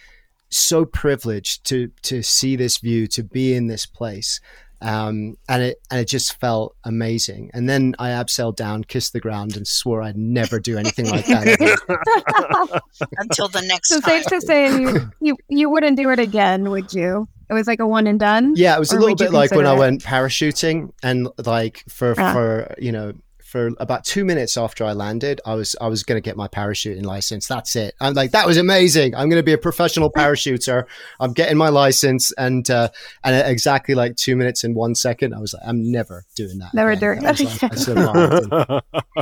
so 0.50 0.84
privileged 0.84 1.64
to 1.70 1.90
to 2.02 2.22
see 2.22 2.56
this 2.56 2.76
view, 2.78 3.06
to 3.08 3.22
be 3.22 3.54
in 3.54 3.68
this 3.68 3.86
place. 3.86 4.40
Um, 4.82 5.36
and 5.48 5.62
it 5.62 5.80
and 5.90 6.00
it 6.00 6.08
just 6.08 6.38
felt 6.38 6.76
amazing. 6.84 7.50
And 7.54 7.68
then 7.68 7.94
I 7.98 8.10
abseiled 8.10 8.56
down, 8.56 8.84
kissed 8.84 9.12
the 9.12 9.20
ground, 9.20 9.56
and 9.56 9.66
swore 9.66 10.02
I'd 10.02 10.16
never 10.16 10.60
do 10.60 10.76
anything 10.78 11.08
like 11.08 11.26
that 11.26 12.80
until 13.18 13.48
the 13.48 13.62
next 13.62 13.88
so 13.88 14.00
time. 14.00 14.22
safe 14.22 14.26
to 14.26 14.40
say 14.40 14.70
you, 14.70 15.10
you 15.20 15.36
you 15.48 15.70
wouldn't 15.70 15.96
do 15.96 16.10
it 16.10 16.18
again, 16.18 16.70
would 16.70 16.92
you? 16.92 17.28
It 17.48 17.54
was 17.54 17.66
like 17.66 17.80
a 17.80 17.86
one 17.86 18.06
and 18.06 18.18
done. 18.18 18.54
Yeah, 18.56 18.76
it 18.76 18.78
was 18.80 18.92
a 18.92 18.98
little 18.98 19.14
bit 19.14 19.32
like 19.32 19.50
when 19.52 19.60
consider 19.64 19.76
I 19.76 19.78
went 19.78 20.02
parachuting 20.02 20.92
and 21.02 21.28
like 21.44 21.84
for 21.88 22.14
Ah. 22.18 22.32
for 22.32 22.74
you 22.78 22.92
know 22.92 23.12
for 23.56 23.70
about 23.78 24.04
two 24.04 24.24
minutes 24.26 24.58
after 24.58 24.84
I 24.84 24.92
landed, 24.92 25.40
I 25.46 25.54
was 25.54 25.74
I 25.80 25.86
was 25.86 26.02
going 26.02 26.16
to 26.16 26.20
get 26.20 26.36
my 26.36 26.46
parachuting 26.46 27.04
license. 27.04 27.48
That's 27.48 27.74
it. 27.74 27.94
I'm 28.02 28.12
like 28.12 28.32
that 28.32 28.46
was 28.46 28.58
amazing. 28.58 29.14
I'm 29.14 29.30
going 29.30 29.40
to 29.40 29.44
be 29.44 29.54
a 29.54 29.58
professional 29.58 30.12
parachuter. 30.16 30.84
I'm 31.18 31.32
getting 31.32 31.56
my 31.56 31.70
license, 31.70 32.32
and 32.32 32.68
uh, 32.70 32.90
and 33.24 33.50
exactly 33.50 33.94
like 33.94 34.16
two 34.16 34.36
minutes 34.36 34.62
and 34.62 34.76
one 34.76 34.94
second, 34.94 35.32
I 35.32 35.38
was 35.38 35.54
like, 35.54 35.62
I'm 35.66 35.90
never 35.90 36.24
doing 36.34 36.58
that. 36.58 36.74
Never 36.74 36.90
again. 36.90 37.22
doing 37.22 37.26
I 37.26 37.30
was 37.30 37.38
that 37.38 37.62
like, 37.62 37.72
I 37.72 37.76
survived. 37.76 38.82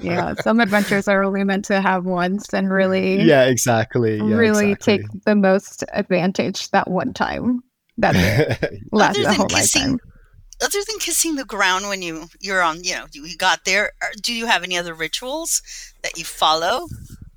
Yeah, 0.00 0.34
some 0.34 0.60
adventures 0.60 1.08
are 1.08 1.24
only 1.24 1.42
meant 1.42 1.64
to 1.64 1.80
have 1.80 2.04
once 2.04 2.54
and 2.54 2.70
really 2.70 3.20
yeah, 3.20 3.46
exactly. 3.46 4.18
Yeah, 4.18 4.36
really 4.36 4.70
exactly. 4.70 4.98
take 4.98 5.24
the 5.24 5.34
most 5.34 5.82
advantage 5.92 6.70
that 6.70 6.88
one 6.88 7.12
time. 7.12 7.64
That's 7.96 8.16
it. 8.62 8.80
Last 8.92 9.16
Other 9.16 9.22
the 9.22 9.26
than 9.26 9.34
whole 9.34 9.46
kissing, 9.46 9.82
lifetime. 9.82 10.07
Other 10.62 10.78
than 10.88 10.98
kissing 10.98 11.36
the 11.36 11.44
ground 11.44 11.88
when 11.88 12.02
you 12.02 12.26
you're 12.40 12.62
on, 12.62 12.82
you 12.84 12.94
know, 12.94 13.06
you 13.12 13.36
got 13.36 13.64
there. 13.64 13.92
Do 14.20 14.32
you 14.32 14.46
have 14.46 14.62
any 14.62 14.76
other 14.76 14.94
rituals 14.94 15.62
that 16.02 16.18
you 16.18 16.24
follow? 16.24 16.86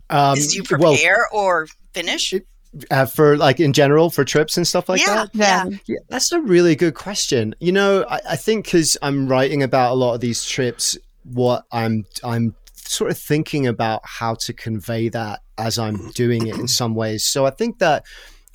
um, 0.10 0.36
do 0.36 0.56
you 0.56 0.64
well, 0.78 0.94
prepare 0.94 1.28
or 1.32 1.68
finish? 1.94 2.34
it- 2.34 2.48
uh, 2.90 3.06
for 3.06 3.36
like 3.36 3.60
in 3.60 3.74
general 3.74 4.10
for 4.10 4.24
trips 4.24 4.56
and 4.56 4.66
stuff 4.66 4.88
like 4.88 5.02
yeah, 5.02 5.16
that. 5.16 5.30
yeah. 5.34 5.66
Yeah. 5.66 5.78
Yeah, 5.88 6.00
that's 6.08 6.32
a 6.32 6.40
really 6.40 6.76
good 6.76 6.94
question. 6.94 7.54
You 7.60 7.74
know, 7.74 8.06
I, 8.10 8.22
I 8.30 8.36
think 8.38 8.64
because 8.64 8.98
I'm 9.02 9.28
writing 9.28 9.62
about 9.62 9.92
a 9.92 9.96
lot 9.96 10.14
of 10.14 10.22
these 10.22 10.46
trips, 10.46 10.98
what 11.24 11.66
I'm 11.72 12.06
I'm 12.24 12.56
sort 12.76 13.12
of 13.12 13.18
thinking 13.18 13.68
about 13.68 14.02
how 14.06 14.36
to 14.36 14.54
convey 14.54 15.10
that 15.10 15.42
as 15.58 15.78
I'm 15.78 16.12
doing 16.12 16.48
it 16.48 16.58
in 16.58 16.68
some 16.70 16.96
ways. 16.96 17.26
So 17.26 17.46
I 17.46 17.50
think 17.50 17.80
that 17.80 18.06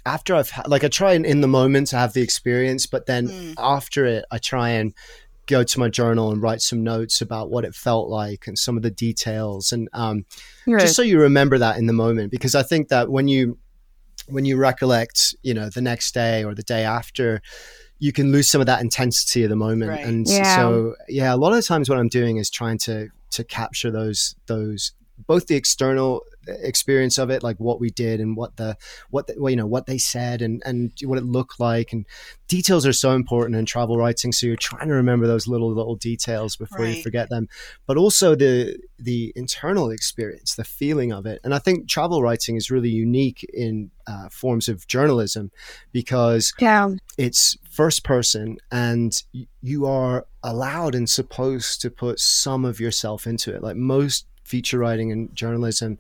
after 0.06 0.34
I've 0.34 0.48
ha- 0.50 0.62
like 0.66 0.84
I 0.84 0.88
try 0.88 1.12
and 1.12 1.26
in 1.26 1.40
the 1.42 1.48
moment 1.48 1.88
to 1.88 1.96
have 1.96 2.12
the 2.14 2.22
experience, 2.22 2.86
but 2.86 3.04
then 3.06 3.28
Mm. 3.28 3.54
after 3.58 4.06
it, 4.06 4.24
I 4.30 4.38
try 4.38 4.70
and 4.70 4.94
go 5.46 5.62
to 5.62 5.78
my 5.78 5.88
journal 5.88 6.32
and 6.32 6.40
write 6.42 6.60
some 6.60 6.82
notes 6.82 7.20
about 7.20 7.50
what 7.50 7.64
it 7.64 7.74
felt 7.74 8.08
like 8.08 8.46
and 8.48 8.58
some 8.58 8.76
of 8.76 8.82
the 8.82 8.90
details 8.90 9.70
and 9.72 9.88
um, 9.92 10.24
You're 10.66 10.80
just 10.80 10.96
so 10.96 11.02
you 11.02 11.20
remember 11.20 11.58
that 11.58 11.76
in 11.78 11.86
the 11.86 11.92
moment 11.92 12.32
because 12.32 12.56
i 12.56 12.64
think 12.64 12.88
that 12.88 13.08
when 13.10 13.28
you 13.28 13.56
when 14.26 14.44
you 14.44 14.56
recollect 14.56 15.36
you 15.44 15.54
know 15.54 15.68
the 15.70 15.80
next 15.80 16.12
day 16.14 16.42
or 16.42 16.52
the 16.52 16.64
day 16.64 16.82
after 16.82 17.40
you 18.00 18.12
can 18.12 18.32
lose 18.32 18.50
some 18.50 18.60
of 18.60 18.66
that 18.66 18.80
intensity 18.80 19.44
of 19.44 19.50
the 19.50 19.54
moment 19.56 19.90
Right. 19.92 20.04
and 20.04 20.26
Yeah. 20.26 20.56
so 20.56 20.96
yeah 21.08 21.32
a 21.32 21.36
lot 21.36 21.50
of 21.52 21.56
the 21.58 21.62
times 21.62 21.88
what 21.88 21.96
i'm 22.00 22.08
doing 22.08 22.38
is 22.38 22.50
trying 22.50 22.78
to 22.78 23.08
to 23.30 23.44
capture 23.44 23.92
those 23.92 24.34
those 24.46 24.92
both 25.28 25.46
the 25.46 25.54
external 25.54 26.22
experience 26.48 27.18
of 27.18 27.30
it 27.30 27.42
like 27.42 27.56
what 27.58 27.80
we 27.80 27.90
did 27.90 28.20
and 28.20 28.36
what 28.36 28.56
the 28.56 28.76
what 29.10 29.26
the, 29.26 29.34
well, 29.38 29.50
you 29.50 29.56
know 29.56 29.66
what 29.66 29.86
they 29.86 29.98
said 29.98 30.42
and 30.42 30.62
and 30.64 30.92
what 31.02 31.18
it 31.18 31.24
looked 31.24 31.60
like. 31.60 31.92
And 31.92 32.06
details 32.48 32.86
are 32.86 32.92
so 32.92 33.12
important 33.12 33.56
in 33.56 33.66
travel 33.66 33.96
writing 33.96 34.32
so 34.32 34.46
you're 34.46 34.56
trying 34.56 34.88
to 34.88 34.94
remember 34.94 35.26
those 35.26 35.46
little 35.46 35.72
little 35.72 35.96
details 35.96 36.56
before 36.56 36.86
you 36.86 37.02
forget 37.02 37.28
them. 37.30 37.48
But 37.86 37.96
also 37.96 38.34
the 38.34 38.78
the 38.98 39.32
internal 39.36 39.90
experience 39.90 40.54
the 40.54 40.64
feeling 40.64 41.12
of 41.12 41.26
it. 41.26 41.40
And 41.44 41.54
i 41.54 41.58
think 41.58 41.88
travel 41.88 42.22
writing 42.22 42.56
is 42.56 42.70
really 42.70 42.88
unique 42.88 43.44
in 43.52 43.90
uh, 44.06 44.28
forms 44.28 44.68
of 44.68 44.86
journalism 44.86 45.50
because 45.92 46.52
yeah. 46.58 46.90
it's 47.18 47.56
first 47.68 48.04
person 48.04 48.56
and 48.70 49.22
you 49.60 49.86
are 49.86 50.26
allowed 50.42 50.94
and 50.94 51.08
supposed 51.08 51.80
to 51.82 51.90
put 51.90 52.20
some 52.20 52.64
of 52.64 52.80
yourself 52.80 53.26
into 53.26 53.54
it. 53.54 53.62
Like 53.62 53.76
most 53.76 54.26
feature 54.44 54.78
writing 54.78 55.10
and 55.10 55.34
journalism 55.34 55.98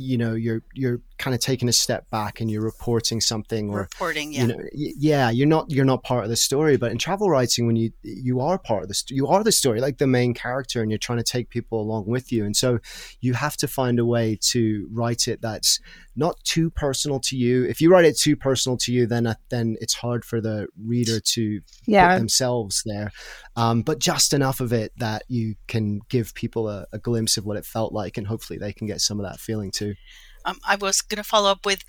you 0.00 0.16
know 0.16 0.34
you're 0.34 0.62
you're 0.74 1.00
kind 1.18 1.34
of 1.34 1.40
taking 1.40 1.68
a 1.68 1.72
step 1.72 2.08
back 2.10 2.40
and 2.40 2.50
you're 2.50 2.62
reporting 2.62 3.20
something 3.20 3.68
or 3.68 3.80
Reporting, 3.80 4.32
yeah. 4.32 4.40
you 4.40 4.46
know 4.46 4.56
y- 4.56 4.92
yeah 4.98 5.30
you're 5.30 5.46
not 5.46 5.70
you're 5.70 5.84
not 5.84 6.02
part 6.02 6.24
of 6.24 6.30
the 6.30 6.36
story. 6.36 6.76
But 6.76 6.90
in 6.90 6.98
travel 6.98 7.28
writing 7.28 7.66
when 7.66 7.76
you 7.76 7.92
you 8.02 8.40
are 8.40 8.58
part 8.58 8.82
of 8.82 8.88
the 8.88 8.94
st- 8.94 9.16
you 9.16 9.26
are 9.28 9.44
the 9.44 9.52
story 9.52 9.80
like 9.80 9.98
the 9.98 10.06
main 10.06 10.32
character 10.34 10.80
and 10.80 10.90
you're 10.90 10.98
trying 10.98 11.18
to 11.18 11.24
take 11.24 11.50
people 11.50 11.80
along 11.80 12.06
with 12.06 12.32
you. 12.32 12.44
And 12.44 12.56
so 12.56 12.78
you 13.20 13.34
have 13.34 13.56
to 13.58 13.68
find 13.68 13.98
a 13.98 14.06
way 14.06 14.38
to 14.52 14.88
write 14.90 15.28
it 15.28 15.42
that's 15.42 15.78
not 16.16 16.42
too 16.44 16.70
personal 16.70 17.20
to 17.20 17.36
you. 17.36 17.64
If 17.64 17.80
you 17.80 17.90
write 17.90 18.04
it 18.06 18.18
too 18.18 18.36
personal 18.36 18.78
to 18.78 18.92
you 18.92 19.06
then 19.06 19.26
uh, 19.26 19.34
then 19.50 19.76
it's 19.80 19.94
hard 19.94 20.24
for 20.24 20.40
the 20.40 20.68
reader 20.82 21.20
to 21.20 21.60
put 22.14 22.18
themselves 22.18 22.82
there. 22.86 23.12
Um, 23.56 23.82
but 23.82 23.98
just 23.98 24.32
enough 24.32 24.60
of 24.60 24.72
it 24.72 24.92
that 24.96 25.24
you 25.28 25.56
can 25.66 26.00
give 26.08 26.34
people 26.34 26.68
a, 26.68 26.86
a 26.92 26.98
glimpse 26.98 27.36
of 27.36 27.44
what 27.44 27.58
it 27.58 27.66
felt 27.66 27.92
like 27.92 28.16
and 28.16 28.26
hopefully 28.26 28.58
they 28.58 28.72
can 28.72 28.86
get 28.86 29.00
some 29.00 29.20
of 29.20 29.26
that 29.26 29.38
feeling 29.38 29.70
too 29.70 29.89
Um, 30.44 30.58
I 30.66 30.76
was 30.76 31.00
going 31.02 31.22
to 31.22 31.28
follow 31.28 31.50
up 31.50 31.66
with. 31.66 31.82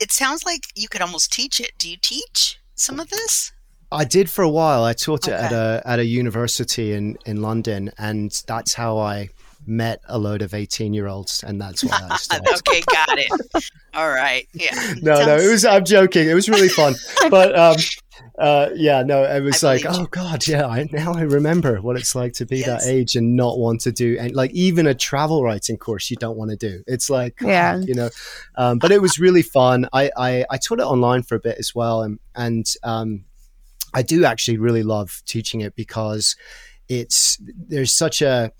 It 0.00 0.12
sounds 0.12 0.44
like 0.44 0.62
you 0.74 0.88
could 0.88 1.02
almost 1.02 1.32
teach 1.32 1.60
it. 1.60 1.72
Do 1.78 1.90
you 1.90 1.96
teach 2.00 2.60
some 2.74 3.00
of 3.00 3.10
this? 3.10 3.52
I 3.90 4.04
did 4.04 4.28
for 4.28 4.42
a 4.42 4.48
while. 4.48 4.84
I 4.84 4.92
taught 4.92 5.28
it 5.28 5.34
at 5.34 5.52
a 5.52 5.82
at 5.84 5.98
a 5.98 6.04
university 6.04 6.92
in 6.92 7.16
in 7.24 7.40
London, 7.40 7.90
and 7.98 8.30
that's 8.46 8.74
how 8.74 8.98
I 8.98 9.30
met 9.66 10.00
a 10.06 10.18
load 10.18 10.42
of 10.42 10.52
eighteen 10.54 10.92
year 10.92 11.06
olds, 11.06 11.42
and 11.42 11.60
that's 11.60 11.82
why 11.82 12.06
I 12.10 12.16
started. 12.18 12.48
okay, 12.58 12.82
got 12.92 13.18
it. 13.18 13.30
All 13.94 14.10
right, 14.10 14.46
yeah. 14.52 14.94
no, 15.02 15.24
no, 15.24 15.36
it 15.36 15.48
was. 15.48 15.64
I'm 15.64 15.84
joking. 15.84 16.28
It 16.28 16.34
was 16.34 16.48
really 16.48 16.68
fun, 16.68 16.94
but 17.30 17.58
um, 17.58 17.76
uh, 18.38 18.68
yeah, 18.74 19.02
no, 19.02 19.24
it 19.24 19.40
was 19.42 19.62
I 19.64 19.74
like, 19.74 19.84
oh 19.88 20.06
god, 20.10 20.46
yeah. 20.46 20.66
I, 20.66 20.88
now 20.92 21.12
I 21.14 21.22
remember 21.22 21.80
what 21.80 21.96
it's 21.96 22.14
like 22.14 22.32
to 22.34 22.46
be 22.46 22.58
Yes. 22.58 22.84
that 22.84 22.90
age 22.90 23.16
and 23.16 23.36
not 23.36 23.58
want 23.58 23.80
to 23.82 23.92
do, 23.92 24.16
and 24.18 24.34
like 24.34 24.50
even 24.52 24.86
a 24.86 24.94
travel 24.94 25.42
writing 25.42 25.76
course, 25.76 26.10
you 26.10 26.16
don't 26.16 26.36
want 26.36 26.50
to 26.50 26.56
do. 26.56 26.82
It's 26.86 27.08
like, 27.10 27.40
Yeah. 27.40 27.78
you 27.78 27.94
know, 27.94 28.10
um, 28.56 28.78
but 28.78 28.92
it 28.92 29.00
was 29.02 29.18
really 29.18 29.42
fun. 29.42 29.88
I, 29.92 30.10
I 30.16 30.44
I 30.50 30.56
taught 30.58 30.80
it 30.80 30.84
online 30.86 31.22
for 31.22 31.34
a 31.34 31.40
bit 31.40 31.56
as 31.58 31.74
well, 31.74 32.02
and 32.02 32.18
and 32.34 32.66
um, 32.82 33.24
I 33.94 34.02
do 34.02 34.24
actually 34.24 34.58
really 34.58 34.82
love 34.82 35.22
teaching 35.26 35.60
it 35.60 35.74
because 35.74 36.36
it's 36.88 37.38
there's 37.40 37.92
such 37.92 38.22
a 38.22 38.52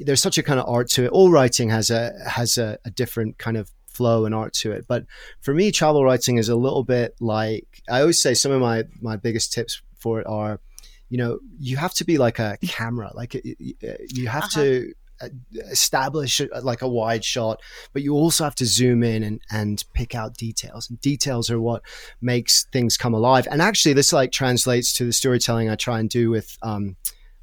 there's 0.00 0.20
such 0.22 0.36
a 0.38 0.42
kind 0.42 0.58
of 0.58 0.66
art 0.68 0.88
to 0.90 1.04
it. 1.04 1.10
All 1.10 1.30
writing 1.30 1.68
has 1.70 1.90
a 1.90 2.12
has 2.28 2.58
a, 2.58 2.78
a 2.84 2.90
different 2.90 3.38
kind 3.38 3.56
of 3.56 3.70
flow 3.96 4.24
and 4.24 4.34
art 4.34 4.52
to 4.54 4.72
it. 4.72 4.86
But 4.86 5.06
for 5.40 5.54
me, 5.54 5.72
travel 5.72 6.04
writing 6.04 6.38
is 6.38 6.48
a 6.48 6.56
little 6.56 6.84
bit 6.84 7.16
like 7.20 7.82
I 7.88 8.00
always 8.00 8.22
say. 8.22 8.34
Some 8.34 8.52
of 8.52 8.60
my 8.60 8.84
my 9.00 9.16
biggest 9.16 9.52
tips 9.52 9.82
for 9.98 10.20
it 10.20 10.26
are, 10.26 10.60
you 11.08 11.18
know, 11.18 11.38
you 11.58 11.76
have 11.76 11.94
to 11.94 12.04
be 12.04 12.18
like 12.18 12.38
a 12.38 12.58
camera. 12.62 13.10
Like 13.14 13.34
you 13.34 14.28
have 14.28 14.50
to 14.50 14.92
uh, 15.20 15.28
establish 15.70 16.40
uh, 16.42 16.46
like 16.62 16.82
a 16.82 16.88
wide 16.88 17.24
shot, 17.24 17.62
but 17.94 18.02
you 18.02 18.14
also 18.14 18.44
have 18.44 18.54
to 18.56 18.66
zoom 18.66 19.02
in 19.02 19.22
and, 19.22 19.40
and 19.50 19.82
pick 19.94 20.14
out 20.14 20.36
details. 20.36 20.90
And 20.90 21.00
details 21.00 21.50
are 21.50 21.60
what 21.60 21.82
makes 22.20 22.64
things 22.64 22.98
come 22.98 23.14
alive. 23.14 23.48
And 23.50 23.62
actually, 23.62 23.94
this 23.94 24.12
like 24.12 24.30
translates 24.30 24.92
to 24.98 25.06
the 25.06 25.12
storytelling 25.12 25.70
I 25.70 25.76
try 25.76 26.00
and 26.00 26.10
do 26.10 26.30
with 26.30 26.58
um, 26.62 26.96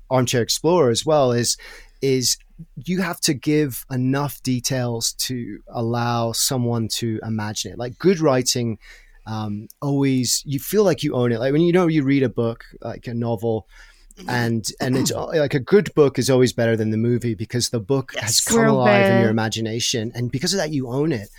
Armchair 0.10 0.44
Explorer 0.44 0.92
as 0.92 1.04
well. 1.04 1.32
Is 1.32 1.58
is 2.02 2.38
you 2.76 3.02
have 3.02 3.20
to 3.22 3.34
give 3.34 3.86
enough 3.92 4.42
details 4.44 5.14
to 5.14 5.60
allow 5.68 6.32
someone 6.32 6.88
to 6.88 7.20
imagine 7.24 7.72
it. 7.72 7.78
Like 7.78 7.98
good 7.98 8.20
writing, 8.20 8.80
um, 9.26 9.68
always 9.82 10.44
you 10.46 10.60
feel 10.60 10.84
like 10.84 11.04
you 11.04 11.16
own 11.16 11.32
it. 11.32 11.40
Like 11.40 11.54
when 11.54 11.62
you 11.62 11.72
know 11.72 11.88
you 11.88 12.04
read 12.04 12.24
a 12.24 12.30
book, 12.30 12.66
like 12.82 13.08
a 13.08 13.14
novel, 13.14 13.68
mm-hmm. 14.18 14.30
and 14.30 14.66
and 14.80 14.98
it's 14.98 15.12
like 15.12 15.54
a 15.54 15.60
good 15.60 15.94
book 15.94 16.20
is 16.20 16.30
always 16.30 16.54
better 16.54 16.76
than 16.76 16.92
the 16.92 16.98
movie 16.98 17.36
because 17.36 17.70
the 17.70 17.80
book 17.80 18.12
yes. 18.16 18.24
has 18.24 18.42
come 18.42 18.66
alive 18.66 19.12
in 19.12 19.22
your 19.22 19.30
imagination, 19.30 20.12
and 20.16 20.32
because 20.32 20.54
of 20.54 20.58
that 20.58 20.72
you 20.72 20.88
own 20.88 21.12
it. 21.12 21.30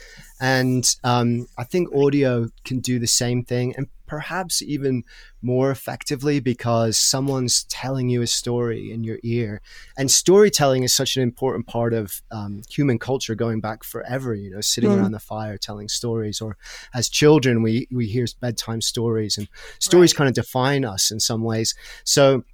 And 0.40 0.84
um, 1.04 1.46
I 1.56 1.64
think 1.64 1.94
audio 1.94 2.48
can 2.64 2.80
do 2.80 2.98
the 2.98 3.06
same 3.06 3.44
thing, 3.44 3.74
and 3.76 3.86
perhaps 4.14 4.62
even 4.62 5.02
more 5.42 5.72
effectively 5.72 6.38
because 6.38 6.96
someone's 6.96 7.64
telling 7.64 8.08
you 8.08 8.22
a 8.22 8.28
story 8.28 8.92
in 8.92 9.02
your 9.02 9.18
ear. 9.24 9.60
And 9.98 10.08
storytelling 10.08 10.84
is 10.84 10.94
such 10.94 11.16
an 11.16 11.24
important 11.24 11.66
part 11.66 11.92
of 11.92 12.22
um, 12.30 12.62
human 12.70 13.00
culture 13.00 13.34
going 13.34 13.60
back 13.60 13.82
forever, 13.82 14.32
you 14.32 14.50
know, 14.50 14.60
sitting 14.60 14.90
mm. 14.90 14.98
around 14.98 15.10
the 15.10 15.18
fire 15.18 15.58
telling 15.58 15.88
stories. 15.88 16.40
Or 16.40 16.56
as 16.94 17.08
children, 17.08 17.60
we, 17.60 17.88
we 17.90 18.06
hear 18.06 18.26
bedtime 18.40 18.80
stories, 18.80 19.36
and 19.36 19.48
stories 19.80 20.12
right. 20.12 20.18
kind 20.18 20.28
of 20.28 20.34
define 20.36 20.84
us 20.84 21.10
in 21.10 21.18
some 21.18 21.42
ways. 21.42 21.74
So 22.04 22.44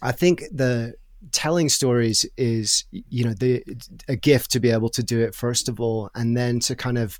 I 0.00 0.12
think 0.12 0.44
the 0.50 0.94
telling 1.32 1.68
stories 1.68 2.26
is 2.36 2.84
you 2.90 3.24
know 3.24 3.32
the 3.32 3.62
a 4.08 4.16
gift 4.16 4.50
to 4.50 4.60
be 4.60 4.70
able 4.70 4.90
to 4.90 5.02
do 5.02 5.20
it 5.20 5.34
first 5.34 5.70
of 5.70 5.80
all 5.80 6.10
and 6.14 6.36
then 6.36 6.60
to 6.60 6.76
kind 6.76 6.98
of 6.98 7.18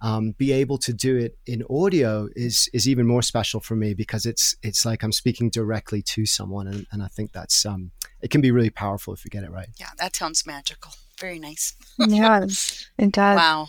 um, 0.00 0.32
be 0.32 0.52
able 0.52 0.78
to 0.78 0.92
do 0.92 1.16
it 1.16 1.38
in 1.46 1.64
audio 1.70 2.28
is 2.36 2.68
is 2.72 2.88
even 2.88 3.06
more 3.06 3.22
special 3.22 3.60
for 3.60 3.76
me 3.76 3.94
because 3.94 4.26
it's 4.26 4.56
it's 4.62 4.84
like 4.84 5.02
I'm 5.02 5.12
speaking 5.12 5.50
directly 5.50 6.02
to 6.02 6.26
someone, 6.26 6.66
and, 6.66 6.86
and 6.92 7.02
I 7.02 7.08
think 7.08 7.32
that's 7.32 7.64
um, 7.64 7.92
it 8.20 8.30
can 8.30 8.40
be 8.40 8.50
really 8.50 8.70
powerful 8.70 9.14
if 9.14 9.24
you 9.24 9.30
get 9.30 9.44
it 9.44 9.50
right. 9.50 9.68
Yeah, 9.78 9.90
that 9.98 10.14
sounds 10.14 10.46
magical. 10.46 10.92
Very 11.18 11.38
nice. 11.38 11.74
yes, 11.98 12.88
it 12.98 13.12
does. 13.12 13.36
Wow. 13.36 13.68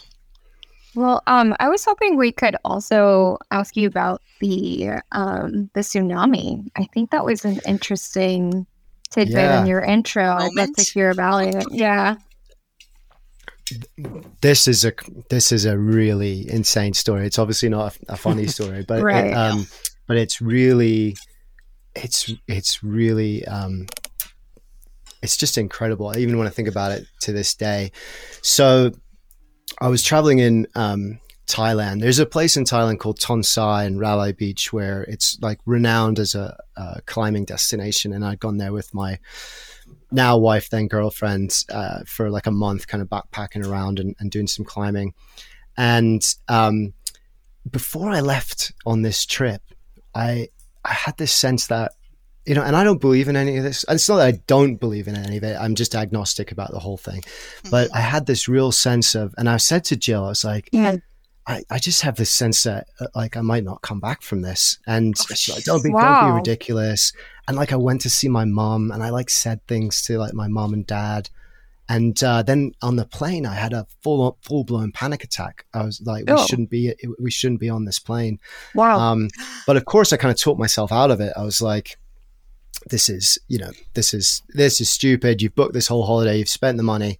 Well, 0.95 1.21
um, 1.27 1.55
I 1.59 1.69
was 1.69 1.85
hoping 1.85 2.17
we 2.17 2.31
could 2.31 2.55
also 2.65 3.37
ask 3.51 3.77
you 3.77 3.87
about 3.87 4.21
the 4.41 5.01
um, 5.13 5.69
the 5.73 5.81
tsunami. 5.81 6.67
I 6.75 6.85
think 6.93 7.11
that 7.11 7.23
was 7.23 7.45
an 7.45 7.61
interesting 7.65 8.65
tidbit 9.11 9.35
yeah. 9.35 9.61
in 9.61 9.67
your 9.67 9.81
intro. 9.81 10.25
Moment. 10.25 10.43
I'd 10.43 10.55
love 10.55 10.75
to 10.75 10.83
hear 10.83 11.09
about 11.09 11.45
it. 11.45 11.65
Yeah 11.71 12.17
this 14.41 14.67
is 14.67 14.85
a 14.85 14.93
this 15.29 15.51
is 15.51 15.65
a 15.65 15.77
really 15.77 16.49
insane 16.49 16.93
story. 16.93 17.25
It's 17.25 17.39
obviously 17.39 17.69
not 17.69 17.95
a, 17.95 18.13
a 18.13 18.17
funny 18.17 18.47
story, 18.57 18.85
but 18.87 19.01
right. 19.01 19.27
it, 19.27 19.33
um, 19.33 19.67
but 20.07 20.17
it's 20.17 20.41
really 20.41 21.15
it's 21.95 22.31
it's 22.47 22.83
really 22.83 23.45
um, 23.45 23.87
it's 25.21 25.37
just 25.37 25.57
incredible. 25.57 26.09
I 26.09 26.19
even 26.19 26.37
want 26.37 26.47
to 26.47 26.53
think 26.53 26.67
about 26.67 26.91
it 26.91 27.05
to 27.21 27.33
this 27.33 27.55
day. 27.55 27.91
So 28.41 28.91
I 29.81 29.89
was 29.89 30.03
traveling 30.03 30.39
in 30.39 30.67
um, 30.75 31.19
Thailand. 31.47 32.01
There's 32.01 32.19
a 32.19 32.25
place 32.25 32.57
in 32.57 32.63
Thailand 32.63 32.99
called 32.99 33.19
Tonsai 33.19 33.85
and 33.85 33.99
Railay 33.99 34.33
Beach 34.33 34.71
where 34.71 35.03
it's 35.03 35.37
like 35.41 35.59
renowned 35.65 36.19
as 36.19 36.35
a, 36.35 36.57
a 36.75 37.01
climbing 37.05 37.45
destination, 37.45 38.13
and 38.13 38.23
I'd 38.23 38.39
gone 38.39 38.57
there 38.57 38.73
with 38.73 38.93
my 38.93 39.19
now 40.11 40.37
wife, 40.37 40.69
then 40.69 40.87
girlfriend, 40.87 41.63
uh, 41.69 41.99
for 42.05 42.29
like 42.29 42.47
a 42.47 42.51
month, 42.51 42.87
kind 42.87 43.01
of 43.01 43.09
backpacking 43.09 43.65
around 43.65 43.99
and, 43.99 44.15
and 44.19 44.31
doing 44.31 44.47
some 44.47 44.65
climbing. 44.65 45.13
And 45.77 46.21
um, 46.47 46.93
before 47.69 48.09
I 48.09 48.21
left 48.21 48.73
on 48.85 49.01
this 49.01 49.25
trip, 49.25 49.61
I 50.15 50.49
I 50.83 50.93
had 50.93 51.17
this 51.17 51.33
sense 51.33 51.67
that 51.67 51.93
you 52.45 52.55
know, 52.55 52.63
and 52.63 52.77
I 52.77 52.85
don't 52.85 53.01
believe 53.01 53.27
in 53.27 53.35
any 53.35 53.57
of 53.57 53.63
this. 53.63 53.83
It's 53.89 54.07
not 54.07 54.17
that 54.17 54.27
I 54.27 54.39
don't 54.47 54.77
believe 54.77 55.09
in 55.09 55.17
any 55.17 55.35
of 55.35 55.43
it. 55.43 55.57
I'm 55.59 55.75
just 55.75 55.93
agnostic 55.93 56.53
about 56.53 56.71
the 56.71 56.79
whole 56.79 56.95
thing. 56.95 57.23
But 57.69 57.93
I 57.93 57.99
had 57.99 58.25
this 58.25 58.47
real 58.47 58.71
sense 58.71 59.15
of, 59.15 59.35
and 59.37 59.49
I 59.49 59.57
said 59.57 59.83
to 59.85 59.97
Jill, 59.97 60.23
I 60.23 60.29
was 60.29 60.45
like, 60.45 60.69
yeah. 60.71 60.95
I, 61.45 61.63
I 61.69 61.77
just 61.77 62.03
have 62.03 62.15
this 62.15 62.31
sense 62.31 62.63
that 62.63 62.87
uh, 63.01 63.07
like 63.15 63.35
I 63.35 63.41
might 63.41 63.65
not 63.65 63.81
come 63.81 63.99
back 63.99 64.21
from 64.21 64.43
this. 64.43 64.79
And 64.87 65.13
oh, 65.19 65.33
she's 65.35 65.55
like, 65.55 65.65
don't 65.65 65.83
be, 65.83 65.89
wow. 65.89 66.21
don't 66.21 66.31
be 66.31 66.35
ridiculous 66.37 67.11
and 67.47 67.55
like 67.55 67.71
I 67.71 67.77
went 67.77 68.01
to 68.01 68.09
see 68.09 68.27
my 68.27 68.45
mom 68.45 68.91
and 68.91 69.01
I 69.01 69.09
like 69.09 69.29
said 69.29 69.65
things 69.67 70.01
to 70.03 70.17
like 70.17 70.33
my 70.33 70.47
mom 70.47 70.73
and 70.73 70.85
dad. 70.85 71.29
And 71.89 72.21
uh, 72.21 72.43
then 72.43 72.73
on 72.81 72.97
the 72.97 73.05
plane, 73.05 73.45
I 73.45 73.53
had 73.53 73.71
a 73.71 73.87
full 74.03 74.37
full 74.41 74.65
blown 74.65 74.91
panic 74.91 75.23
attack. 75.23 75.65
I 75.73 75.85
was 75.85 76.01
like, 76.01 76.25
"We 76.27 76.33
oh. 76.33 76.45
shouldn't 76.45 76.69
be 76.69 76.93
we 77.17 77.31
shouldn't 77.31 77.61
be 77.61 77.69
on 77.69 77.85
this 77.85 77.97
plane." 77.97 78.39
Wow! 78.75 78.99
Um, 78.99 79.29
but 79.65 79.77
of 79.77 79.85
course, 79.85 80.11
I 80.11 80.17
kind 80.17 80.33
of 80.33 80.37
talked 80.37 80.59
myself 80.59 80.91
out 80.91 81.11
of 81.11 81.21
it. 81.21 81.31
I 81.37 81.43
was 81.43 81.61
like, 81.61 81.97
"This 82.89 83.07
is 83.07 83.39
you 83.47 83.57
know 83.57 83.71
this 83.93 84.13
is 84.13 84.41
this 84.49 84.81
is 84.81 84.89
stupid. 84.89 85.41
You've 85.41 85.55
booked 85.55 85.73
this 85.73 85.87
whole 85.87 86.05
holiday. 86.05 86.37
You've 86.37 86.49
spent 86.49 86.75
the 86.75 86.83
money. 86.83 87.19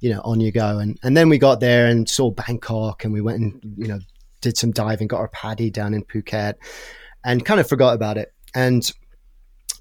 You 0.00 0.10
know, 0.10 0.20
on 0.24 0.40
you 0.40 0.52
go." 0.52 0.78
And 0.78 0.98
and 1.02 1.16
then 1.16 1.30
we 1.30 1.38
got 1.38 1.60
there 1.60 1.86
and 1.86 2.06
saw 2.06 2.30
Bangkok, 2.30 3.04
and 3.04 3.14
we 3.14 3.22
went 3.22 3.40
and 3.40 3.74
you 3.78 3.88
know 3.88 4.00
did 4.42 4.58
some 4.58 4.72
diving, 4.72 5.08
got 5.08 5.20
our 5.20 5.28
PADI 5.28 5.70
down 5.70 5.94
in 5.94 6.04
Phuket, 6.04 6.56
and 7.24 7.46
kind 7.46 7.60
of 7.60 7.66
forgot 7.66 7.94
about 7.94 8.18
it. 8.18 8.30
And 8.54 8.92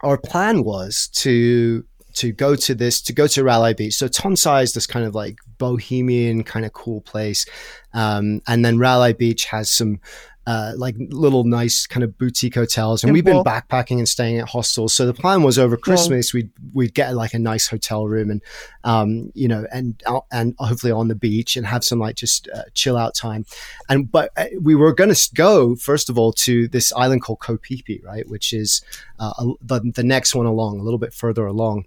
our 0.04 0.18
plan 0.18 0.64
was 0.64 1.10
to 1.14 1.86
to 2.14 2.32
go 2.32 2.56
to 2.56 2.76
this 2.76 3.02
to 3.02 3.14
go 3.14 3.28
to 3.28 3.44
Railay 3.44 3.74
Beach. 3.74 3.96
So 3.96 4.08
Tonsai 4.08 4.64
is 4.64 4.74
this 4.74 4.88
kind 4.88 5.06
of 5.06 5.16
like 5.16 5.38
bohemian 5.58 6.44
kind 6.44 6.66
of 6.66 6.74
cool 6.74 7.02
place, 7.02 7.46
um, 7.94 8.42
and 8.48 8.66
then 8.66 8.78
Railay 8.78 9.14
Beach 9.14 9.46
has 9.46 9.70
some 9.70 10.00
uh, 10.48 10.74
like 10.76 10.96
little 10.98 11.44
nice 11.44 11.86
kind 11.86 12.04
of 12.04 12.18
boutique 12.18 12.56
hotels. 12.56 13.04
And 13.04 13.14
we've 13.14 13.24
been 13.24 13.44
backpacking 13.44 14.00
and 14.00 14.10
staying 14.10 14.40
at 14.40 14.50
hostels. 14.50 14.94
So 14.94 15.06
the 15.06 15.14
plan 15.14 15.44
was 15.44 15.60
over 15.60 15.78
Christmas 15.78 16.34
we'd 16.34 16.50
we'd 16.74 16.94
get 16.94 17.14
like 17.16 17.34
a 17.34 17.40
nice 17.40 17.68
hotel 17.68 18.08
room 18.08 18.32
and 18.32 18.42
um, 18.84 19.32
you 19.36 19.48
know 19.48 19.66
and 19.72 20.02
and 20.32 20.56
hopefully 20.58 20.92
on 20.92 21.08
the 21.10 21.16
beach 21.16 21.56
and 21.56 21.66
have 21.66 21.84
some 21.84 22.00
like 22.00 22.16
just 22.16 22.50
uh, 22.54 22.64
chill 22.74 22.98
out 22.98 23.14
time. 23.14 23.46
And 23.88 24.12
but 24.12 24.32
uh, 24.36 24.46
we 24.60 24.74
were 24.76 24.94
going 24.94 25.14
to 25.14 25.30
go 25.36 25.76
first 25.76 26.10
of 26.10 26.18
all 26.18 26.34
to 26.34 26.68
this 26.68 26.92
island 26.94 27.22
called 27.22 27.44
Phi, 27.44 28.00
right, 28.04 28.28
which 28.28 28.52
is 28.52 28.82
uh, 29.20 29.32
the 29.62 29.80
the 29.94 30.04
next 30.04 30.34
one 30.34 30.48
along, 30.48 30.80
a 30.80 30.84
little 30.84 31.00
bit 31.00 31.14
further 31.14 31.46
along. 31.46 31.86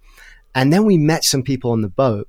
And 0.55 0.73
then 0.73 0.85
we 0.85 0.97
met 0.97 1.25
some 1.25 1.43
people 1.43 1.73
on 1.73 1.83
the 1.83 1.89
boat 1.89 2.29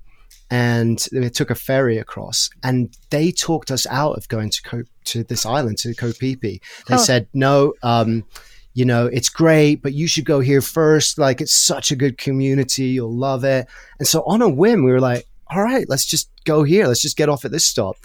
and 0.50 1.08
they 1.12 1.30
took 1.30 1.50
a 1.50 1.56
ferry 1.56 1.98
across 1.98 2.50
and 2.64 2.96
they 3.10 3.32
talked 3.32 3.72
us 3.72 3.86
out 3.88 4.18
of 4.18 4.28
going 4.28 4.50
to 4.50 4.62
Co- 4.62 4.84
to 5.06 5.24
this 5.24 5.46
island 5.46 5.78
to 5.80 5.94
Phi. 5.94 6.36
They 6.42 6.60
oh. 6.90 6.98
said 6.98 7.28
no 7.34 7.74
um, 7.84 8.26
you 8.74 8.86
know 8.86 9.08
it's 9.08 9.30
great 9.30 9.82
but 9.82 9.94
you 9.94 10.08
should 10.08 10.26
go 10.26 10.40
here 10.40 10.62
first 10.62 11.18
like 11.18 11.42
it's 11.42 11.54
such 11.54 11.92
a 11.92 11.96
good 11.96 12.18
community 12.18 12.86
you'll 12.86 13.16
love 13.16 13.44
it 13.44 13.68
and 14.00 14.08
so 14.08 14.22
on 14.24 14.42
a 14.42 14.50
whim 14.50 14.84
we 14.84 14.92
were 14.92 15.00
like 15.00 15.26
all 15.48 15.64
right 15.64 15.88
let's 15.88 16.06
just 16.06 16.30
go 16.44 16.64
here 16.64 16.86
let's 16.86 17.02
just 17.02 17.18
get 17.18 17.30
off 17.30 17.46
at 17.46 17.52
this 17.52 17.66
stop 17.66 17.96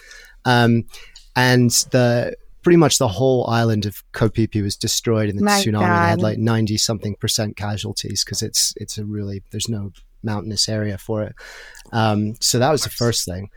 um, 0.45 0.85
and 1.37 1.71
the 1.91 2.37
pretty 2.63 2.77
much 2.77 2.99
the 2.99 3.09
whole 3.09 3.49
island 3.49 3.87
of 3.87 4.03
Phi 4.13 4.63
was 4.63 4.77
destroyed 4.77 5.29
in 5.29 5.37
the 5.37 5.45
My 5.45 5.61
tsunami. 5.61 5.73
God. 5.73 6.05
They 6.05 6.11
had 6.11 6.23
like 6.23 6.39
ninety 6.39 6.77
something 6.77 7.15
percent 7.17 7.57
casualties 7.57 8.25
because 8.25 8.43
it's 8.43 8.75
it's 8.77 8.99
a 8.99 9.05
really 9.05 9.43
there's 9.51 9.69
no 9.69 9.93
mountainous 10.23 10.69
area 10.69 10.99
for 10.99 11.23
it. 11.23 11.35
Um, 11.93 12.35
so 12.41 12.59
that 12.59 12.71
was 12.71 12.85
the 12.85 12.91
first 12.91 13.25
thing. 13.25 13.51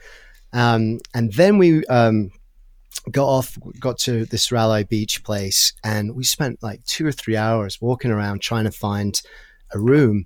Um, 0.53 0.99
and 1.13 1.33
then 1.33 1.57
we 1.57 1.85
um, 1.87 2.31
got 3.11 3.27
off, 3.27 3.57
got 3.79 3.97
to 3.99 4.25
this 4.25 4.51
Railay 4.51 4.83
Beach 4.83 5.23
place, 5.23 5.73
and 5.83 6.15
we 6.15 6.23
spent 6.23 6.63
like 6.63 6.83
two 6.85 7.05
or 7.05 7.11
three 7.11 7.35
hours 7.35 7.81
walking 7.81 8.11
around 8.11 8.41
trying 8.41 8.65
to 8.65 8.71
find 8.71 9.21
a 9.73 9.79
room. 9.79 10.25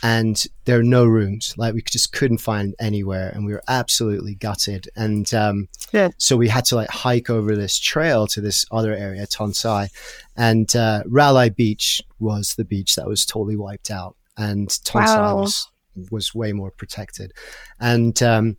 And 0.00 0.40
there 0.64 0.78
are 0.78 0.84
no 0.84 1.06
rooms. 1.06 1.54
Like 1.56 1.74
we 1.74 1.82
just 1.82 2.12
couldn't 2.12 2.38
find 2.38 2.72
anywhere, 2.78 3.30
and 3.30 3.44
we 3.44 3.52
were 3.52 3.64
absolutely 3.66 4.36
gutted. 4.36 4.88
And 4.94 5.32
um, 5.34 5.68
yeah. 5.92 6.10
so 6.18 6.36
we 6.36 6.46
had 6.46 6.64
to 6.66 6.76
like 6.76 6.90
hike 6.90 7.30
over 7.30 7.56
this 7.56 7.76
trail 7.76 8.28
to 8.28 8.40
this 8.40 8.64
other 8.70 8.94
area, 8.94 9.26
Tonsai, 9.26 9.88
and 10.36 10.74
uh, 10.76 11.02
Railay 11.06 11.50
Beach 11.50 12.00
was 12.20 12.54
the 12.54 12.64
beach 12.64 12.94
that 12.94 13.08
was 13.08 13.26
totally 13.26 13.56
wiped 13.56 13.90
out, 13.90 14.14
and 14.36 14.68
Tonsai 14.68 15.16
wow. 15.16 15.40
was 15.40 15.68
was 16.10 16.32
way 16.32 16.52
more 16.52 16.70
protected. 16.70 17.32
And 17.80 18.22
um, 18.22 18.56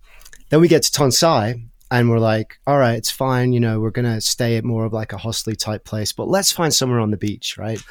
then 0.50 0.60
we 0.60 0.68
get 0.68 0.84
to 0.84 0.92
Tonsai 0.92 1.70
and 1.92 2.10
we're 2.10 2.20
like, 2.20 2.60
all 2.68 2.78
right, 2.78 2.98
it's 2.98 3.10
fine. 3.10 3.52
You 3.52 3.60
know, 3.60 3.80
we're 3.80 3.90
going 3.90 4.06
to 4.06 4.22
stay 4.22 4.58
at 4.58 4.64
more 4.64 4.86
of 4.86 4.94
like 4.94 5.12
a 5.12 5.18
hostely 5.18 5.56
type 5.56 5.86
place, 5.86 6.12
but 6.12 6.28
let's 6.28 6.52
find 6.52 6.74
somewhere 6.74 7.00
on 7.00 7.12
the 7.12 7.18
beach, 7.18 7.58
right? 7.58 7.82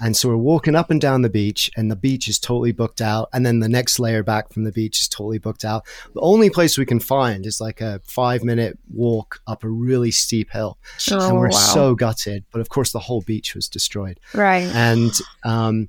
And 0.00 0.16
so 0.16 0.28
we're 0.28 0.36
walking 0.36 0.76
up 0.76 0.90
and 0.90 1.00
down 1.00 1.22
the 1.22 1.30
beach 1.30 1.70
and 1.76 1.90
the 1.90 1.96
beach 1.96 2.28
is 2.28 2.38
totally 2.38 2.72
booked 2.72 3.00
out. 3.00 3.28
And 3.32 3.44
then 3.44 3.58
the 3.58 3.68
next 3.68 3.98
layer 3.98 4.22
back 4.22 4.52
from 4.52 4.64
the 4.64 4.72
beach 4.72 5.00
is 5.00 5.08
totally 5.08 5.38
booked 5.38 5.64
out. 5.64 5.86
The 6.14 6.20
only 6.20 6.50
place 6.50 6.78
we 6.78 6.86
can 6.86 7.00
find 7.00 7.46
is 7.46 7.60
like 7.60 7.80
a 7.80 8.00
five 8.04 8.44
minute 8.44 8.78
walk 8.92 9.40
up 9.46 9.64
a 9.64 9.68
really 9.68 10.12
steep 10.12 10.50
hill. 10.52 10.78
Oh, 11.10 11.28
and 11.28 11.38
we're 11.38 11.48
wow. 11.48 11.58
so 11.58 11.94
gutted. 11.94 12.44
But 12.52 12.60
of 12.60 12.68
course, 12.68 12.92
the 12.92 13.00
whole 13.00 13.22
beach 13.22 13.54
was 13.56 13.68
destroyed. 13.68 14.20
Right. 14.34 14.66
And, 14.74 15.12
um, 15.44 15.88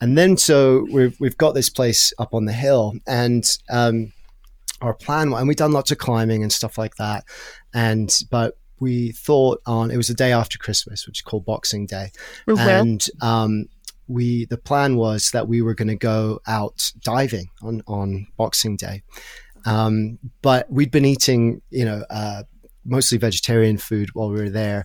and 0.00 0.16
then 0.16 0.36
so 0.36 0.86
we've 0.90 1.18
we've 1.18 1.36
got 1.36 1.54
this 1.54 1.68
place 1.68 2.12
up 2.18 2.34
on 2.34 2.44
the 2.44 2.52
hill, 2.52 2.94
and 3.06 3.58
um, 3.68 4.12
our 4.80 4.94
plan, 4.94 5.32
and 5.32 5.48
we'd 5.48 5.56
done 5.58 5.72
lots 5.72 5.90
of 5.90 5.98
climbing 5.98 6.42
and 6.42 6.52
stuff 6.52 6.78
like 6.78 6.96
that. 6.96 7.24
And 7.74 8.14
but 8.30 8.56
we 8.80 9.12
thought 9.12 9.60
on 9.66 9.90
it 9.90 9.96
was 9.96 10.08
the 10.08 10.14
day 10.14 10.32
after 10.32 10.56
Christmas, 10.58 11.06
which 11.06 11.18
is 11.18 11.22
called 11.22 11.44
Boxing 11.44 11.86
Day, 11.86 12.12
Mhm. 12.46 12.58
and 12.80 13.06
um, 13.20 13.64
we 14.06 14.46
the 14.46 14.56
plan 14.58 14.96
was 14.96 15.30
that 15.32 15.48
we 15.48 15.60
were 15.62 15.74
going 15.74 15.88
to 15.88 15.96
go 15.96 16.40
out 16.46 16.92
diving 17.02 17.48
on 17.62 17.82
on 17.86 18.26
Boxing 18.36 18.76
Day, 18.76 19.02
um, 19.66 20.18
but 20.42 20.70
we'd 20.70 20.90
been 20.90 21.04
eating 21.04 21.60
you 21.70 21.84
know 21.84 22.04
uh, 22.10 22.42
mostly 22.84 23.18
vegetarian 23.18 23.76
food 23.78 24.10
while 24.14 24.30
we 24.30 24.40
were 24.40 24.50
there. 24.50 24.84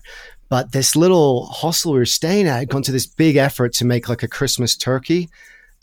But 0.50 0.72
this 0.72 0.94
little 0.94 1.46
hostel 1.46 1.92
we 1.92 1.98
were 1.98 2.06
staying 2.06 2.46
at 2.46 2.58
had 2.58 2.68
gone 2.68 2.82
to 2.82 2.92
this 2.92 3.06
big 3.06 3.36
effort 3.36 3.72
to 3.74 3.84
make 3.84 4.08
like 4.08 4.22
a 4.22 4.28
Christmas 4.28 4.76
turkey. 4.76 5.28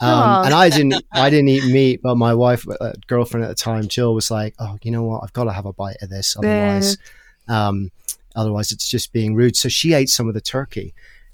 Um, 0.02 0.46
and 0.46 0.54
I 0.54 0.70
didn't, 0.70 0.96
I 1.12 1.30
didn't 1.30 1.50
eat 1.50 1.66
meat, 1.72 2.02
but 2.02 2.16
my 2.16 2.34
wife, 2.34 2.66
uh, 2.68 2.94
girlfriend 3.08 3.44
at 3.46 3.50
the 3.50 3.56
time, 3.56 3.88
Jill, 3.88 4.16
was 4.16 4.32
like, 4.32 4.56
"Oh, 4.60 4.78
you 4.82 4.92
know 4.92 5.04
what? 5.04 5.24
I've 5.24 5.34
got 5.34 5.44
to 5.44 5.52
have 5.52 5.68
a 5.68 5.74
bite 5.74 5.98
of 6.02 6.10
this, 6.10 6.36
otherwise, 6.38 6.98
um, 7.48 7.92
otherwise 8.36 8.72
it's 8.72 8.90
just 8.90 9.14
being 9.14 9.36
rude." 9.36 9.56
So 9.56 9.70
she 9.70 9.94
ate 9.94 10.10
some 10.10 10.28
of 10.28 10.34
the 10.34 10.42
turkey, 10.42 10.94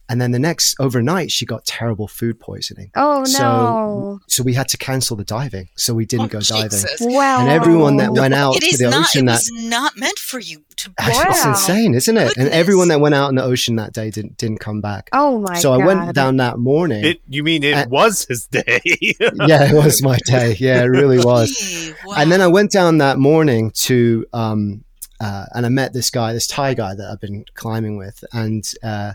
and 0.09 0.21
then 0.21 0.31
the 0.31 0.39
next 0.39 0.75
overnight 0.79 1.31
she 1.31 1.45
got 1.45 1.65
terrible 1.65 2.07
food 2.07 2.39
poisoning. 2.39 2.91
Oh 2.95 3.25
So- 3.25 3.39
no! 3.43 4.19
So 4.27 4.43
we 4.43 4.53
had 4.53 4.67
to 4.69 4.77
cancel 4.77 5.15
the 5.17 5.23
diving, 5.23 5.69
so 5.75 5.93
we 5.93 6.05
didn't 6.05 6.25
Oh, 6.25 6.39
go 6.39 6.39
diving. 6.39 6.79
Wow. 7.01 7.41
And 7.41 7.49
everyone 7.49 7.97
that 7.97 8.13
went 8.13 8.33
out 8.33 8.55
It 8.57 8.71
to 8.71 8.77
the 8.77 8.89
not. 8.89 9.01
ocean 9.01 9.23
It 9.23 9.31
that 9.31 9.33
was 9.39 9.51
not 9.51 9.97
meant 9.97 10.17
for 10.19 10.39
you 10.39 10.63
to. 10.77 10.91
it's 10.99 11.45
Wow. 11.45 11.51
insane, 11.51 11.93
isn't 11.95 12.17
it? 12.17 12.37
And 12.37 12.49
everyone 12.49 12.87
that 12.89 12.99
went 13.01 13.15
out 13.15 13.29
in 13.29 13.35
the 13.35 13.43
ocean 13.43 13.75
that 13.77 13.93
day 13.93 14.09
didn't 14.11 14.37
didn't 14.37 14.59
come 14.59 14.81
back. 14.81 15.09
Oh 15.13 15.39
my 15.39 15.53
god. 15.53 15.61
so 15.61 15.71
god! 15.77 15.81
I 15.81 15.85
went 15.85 16.15
down 16.15 16.37
that 16.37 16.57
morning. 16.57 17.03
It, 17.03 17.21
you 17.27 17.43
mean 17.43 17.63
it 17.63 17.73
Uh, 17.75 17.85
was 17.89 18.25
his 18.27 18.45
day? 18.47 18.81
yeah, 18.85 19.69
it 19.71 19.73
was 19.75 20.01
my 20.01 20.17
day. 20.25 20.55
Yeah, 20.59 20.81
it 20.83 20.87
really 20.87 21.19
was. 21.19 21.93
Wow. 22.05 22.15
And 22.17 22.31
then 22.31 22.41
I 22.41 22.47
went 22.47 22.71
down 22.71 22.99
that 22.99 23.17
morning 23.19 23.71
to, 23.71 24.25
um, 24.33 24.83
uh, 25.19 25.45
and 25.53 25.65
I 25.65 25.69
met 25.69 25.93
this 25.93 26.09
guy, 26.09 26.33
this 26.33 26.47
Thai 26.47 26.73
guy 26.75 26.95
that 26.95 27.09
I've 27.11 27.19
been 27.19 27.43
climbing 27.55 27.97
with, 27.97 28.23
and 28.33 28.63
uh, 28.83 29.13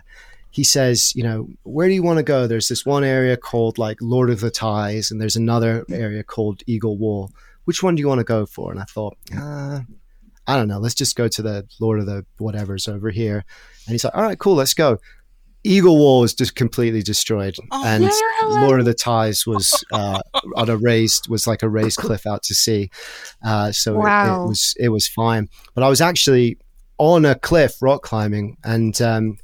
he 0.53 0.63
says, 0.63 1.13
you 1.15 1.23
know, 1.23 1.47
where 1.63 1.87
do 1.87 1.93
you 1.95 2.03
want 2.03 2.17
to 2.17 2.23
go? 2.23 2.45
There's 2.47 2.67
this 2.67 2.85
one 2.85 3.03
area 3.03 3.35
called 3.35 3.77
like 3.79 3.97
Lord 4.01 4.29
of 4.29 4.39
the 4.39 4.51
Ties, 4.51 5.09
and 5.11 5.19
there's 5.19 5.35
another 5.35 5.83
area 5.89 6.23
called 6.23 6.61
Eagle 6.67 6.97
Wall. 6.97 7.31
Which 7.65 7.81
one 7.81 7.95
do 7.95 8.01
you 8.01 8.07
want 8.07 8.19
to 8.19 8.23
go 8.23 8.45
for? 8.45 8.71
And 8.71 8.79
I 8.79 8.83
thought, 8.85 9.17
uh, 9.35 9.79
I 10.45 10.55
don't 10.55 10.67
know. 10.67 10.77
Let's 10.79 10.93
just 10.95 11.15
go 11.15 11.27
to 11.27 11.41
the 11.41 11.65
Lord 11.81 11.99
of 11.99 12.05
the 12.05 12.23
whatever's 12.37 12.87
over 12.87 13.09
here. 13.09 13.43
And 13.87 13.91
he's 13.93 14.03
like, 14.03 14.15
all 14.15 14.21
right, 14.23 14.37
cool, 14.37 14.53
let's 14.55 14.73
go. 14.75 14.97
Eagle 15.65 15.97
Wall 15.97 16.19
was 16.21 16.33
just 16.35 16.55
completely 16.55 17.01
destroyed, 17.01 17.55
Oh, 17.71 17.83
and 17.85 18.03
no. 18.03 18.11
Lord 18.65 18.79
of 18.81 18.85
the 18.85 18.93
Ties 18.93 19.47
was 19.47 19.83
uh, 19.93 20.19
on 20.57 20.69
a 20.69 20.75
raised 20.77 21.29
was 21.29 21.47
like 21.47 21.63
a 21.63 21.69
raised 21.69 21.97
cliff 21.97 22.27
out 22.27 22.43
to 22.43 22.53
sea. 22.53 22.89
Uh, 23.45 23.71
so 23.71 23.93
it- 23.93 24.03
it, 24.43 24.47
was 24.49 24.75
it 24.77 24.89
was 24.89 25.07
fine. 25.07 25.47
But 25.73 25.83
I 25.83 25.89
was 25.89 26.01
actually 26.01 26.57
on 26.97 27.23
a 27.25 27.33
cliff 27.35 27.81
rock 27.81 28.03
climbing, 28.03 28.57
and 28.65 29.01
um, 29.01 29.37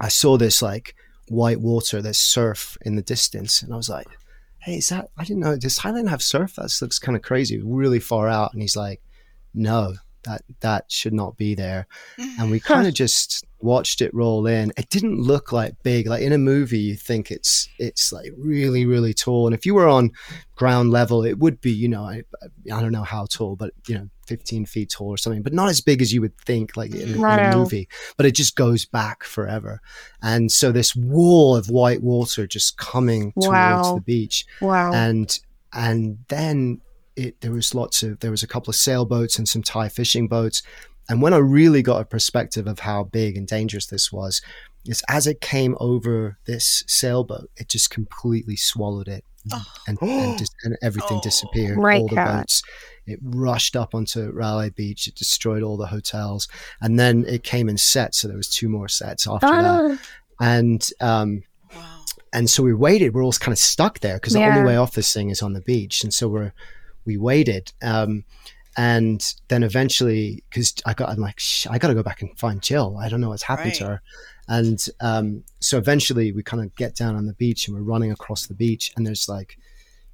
I 0.00 0.08
saw 0.08 0.36
this 0.36 0.62
like 0.62 0.94
white 1.28 1.60
water, 1.60 2.02
this 2.02 2.18
surf 2.18 2.76
in 2.82 2.96
the 2.96 3.02
distance, 3.02 3.62
and 3.62 3.72
I 3.72 3.76
was 3.76 3.88
like, 3.88 4.08
"Hey, 4.60 4.78
is 4.78 4.88
that? 4.88 5.10
I 5.16 5.24
didn't 5.24 5.42
know. 5.42 5.56
Does 5.56 5.78
Thailand 5.78 6.08
have 6.08 6.22
surf? 6.22 6.54
That 6.56 6.76
looks 6.80 6.98
kind 6.98 7.16
of 7.16 7.22
crazy, 7.22 7.60
really 7.62 8.00
far 8.00 8.28
out." 8.28 8.52
And 8.52 8.62
he's 8.62 8.76
like, 8.76 9.02
"No." 9.54 9.96
That 10.24 10.42
that 10.60 10.90
should 10.92 11.12
not 11.12 11.36
be 11.36 11.54
there, 11.54 11.86
and 12.18 12.50
we 12.50 12.58
mm-hmm. 12.58 12.72
kind 12.72 12.86
of 12.86 12.94
just 12.94 13.44
watched 13.60 14.00
it 14.00 14.12
roll 14.14 14.46
in. 14.46 14.72
It 14.76 14.88
didn't 14.90 15.20
look 15.20 15.52
like 15.52 15.82
big. 15.82 16.06
Like 16.06 16.22
in 16.22 16.32
a 16.32 16.38
movie, 16.38 16.78
you 16.78 16.96
think 16.96 17.30
it's 17.30 17.68
it's 17.78 18.12
like 18.12 18.32
really 18.36 18.86
really 18.86 19.14
tall, 19.14 19.46
and 19.46 19.54
if 19.54 19.64
you 19.64 19.74
were 19.74 19.88
on 19.88 20.10
ground 20.56 20.90
level, 20.90 21.24
it 21.24 21.38
would 21.38 21.60
be 21.60 21.70
you 21.70 21.88
know 21.88 22.04
I, 22.04 22.22
I 22.72 22.80
don't 22.80 22.92
know 22.92 23.02
how 23.02 23.26
tall, 23.26 23.56
but 23.56 23.72
you 23.88 23.94
know 23.94 24.08
15 24.26 24.66
feet 24.66 24.90
tall 24.90 25.08
or 25.08 25.16
something, 25.16 25.42
but 25.42 25.52
not 25.52 25.68
as 25.68 25.80
big 25.80 26.00
as 26.00 26.12
you 26.12 26.20
would 26.20 26.36
think 26.38 26.76
like 26.76 26.94
in, 26.94 27.08
mm-hmm. 27.08 27.24
in 27.24 27.52
a 27.52 27.56
movie. 27.56 27.88
But 28.16 28.26
it 28.26 28.34
just 28.34 28.56
goes 28.56 28.84
back 28.84 29.24
forever, 29.24 29.80
and 30.22 30.52
so 30.52 30.70
this 30.70 30.94
wall 30.94 31.56
of 31.56 31.70
white 31.70 32.02
water 32.02 32.46
just 32.46 32.76
coming 32.76 33.32
towards 33.40 33.94
the 33.94 34.02
beach, 34.04 34.44
wow! 34.60 34.92
and 34.92 35.38
and 35.72 36.18
then 36.28 36.80
it 37.16 37.40
there 37.40 37.52
was 37.52 37.74
lots 37.74 38.02
of 38.02 38.20
there 38.20 38.30
was 38.30 38.42
a 38.42 38.46
couple 38.46 38.70
of 38.70 38.76
sailboats 38.76 39.38
and 39.38 39.48
some 39.48 39.62
Thai 39.62 39.88
fishing 39.88 40.28
boats, 40.28 40.62
and 41.08 41.20
when 41.22 41.34
I 41.34 41.38
really 41.38 41.82
got 41.82 42.00
a 42.00 42.04
perspective 42.04 42.66
of 42.66 42.80
how 42.80 43.04
big 43.04 43.36
and 43.36 43.46
dangerous 43.46 43.86
this 43.86 44.10
was, 44.12 44.40
is 44.86 45.02
as 45.08 45.26
it 45.26 45.40
came 45.40 45.76
over 45.80 46.38
this 46.46 46.84
sailboat, 46.86 47.50
it 47.56 47.68
just 47.68 47.90
completely 47.90 48.56
swallowed 48.56 49.08
it, 49.08 49.24
Oh. 49.52 49.64
and 49.88 49.98
and, 50.02 50.38
dis- 50.38 50.48
and 50.64 50.76
everything 50.82 51.18
Oh. 51.18 51.22
disappeared. 51.22 51.78
Right, 51.78 52.00
all 52.02 52.08
the 52.08 52.14
Kat. 52.14 52.36
boats. 52.40 52.62
It 53.06 53.18
rushed 53.22 53.74
up 53.74 53.94
onto 53.94 54.30
Railay 54.30 54.70
Beach. 54.70 55.08
It 55.08 55.16
destroyed 55.16 55.62
all 55.64 55.76
the 55.76 55.86
hotels, 55.88 56.46
and 56.80 56.98
then 57.00 57.24
it 57.26 57.42
came 57.42 57.68
in 57.68 57.76
sets. 57.76 58.20
So 58.20 58.28
there 58.28 58.36
was 58.36 58.48
two 58.48 58.68
more 58.68 58.88
sets 58.88 59.26
after 59.26 59.46
that, 59.48 59.98
Ah, 59.98 59.98
and 60.40 60.88
um, 61.00 61.42
wow. 61.74 62.04
and 62.32 62.48
so 62.48 62.62
we 62.62 62.72
waited. 62.72 63.12
We're 63.14 63.24
all 63.24 63.32
kind 63.32 63.52
of 63.52 63.58
stuck 63.58 63.98
there 64.00 64.14
because 64.14 64.34
the 64.34 64.44
only 64.44 64.62
way 64.62 64.76
off 64.76 64.92
this 64.94 65.12
thing 65.12 65.30
is 65.30 65.42
on 65.42 65.54
the 65.54 65.60
beach, 65.60 66.04
and 66.04 66.14
so 66.14 66.28
we're 66.28 66.52
we 67.04 67.16
waited. 67.16 67.72
Um, 67.82 68.24
and 68.76 69.34
then 69.48 69.62
eventually, 69.62 70.44
because 70.48 70.74
I 70.86 70.94
got, 70.94 71.08
I'm 71.08 71.18
like, 71.18 71.38
Shh, 71.40 71.66
I 71.68 71.78
got 71.78 71.88
to 71.88 71.94
go 71.94 72.02
back 72.02 72.22
and 72.22 72.38
find 72.38 72.62
Jill. 72.62 72.96
I 73.00 73.08
don't 73.08 73.20
know 73.20 73.30
what's 73.30 73.42
happened 73.42 73.74
to 73.74 73.84
her. 73.86 74.02
And 74.48 74.84
um, 75.00 75.44
so 75.60 75.78
eventually, 75.78 76.32
we 76.32 76.42
kind 76.42 76.62
of 76.62 76.74
get 76.76 76.94
down 76.96 77.16
on 77.16 77.26
the 77.26 77.34
beach 77.34 77.66
and 77.68 77.76
we're 77.76 77.82
running 77.82 78.10
across 78.12 78.46
the 78.46 78.54
beach, 78.54 78.92
and 78.96 79.06
there's 79.06 79.28
like, 79.28 79.56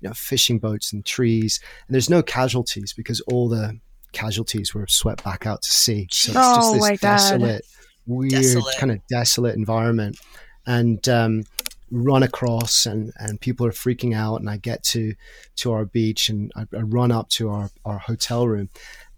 you 0.00 0.08
know, 0.08 0.14
fishing 0.14 0.58
boats 0.58 0.92
and 0.92 1.04
trees, 1.04 1.60
and 1.86 1.94
there's 1.94 2.10
no 2.10 2.22
casualties 2.22 2.92
because 2.92 3.20
all 3.22 3.48
the 3.48 3.78
casualties 4.12 4.74
were 4.74 4.86
swept 4.88 5.24
back 5.24 5.46
out 5.46 5.62
to 5.62 5.70
sea. 5.70 6.08
So 6.10 6.32
it's 6.32 6.38
Oh 6.40 6.54
just 6.56 6.72
this 6.72 6.80
my 6.82 6.90
God. 6.96 7.00
desolate, 7.00 7.66
weird, 8.06 8.30
Desolate. 8.32 8.76
kind 8.78 8.92
of 8.92 9.06
desolate 9.08 9.54
environment. 9.56 10.18
And 10.66 11.06
um, 11.08 11.44
run 11.90 12.22
across 12.22 12.86
and, 12.86 13.12
and 13.18 13.40
people 13.40 13.64
are 13.66 13.70
freaking 13.72 14.14
out 14.14 14.40
and 14.40 14.50
I 14.50 14.56
get 14.56 14.82
to 14.84 15.14
to 15.56 15.72
our 15.72 15.84
beach 15.84 16.28
and 16.28 16.50
I, 16.56 16.62
I 16.76 16.80
run 16.80 17.12
up 17.12 17.28
to 17.30 17.48
our, 17.50 17.70
our 17.84 17.98
hotel 17.98 18.46
room 18.48 18.68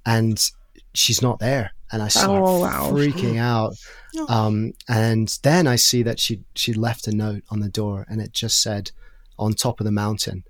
and 0.04 0.38
she's 0.94 1.22
not 1.22 1.38
there 1.38 1.72
and 1.90 2.02
I 2.02 2.08
start 2.08 2.42
Oh, 2.44 2.60
wow. 2.60 2.90
freaking 2.92 3.38
out. 3.38 3.74
Um, 4.28 4.72
and 4.88 5.38
then 5.42 5.66
I 5.66 5.76
see 5.76 6.02
that 6.02 6.20
she 6.20 6.40
she 6.54 6.72
left 6.74 7.06
a 7.08 7.12
note 7.16 7.42
on 7.50 7.60
the 7.60 7.68
door 7.68 8.04
and 8.08 8.20
it 8.20 8.32
just 8.32 8.60
said 8.62 8.90
on 9.38 9.52
top 9.54 9.80
of 9.80 9.84
the 9.86 9.92
mountain. 9.92 10.44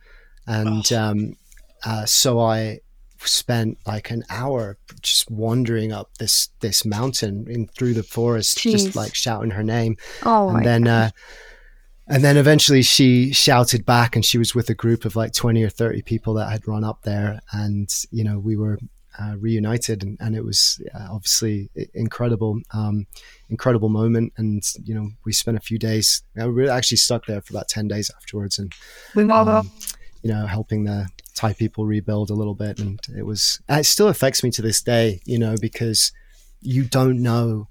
And 0.47 0.91
um, 0.93 1.37
uh, 1.85 2.07
so 2.07 2.41
I 2.41 2.81
spent 3.21 3.79
like 3.87 4.11
an 4.11 4.23
hour 4.31 4.79
just 5.03 5.31
wandering 5.31 5.93
up 5.93 6.11
this 6.19 6.49
this 6.61 6.85
mountain 6.85 7.47
in 7.49 7.67
through 7.67 7.93
the 7.95 8.03
forest 8.03 8.59
Jeez. 8.59 8.71
just 8.73 8.97
like 8.97 9.15
shouting 9.15 9.51
her 9.51 9.63
name. 9.65 9.97
Oh 10.25 10.49
and 10.51 10.65
then 10.65 10.89
uh, 10.89 11.11
and 12.09 12.25
then 12.25 12.37
eventually 12.37 12.83
she 12.83 13.33
shouted 13.33 13.85
back 13.85 14.17
and 14.17 14.25
she 14.25 14.39
was 14.39 14.55
with 14.55 14.71
a 14.71 14.75
group 14.75 15.05
of 15.05 15.15
like 15.15 15.33
20 15.33 15.63
or 15.63 15.69
30 15.69 16.03
people 16.03 16.35
that 16.35 16.51
had 16.51 16.67
run 16.67 16.85
up 16.85 17.03
there. 17.03 17.41
And 17.53 17.91
you 18.11 18.25
know 18.25 18.39
we 18.39 18.57
were 18.57 18.79
uh, 19.21 19.35
reunited 19.37 20.03
and, 20.03 20.17
and 20.21 20.37
it 20.37 20.45
was 20.45 20.81
uh, 20.95 21.09
obviously 21.11 21.71
incredible 21.93 22.61
um, 22.73 23.07
incredible 23.51 23.89
moment. 23.89 24.33
And 24.39 24.63
you 24.83 24.95
know 24.95 25.11
we 25.25 25.33
spent 25.33 25.57
a 25.57 25.61
few 25.61 25.79
days 25.79 26.23
uh, 26.41 26.49
we 26.49 26.63
were 26.65 26.71
actually 26.71 26.97
stuck 26.97 27.27
there 27.27 27.43
for 27.43 27.53
about 27.53 27.69
10 27.69 27.89
days 27.89 28.11
afterwards 28.17 28.59
and 28.59 28.73
um, 29.59 29.71
you 30.23 30.33
know 30.33 30.47
helping 30.47 30.85
the 30.85 31.09
thai 31.35 31.53
people 31.53 31.85
rebuild 31.85 32.31
a 32.31 32.35
little 32.35 32.55
bit. 32.55 32.81
And 32.81 33.01
it 33.17 33.27
was 33.27 33.61
it 33.69 33.85
still 33.85 34.09
affects 34.09 34.43
me 34.43 34.51
to 34.53 34.63
this 34.63 34.81
day 34.83 35.21
you 35.27 35.39
know 35.39 35.57
because 35.61 36.13
you 36.61 36.85
don't 36.85 37.23
know 37.23 37.69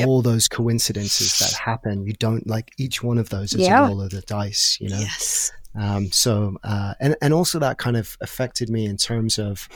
Yep. 0.00 0.08
all 0.08 0.22
those 0.22 0.48
coincidences 0.48 1.38
that 1.38 1.52
happen 1.52 2.04
you 2.06 2.12
don't 2.14 2.46
like 2.46 2.72
each 2.78 3.02
one 3.02 3.18
of 3.18 3.28
those 3.30 3.52
is 3.52 3.60
Yeah. 3.62 3.84
a 3.84 3.88
roll 3.88 4.02
of 4.02 4.10
the 4.10 4.20
dice 4.22 4.76
you 4.80 4.88
know 4.88 4.98
Yes. 4.98 5.52
um, 5.74 6.10
so 6.12 6.56
uh, 6.64 6.94
and 7.00 7.16
and 7.22 7.32
also 7.32 7.58
that 7.60 7.78
kind 7.78 7.96
of 7.96 8.16
affected 8.20 8.68
me 8.70 8.86
in 8.86 8.96
terms 8.96 9.38
of 9.38 9.68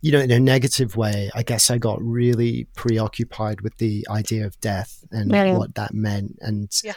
you 0.00 0.12
know 0.12 0.20
in 0.20 0.30
a 0.30 0.40
negative 0.40 0.96
way 0.96 1.30
i 1.34 1.42
guess 1.42 1.70
i 1.70 1.78
got 1.78 2.00
really 2.02 2.66
preoccupied 2.74 3.60
with 3.62 3.76
the 3.78 4.06
idea 4.10 4.44
of 4.46 4.58
death 4.60 5.04
and 5.10 5.30
what 5.58 5.74
that 5.76 5.94
meant 5.94 6.36
and 6.40 6.70
Yeah. 6.84 6.92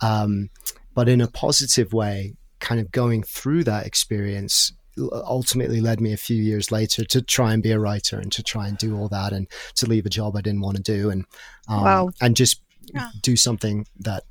um, 0.00 0.50
but 0.94 1.08
in 1.08 1.20
a 1.20 1.26
positive 1.28 1.92
way 1.92 2.34
kind 2.60 2.80
of 2.80 2.92
going 2.92 3.22
through 3.24 3.64
that 3.64 3.86
experience 3.86 4.72
ultimately 4.98 5.80
led 5.80 6.00
me 6.00 6.12
a 6.12 6.16
few 6.16 6.36
years 6.36 6.70
later 6.70 7.04
to 7.04 7.22
try 7.22 7.52
and 7.52 7.62
be 7.62 7.70
a 7.70 7.78
writer 7.78 8.18
and 8.18 8.30
to 8.32 8.42
try 8.42 8.68
and 8.68 8.76
do 8.78 8.96
all 8.96 9.08
that 9.08 9.32
and 9.32 9.46
to 9.74 9.86
leave 9.86 10.04
a 10.04 10.10
job 10.10 10.36
i 10.36 10.40
didn't 10.40 10.60
want 10.60 10.76
to 10.76 10.82
do 10.82 11.08
and 11.10 11.24
um, 11.68 11.82
Wow. 11.82 12.10
and 12.20 12.36
just 12.36 12.60
Yeah. 12.92 13.08
do 13.22 13.36
something 13.36 13.86
that 14.00 14.24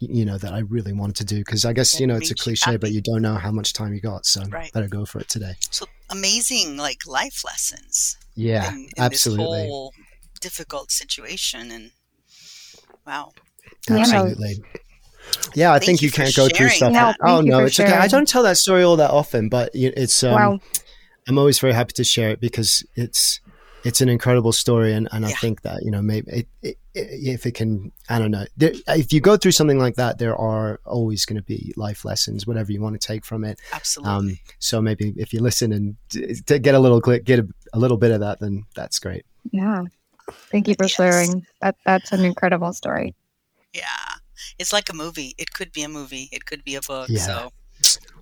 you 0.00 0.24
know 0.24 0.38
that 0.38 0.52
I 0.52 0.60
really 0.60 0.92
wanted 0.92 1.16
to 1.16 1.24
do 1.24 1.38
because 1.38 1.64
I 1.64 1.72
guess 1.72 1.98
you 2.00 2.06
know 2.06 2.16
it's 2.16 2.30
a 2.30 2.34
cliche, 2.34 2.76
but 2.76 2.92
you 2.92 3.00
don't 3.00 3.20
know 3.22 3.34
how 3.34 3.50
much 3.50 3.72
time 3.72 3.92
you 3.92 4.00
got, 4.00 4.26
so 4.26 4.42
Right. 4.48 4.72
better 4.72 4.88
go 4.88 5.04
for 5.04 5.18
it 5.20 5.28
today. 5.28 5.54
So 5.70 5.86
amazing, 6.08 6.76
like 6.76 7.06
life 7.06 7.42
lessons. 7.44 8.16
Yeah, 8.34 8.72
in, 8.72 8.88
in 8.96 9.02
absolutely, 9.02 9.46
This 9.46 9.66
whole 9.66 9.94
difficult 10.40 10.92
situation, 10.92 11.70
and 11.72 11.90
wow. 13.06 13.32
Absolutely. 13.90 14.56
Yeah, 14.60 14.80
I 15.56 15.78
Thank 15.78 15.84
think 15.84 16.02
you 16.02 16.06
you 16.06 16.12
can't 16.12 16.34
go 16.34 16.48
through 16.48 16.68
stuff. 16.70 16.92
that. 16.92 17.16
oh 17.22 17.40
no, 17.40 17.58
for 17.60 17.66
it's 17.66 17.80
okay. 17.80 17.92
I 17.92 18.06
don't 18.08 18.28
tell 18.28 18.42
that 18.44 18.56
story 18.58 18.82
all 18.82 18.96
that 18.96 19.10
often, 19.10 19.48
but 19.48 19.70
it's 19.74 20.22
um, 20.22 20.32
wow. 20.34 20.60
I'm 21.26 21.38
always 21.38 21.58
very 21.58 21.72
happy 21.72 21.92
to 21.94 22.04
share 22.04 22.30
it 22.30 22.40
because 22.40 22.84
it's 22.94 23.40
it's 23.84 24.00
an 24.00 24.08
incredible 24.08 24.52
story, 24.52 24.92
and, 24.92 25.08
and 25.12 25.24
I 25.24 25.30
think 25.30 25.62
that 25.62 25.82
you 25.84 25.90
know 25.90 26.02
maybe 26.02 26.30
it, 26.30 26.48
it, 26.62 26.76
it, 26.94 27.08
if 27.34 27.46
it 27.46 27.54
can, 27.54 27.92
I 28.08 28.18
don't 28.18 28.30
know, 28.32 28.44
there, 28.56 28.72
if 28.88 29.12
you 29.12 29.20
go 29.20 29.36
through 29.36 29.52
something 29.52 29.78
like 29.78 29.94
that, 29.96 30.18
there 30.18 30.36
are 30.36 30.80
always 30.84 31.24
going 31.24 31.36
to 31.36 31.42
be 31.44 31.72
life 31.76 32.04
lessons, 32.04 32.46
whatever 32.46 32.72
you 32.72 32.80
want 32.80 33.00
to 33.00 33.06
take 33.06 33.24
from 33.24 33.44
it. 33.44 33.60
Absolutely. 33.72 34.12
Um, 34.12 34.38
so 34.58 34.82
maybe 34.82 35.14
if 35.16 35.32
you 35.32 35.40
listen 35.40 35.72
and 35.72 35.96
t- 36.10 36.34
to 36.46 36.58
get 36.58 36.74
a 36.74 36.78
little 36.78 37.00
click, 37.00 37.24
get 37.24 37.38
a, 37.38 37.48
a 37.72 37.78
little 37.78 37.96
bit 37.96 38.10
of 38.10 38.20
that, 38.20 38.40
then 38.40 38.64
that's 38.74 38.98
great. 38.98 39.24
Yeah. 39.52 39.84
Thank 40.50 40.66
you 40.68 40.74
for 40.74 40.84
Yes. 40.84 40.90
sharing. 40.92 41.46
That 41.62 41.76
that's 41.86 42.12
an 42.12 42.24
incredible 42.24 42.72
story. 42.72 43.14
yeah. 43.72 43.84
It's 44.58 44.72
like 44.72 44.88
a 44.88 44.92
movie. 44.94 45.34
It 45.38 45.52
could 45.52 45.72
be 45.72 45.82
a 45.82 45.88
movie. 45.88 46.28
It 46.32 46.44
could 46.46 46.64
be 46.64 46.74
a 46.74 46.80
book. 46.80 47.08
Yeah. 47.08 47.20
So. 47.20 47.52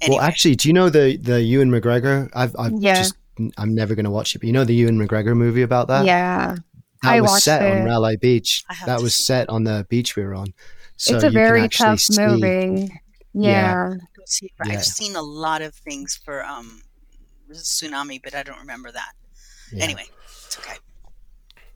Well, 0.08 0.20
actually, 0.20 0.54
do 0.56 0.68
you 0.68 0.74
know 0.74 0.90
the 0.90 1.16
the 1.16 1.40
Ewan 1.42 1.70
McGregor? 1.70 2.28
I've, 2.34 2.54
I've 2.58 2.72
Yeah. 2.78 2.96
just 2.96 3.14
I'm 3.56 3.74
never 3.74 3.94
going 3.94 4.04
to 4.04 4.10
watch 4.10 4.34
it, 4.34 4.38
but 4.40 4.46
you 4.46 4.52
know 4.52 4.64
the 4.64 4.74
Ewan 4.74 4.98
McGregor 4.98 5.34
movie 5.36 5.62
about 5.62 5.88
that? 5.88 6.04
yeah. 6.04 6.56
that 7.02 7.12
I 7.14 7.20
was 7.20 7.30
watched 7.32 7.44
set 7.44 7.62
on 7.62 7.78
it. 7.78 7.84
Railay 7.84 8.16
Beach. 8.16 8.64
I 8.68 8.74
have 8.74 8.86
That 8.86 9.00
was 9.02 9.14
set 9.26 9.48
on 9.48 9.64
the 9.64 9.86
beach 9.88 10.16
we 10.16 10.24
were 10.24 10.34
on. 10.34 10.52
So 10.98 11.14
it's 11.14 11.24
a 11.24 11.30
very 11.30 11.68
tough 11.68 12.00
see- 12.00 12.20
movie. 12.20 12.90
Yeah. 13.34 13.94
Yeah. 13.94 13.94
Yeah. 14.64 14.72
I've 14.72 14.84
seen 14.84 15.14
a 15.16 15.22
lot 15.22 15.62
of 15.62 15.74
things 15.74 16.18
for 16.22 16.44
um 16.44 16.82
tsunami, 17.52 18.20
but 18.22 18.34
I 18.34 18.42
don't 18.42 18.58
remember 18.58 18.90
that. 18.90 19.12
Yeah. 19.72 19.84
Anyway, 19.84 20.06
it's 20.46 20.58
okay. 20.58 20.76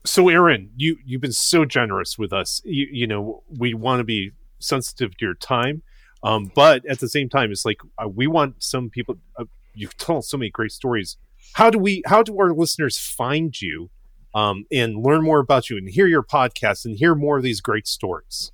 so 0.05 0.29
aaron 0.29 0.71
you 0.77 0.97
you've 1.05 1.21
been 1.21 1.33
so 1.33 1.65
generous 1.65 2.17
with 2.19 2.33
us 2.33 2.63
you, 2.65 2.87
you 2.91 3.07
know 3.07 3.43
we 3.59 3.75
want 3.75 4.01
to 4.01 4.05
be 4.05 4.33
sensitive 4.61 5.17
to 5.17 5.25
your 5.25 5.35
time 5.35 5.83
um, 6.23 6.51
but 6.55 6.85
at 6.87 7.01
the 7.01 7.09
same 7.09 7.29
time 7.29 7.51
it's 7.51 7.65
like 7.65 7.79
uh, 8.03 8.09
we 8.09 8.27
want 8.27 8.63
some 8.63 8.91
people 8.91 9.17
uh, 9.39 9.45
you've 9.75 9.97
told 9.97 10.25
so 10.25 10.37
many 10.37 10.51
great 10.51 10.73
stories 10.73 11.17
how 11.55 11.71
do 11.71 11.79
we 11.79 12.03
how 12.07 12.23
do 12.23 12.39
our 12.39 12.53
listeners 12.53 12.99
find 12.99 13.61
you 13.61 13.91
um, 14.33 14.65
and 14.71 15.03
learn 15.03 15.23
more 15.23 15.41
about 15.41 15.69
you 15.69 15.77
and 15.77 15.89
hear 15.89 16.07
your 16.07 16.23
podcast 16.23 16.85
and 16.85 16.97
hear 16.97 17.15
more 17.15 17.39
of 17.39 17.43
these 17.43 17.61
great 17.61 17.87
stories 17.87 18.53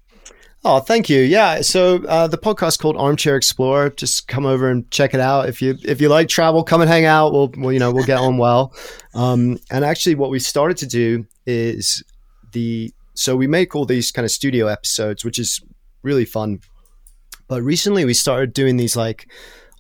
Oh, 0.69 0.81
thank 0.81 1.09
you. 1.09 1.21
Yeah. 1.21 1.61
So 1.61 2.05
uh, 2.07 2.27
the 2.27 2.39
podcast 2.39 2.81
called 2.81 2.97
Armchair 2.97 3.37
Explorer. 3.37 3.91
Just 3.91 4.27
come 4.27 4.45
over 4.45 4.69
and 4.69 4.91
check 4.91 5.15
it 5.15 5.21
out. 5.21 5.49
If 5.49 5.63
you 5.63 5.79
if 5.85 6.01
you 6.01 6.09
like 6.09 6.29
travel, 6.29 6.65
come 6.65 6.81
and 6.81 6.91
hang 6.91 7.05
out. 7.05 7.33
We'll, 7.33 7.53
we'll 7.57 7.73
you 7.73 7.79
know 7.79 7.93
we'll 7.93 8.05
get 8.05 8.19
on 8.19 8.37
well. 8.37 8.75
Um, 9.15 9.59
and 9.71 9.85
actually, 9.85 10.17
what 10.17 10.31
we 10.31 10.41
started 10.41 10.77
to 10.79 10.87
do 10.89 11.25
is 11.47 12.03
the 12.51 12.93
so 13.15 13.37
we 13.37 13.47
make 13.47 13.77
all 13.77 13.85
these 13.85 14.11
kind 14.11 14.25
of 14.25 14.33
studio 14.33 14.67
episodes, 14.67 15.25
which 15.25 15.39
is 15.39 15.61
really 16.07 16.25
fun. 16.25 16.61
But 17.49 17.63
recently, 17.63 18.05
we 18.05 18.15
started 18.15 18.53
doing 18.55 18.77
these 18.79 18.97
like 18.97 19.29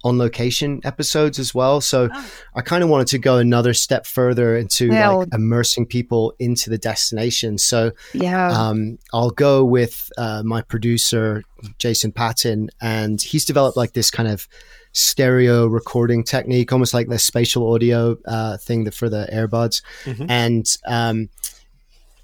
on 0.05 0.19
location 0.19 0.81
episodes 0.85 1.39
as 1.39 1.53
well. 1.55 1.81
So 1.81 2.09
Oh. 2.13 2.31
I 2.55 2.61
kind 2.61 2.85
of 2.85 2.89
wanted 2.91 3.09
to 3.09 3.19
go 3.19 3.39
another 3.39 3.75
step 3.75 4.07
further 4.07 4.57
into 4.57 4.87
Yeah. 4.87 5.09
like 5.09 5.29
immersing 5.33 5.87
people 5.87 6.35
into 6.39 6.71
the 6.71 6.79
destination. 6.79 7.59
So 7.59 7.91
Yeah. 8.13 8.51
um, 8.53 8.99
I'll 9.13 9.31
go 9.31 9.65
with 9.65 10.09
uh, 10.19 10.43
my 10.45 10.63
producer 10.63 11.43
Jason 11.79 12.13
Patton, 12.13 12.69
and 12.81 13.21
he's 13.21 13.45
developed 13.45 13.77
like 13.77 13.95
this 13.95 14.11
kind 14.11 14.29
of 14.29 14.47
stereo 14.93 15.67
recording 15.67 16.23
technique, 16.25 16.73
almost 16.73 16.95
like 16.95 17.09
the 17.09 17.19
spatial 17.19 17.73
audio 17.73 18.17
uh, 18.27 18.57
thing 18.59 18.85
that 18.85 18.95
for 18.95 19.09
the 19.09 19.29
earbuds, 19.33 19.83
Mhm. 20.05 20.27
and 20.31 20.67
um, 20.87 21.29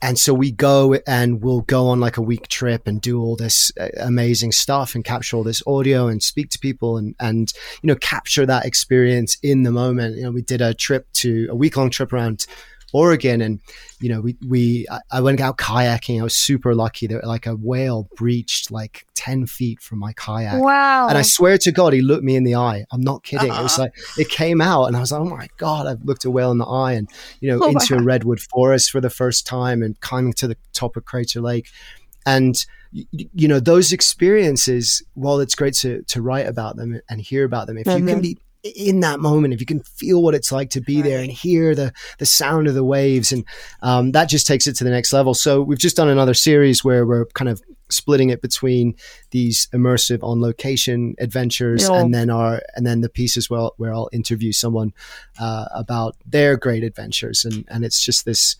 and 0.02 0.18
so 0.18 0.34
we 0.34 0.50
go 0.50 0.98
and 1.06 1.42
we'll 1.42 1.60
go 1.60 1.86
on 1.86 2.00
like 2.00 2.16
a 2.16 2.22
week 2.22 2.48
trip 2.48 2.88
and 2.88 3.00
do 3.00 3.22
all 3.22 3.36
this 3.36 3.70
uh, 3.80 3.88
amazing 4.00 4.50
stuff 4.50 4.96
and 4.96 5.04
capture 5.04 5.36
all 5.36 5.44
this 5.44 5.62
audio 5.64 6.08
and 6.08 6.22
speak 6.22 6.50
to 6.50 6.58
people 6.58 6.96
and 6.96 7.14
and 7.20 7.52
you 7.82 7.86
know 7.86 7.94
capture 7.94 8.44
that 8.44 8.66
experience 8.66 9.38
in 9.42 9.62
the 9.62 9.70
moment. 9.70 10.16
You 10.16 10.24
know, 10.24 10.32
we 10.32 10.42
did 10.42 10.60
a 10.60 10.74
trip 10.74 11.06
to 11.14 11.46
a 11.50 11.54
week 11.54 11.76
long 11.76 11.88
trip 11.88 12.12
around 12.12 12.46
Oregon 12.92 13.40
and 13.40 13.60
you 14.00 14.08
know 14.08 14.20
we 14.20 14.36
we 14.46 14.86
I- 15.10 15.20
went 15.20 15.40
out 15.40 15.56
kayaking. 15.58 16.20
I 16.20 16.22
was 16.24 16.34
super 16.34 16.74
lucky 16.74 17.06
that 17.08 17.24
like 17.24 17.46
a 17.46 17.54
whale 17.56 18.08
breached 18.16 18.70
like 18.70 19.06
ten 19.14 19.46
feet 19.46 19.80
from 19.80 19.98
my 19.98 20.12
kayak. 20.14 20.60
wow. 20.62 21.08
And 21.08 21.16
I 21.18 21.22
swear 21.22 21.56
to 21.58 21.72
God, 21.72 21.92
he 21.92 22.02
looked 22.02 22.24
me 22.24 22.36
in 22.36 22.44
the 22.44 22.54
eye. 22.56 22.84
I'm 22.92 23.00
not 23.00 23.22
kidding. 23.22 23.48
It 23.52 23.62
was 23.62 23.72
Uh-huh. 23.78 23.82
like 23.82 23.92
it 24.18 24.28
came 24.28 24.60
out, 24.60 24.84
and 24.86 24.96
I 24.96 25.00
was 25.00 25.12
like, 25.12 25.20
"Oh 25.22 25.24
my 25.36 25.48
God!" 25.56 25.86
I've 25.86 26.04
looked 26.04 26.24
a 26.24 26.30
whale 26.30 26.50
in 26.52 26.58
the 26.58 26.66
eye, 26.66 26.92
and 26.92 27.08
you 27.40 27.48
know, 27.50 27.58
Oh, 27.62 27.68
into 27.68 27.96
a 27.96 28.02
redwood 28.02 28.40
forest 28.40 28.90
for 28.90 29.00
the 29.00 29.10
first 29.10 29.46
time, 29.46 29.82
and 29.82 29.98
climbing 30.00 30.32
to 30.34 30.46
the 30.48 30.56
top 30.72 30.96
of 30.96 31.04
Crater 31.04 31.40
Lake, 31.40 31.68
and 32.26 32.64
you 32.92 33.48
know, 33.48 33.58
those 33.58 33.90
experiences. 33.92 35.02
While 35.14 35.40
it's 35.40 35.54
great 35.54 35.74
to 35.74 36.02
to 36.02 36.20
write 36.22 36.46
about 36.46 36.76
them 36.76 37.00
and 37.08 37.20
hear 37.20 37.44
about 37.44 37.66
them, 37.66 37.78
if 37.78 37.86
you 37.86 38.04
can 38.04 38.18
Mhm. 38.18 38.22
be 38.22 38.38
in 38.62 39.00
that 39.00 39.20
moment, 39.20 39.52
if 39.54 39.60
you 39.60 39.66
can 39.66 39.82
feel 39.82 40.22
what 40.22 40.34
it's 40.34 40.52
like 40.52 40.70
to 40.70 40.80
be 40.80 41.02
there 41.02 41.20
and 41.20 41.30
hear 41.30 41.74
the 41.74 41.92
the 42.18 42.26
sound 42.26 42.68
of 42.68 42.74
the 42.74 42.84
waves, 42.84 43.32
and 43.32 43.44
um, 43.82 44.12
that 44.12 44.28
just 44.28 44.46
takes 44.46 44.66
it 44.66 44.74
to 44.76 44.84
the 44.84 44.90
next 44.90 45.12
level. 45.12 45.34
So 45.34 45.60
we've 45.62 45.78
just 45.78 45.96
done 45.96 46.08
another 46.08 46.34
series 46.34 46.84
where 46.84 47.04
we're 47.06 47.26
kind 47.26 47.48
of 47.48 47.60
splitting 47.90 48.30
it 48.30 48.40
between 48.40 48.94
these 49.32 49.68
immersive 49.74 50.22
on 50.22 50.40
location 50.40 51.14
adventures 51.18 51.82
Yeah. 51.82 52.00
and 52.00 52.14
then 52.14 52.30
our 52.30 52.62
and 52.74 52.86
then 52.86 53.02
the 53.02 53.10
pieces 53.10 53.50
where 53.50 53.60
I'll, 53.60 53.74
where 53.76 53.92
I'll 53.92 54.08
interview 54.12 54.50
someone 54.52 54.94
uh, 55.38 55.66
about 55.74 56.16
their 56.24 56.56
great 56.56 56.84
adventures 56.84 57.44
and 57.44 57.66
and 57.68 57.84
it's 57.84 58.02
just 58.02 58.24
this 58.24 58.56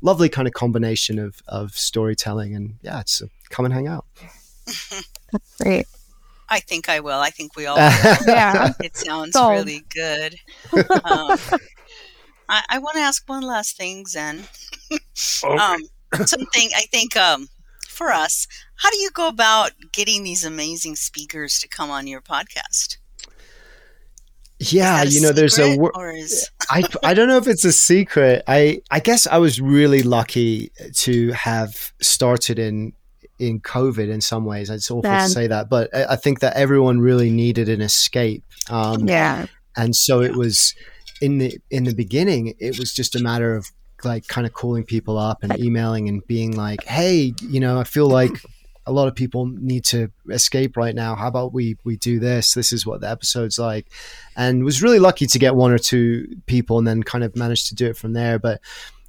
lovely 0.00 0.28
kind 0.28 0.48
of 0.48 0.54
combination 0.54 1.20
of 1.20 1.40
of 1.46 1.76
storytelling 1.76 2.56
and 2.56 2.74
yeah 2.82 2.98
it's 2.98 3.22
uh, 3.22 3.26
come 3.50 3.64
and 3.66 3.72
hang 3.72 3.86
out 3.86 4.04
That's 4.66 5.56
Great. 5.60 5.86
I 6.52 6.60
think 6.60 6.90
I 6.90 7.00
will. 7.00 7.18
I 7.18 7.30
think 7.30 7.56
we 7.56 7.64
all 7.64 7.76
will. 7.76 8.16
Yeah. 8.26 8.72
It 8.80 8.94
sounds 8.94 9.32
Sold. 9.32 9.52
really 9.52 9.84
good. 9.88 10.36
Um, 10.74 11.38
I, 12.48 12.62
I 12.68 12.78
want 12.78 12.96
to 12.96 13.00
ask 13.00 13.26
one 13.26 13.42
last 13.42 13.76
thing, 13.76 14.06
Zen. 14.06 14.44
Okay. 15.42 15.56
Um, 15.56 15.80
something 16.26 16.68
I 16.76 16.82
think 16.92 17.16
um, 17.16 17.48
for 17.88 18.10
us, 18.10 18.46
how 18.76 18.90
do 18.90 18.98
you 18.98 19.10
go 19.12 19.26
about 19.28 19.70
getting 19.92 20.22
these 20.22 20.44
amazing 20.44 20.96
speakers 20.96 21.58
to 21.60 21.68
come 21.68 21.90
on 21.90 22.06
your 22.06 22.20
podcast? 22.20 22.98
yeah 24.58 25.02
you 25.02 25.20
know 25.20 25.32
there's 25.32 25.58
a 25.58 25.76
wor- 25.76 26.12
is 26.12 26.48
I, 26.70 26.84
I 27.02 27.14
don't 27.14 27.26
know 27.26 27.36
if 27.38 27.48
it's 27.48 27.64
a 27.64 27.72
secret. 27.72 28.44
I, 28.46 28.82
I 28.92 29.00
guess 29.00 29.26
I 29.26 29.38
was 29.38 29.60
really 29.60 30.02
lucky 30.02 30.70
to 30.98 31.32
have 31.32 31.92
started 32.00 32.58
in 32.60 32.92
in 33.48 33.60
COVID 33.60 34.08
in 34.08 34.20
some 34.20 34.44
ways. 34.44 34.70
It's 34.70 34.90
awful 34.90 35.10
Man. 35.10 35.26
to 35.28 35.32
say 35.32 35.46
that, 35.48 35.68
but 35.68 35.94
I, 35.94 36.12
I 36.12 36.16
think 36.16 36.40
that 36.40 36.54
everyone 36.56 37.00
really 37.00 37.30
needed 37.30 37.68
an 37.68 37.80
escape. 37.80 38.44
Um, 38.70 39.08
Yeah. 39.08 39.46
and 39.76 39.94
so 39.96 40.22
it 40.22 40.34
was 40.36 40.74
in 41.20 41.38
the 41.38 41.58
in 41.70 41.84
the 41.84 41.94
beginning. 41.94 42.54
It 42.58 42.78
was 42.78 42.92
just 42.94 43.14
a 43.16 43.20
matter 43.22 43.54
of 43.56 43.66
like 44.04 44.26
kind 44.28 44.46
of 44.46 44.52
calling 44.52 44.84
people 44.84 45.18
up 45.18 45.42
and 45.42 45.58
emailing 45.58 46.08
and 46.08 46.26
being 46.26 46.56
like, 46.56 46.84
"Hey, 46.84 47.34
you 47.42 47.60
know, 47.60 47.78
I 47.80 47.84
feel 47.84 48.08
like." 48.08 48.32
A 48.84 48.90
lot 48.90 49.06
of 49.06 49.14
people 49.14 49.46
need 49.46 49.84
to 49.84 50.10
escape 50.28 50.76
right 50.76 50.92
now. 50.92 51.14
How 51.14 51.28
about 51.28 51.52
we 51.54 51.76
we 51.84 51.96
do 51.96 52.18
this? 52.18 52.52
This 52.54 52.72
is 52.72 52.84
what 52.84 53.00
the 53.00 53.08
episode's 53.08 53.56
like 53.56 53.86
and 54.34 54.64
was 54.64 54.82
really 54.82 54.98
lucky 54.98 55.24
to 55.26 55.38
get 55.38 55.54
one 55.54 55.70
or 55.70 55.78
two 55.78 56.26
people 56.46 56.78
and 56.78 56.86
then 56.88 57.04
kind 57.04 57.22
of 57.22 57.36
managed 57.36 57.68
to 57.68 57.76
do 57.76 57.86
it 57.86 57.96
from 57.96 58.12
there. 58.12 58.40
But 58.40 58.60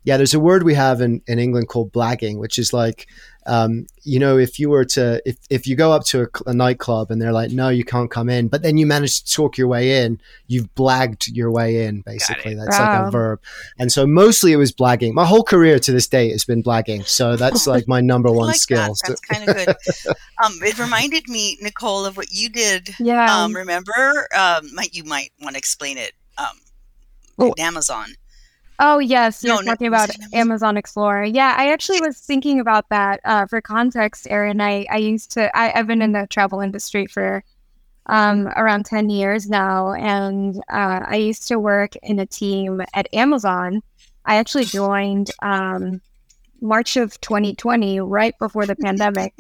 yeah, 0.04 0.18
there's 0.18 0.36
a 0.36 0.40
word 0.40 0.62
we 0.62 0.76
have 0.76 1.02
in, 1.02 1.24
in 1.26 1.40
England 1.40 1.70
called 1.70 1.92
blagging, 1.92 2.38
which 2.38 2.60
is 2.60 2.72
like, 2.72 3.08
um, 3.46 3.88
you 4.04 4.20
know, 4.20 4.38
if 4.38 4.60
you 4.60 4.70
were 4.70 4.86
to, 4.86 5.22
if, 5.26 5.38
if 5.50 5.68
you 5.68 5.76
go 5.76 5.92
up 5.92 6.04
to 6.06 6.24
a, 6.24 6.50
a 6.50 6.54
nightclub 6.54 7.12
and 7.12 7.22
they're 7.22 7.32
like, 7.32 7.52
no, 7.52 7.70
you 7.70 7.84
can't 7.84 8.10
come 8.10 8.30
in, 8.30 8.48
but 8.48 8.62
then 8.62 8.78
you 8.78 8.86
manage 8.86 9.24
to 9.24 9.32
talk 9.34 9.58
your 9.58 9.68
way 9.68 10.04
in, 10.04 10.20
you've 10.48 10.74
blagged 10.76 11.30
your 11.34 11.52
way 11.52 11.86
in, 11.86 12.02
basically. 12.02 12.56
That's 12.56 12.78
like 12.80 13.08
a 13.08 13.12
verb. 13.12 13.42
And 13.78 13.92
so 13.92 14.08
mostly 14.08 14.52
it 14.52 14.58
was 14.58 14.72
blagging. 14.72 15.14
My 15.14 15.26
whole 15.26 15.44
career 15.44 15.80
to 15.80 15.92
this 15.92 16.08
day 16.08 16.30
has 16.32 16.46
been 16.46 16.64
blagging. 16.64 17.06
So 17.06 17.36
that's 17.36 17.68
like 17.74 17.88
my 17.88 18.02
number 18.02 18.32
one 18.32 18.48
like 18.48 18.58
skill. 18.58 18.78
That. 18.78 19.02
That's 19.08 19.22
kind 19.22 19.50
of 19.50 19.56
good. 19.56 20.16
um, 20.44 20.54
it 20.62 20.80
reminded 20.80 21.28
me, 21.28 21.58
Nicole, 21.62 22.06
of 22.06 22.18
what 22.18 22.32
you 22.32 22.50
did. 22.50 22.96
Yeah. 23.00 23.44
Um, 23.44 23.54
remember? 23.54 24.28
Um, 24.36 24.74
might 24.74 24.94
you 24.94 25.04
might 25.04 25.32
want 25.42 25.56
to 25.56 25.60
explain 25.60 25.98
it. 25.98 26.14
Um, 26.38 27.50
at 27.50 27.60
Amazon. 27.60 28.16
Oh 28.86 29.00
yes, 29.00 29.44
No, 29.44 29.54
you're 29.56 29.64
no, 29.64 29.72
talking 29.72 29.90
was 29.92 30.04
about 30.04 30.16
Amazon? 30.34 30.76
Explorer. 30.78 31.24
Yeah, 31.24 31.56
I 31.58 31.72
actually 31.72 32.02
was 32.02 32.18
thinking 32.20 32.60
about 32.60 32.90
that. 32.90 33.22
Uh, 33.24 33.46
for 33.48 33.62
context, 33.62 34.28
Aaron. 34.30 34.60
I, 34.60 34.86
I 34.92 34.98
used 34.98 35.32
to 35.32 35.56
I, 35.58 35.72
I've 35.80 35.88
been 35.88 36.02
in 36.02 36.12
the 36.12 36.28
travel 36.30 36.60
industry 36.60 37.08
for 37.08 37.44
um, 38.08 38.48
around 38.50 38.86
ten 38.86 39.10
years 39.10 39.50
now, 39.50 39.94
and 39.94 40.58
uh, 40.72 41.02
I 41.08 41.16
used 41.16 41.48
to 41.50 41.60
work 41.60 41.96
in 42.04 42.20
a 42.20 42.26
team 42.26 42.82
at 42.94 43.08
Amazon. 43.14 43.82
I 44.26 44.36
actually 44.36 44.66
joined 44.66 45.32
um, 45.42 46.02
March 46.62 46.98
of 46.98 47.20
2020, 47.22 48.02
right 48.02 48.36
before 48.40 48.66
the 48.66 48.76
pandemic, 48.76 49.34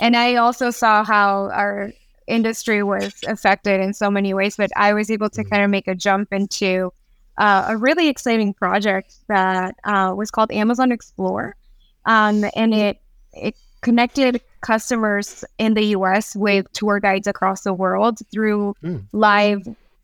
and 0.00 0.16
I 0.16 0.36
also 0.36 0.70
saw 0.70 1.04
how 1.04 1.50
our 1.50 1.92
industry 2.26 2.82
was 2.82 3.12
affected 3.26 3.80
in 3.80 3.94
so 3.94 4.10
many 4.10 4.34
ways. 4.34 4.56
But 4.56 4.70
I 4.76 4.94
was 4.94 5.10
able 5.10 5.30
to 5.30 5.44
Mhm. 5.44 5.50
kind 5.50 5.64
of 5.64 5.70
make 5.70 5.88
a 5.88 5.94
jump 5.94 6.32
into 6.32 6.92
uh, 7.40 7.64
a 7.68 7.76
really 7.76 8.08
exciting 8.08 8.54
project 8.54 9.16
that 9.28 9.74
uh, 9.84 10.12
was 10.16 10.30
called 10.30 10.52
Amazon 10.52 10.92
Explore, 10.92 11.56
um, 12.04 12.44
and 12.54 12.74
it 12.74 13.00
it 13.32 13.56
connected 13.82 14.40
customers 14.60 15.44
in 15.58 15.74
the 15.74 15.84
U.S. 15.96 16.36
with 16.36 16.70
tour 16.72 17.00
guides 17.00 17.26
across 17.26 17.62
the 17.62 17.72
world 17.72 18.18
through 18.32 18.74
Mm. 18.84 19.06
live 19.12 19.62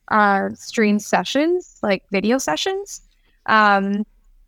uh, 0.09 0.49
stream 0.55 0.99
sessions, 0.99 1.78
like 1.82 2.03
video 2.11 2.39
sessions. 2.39 3.03
Um, 3.47 4.05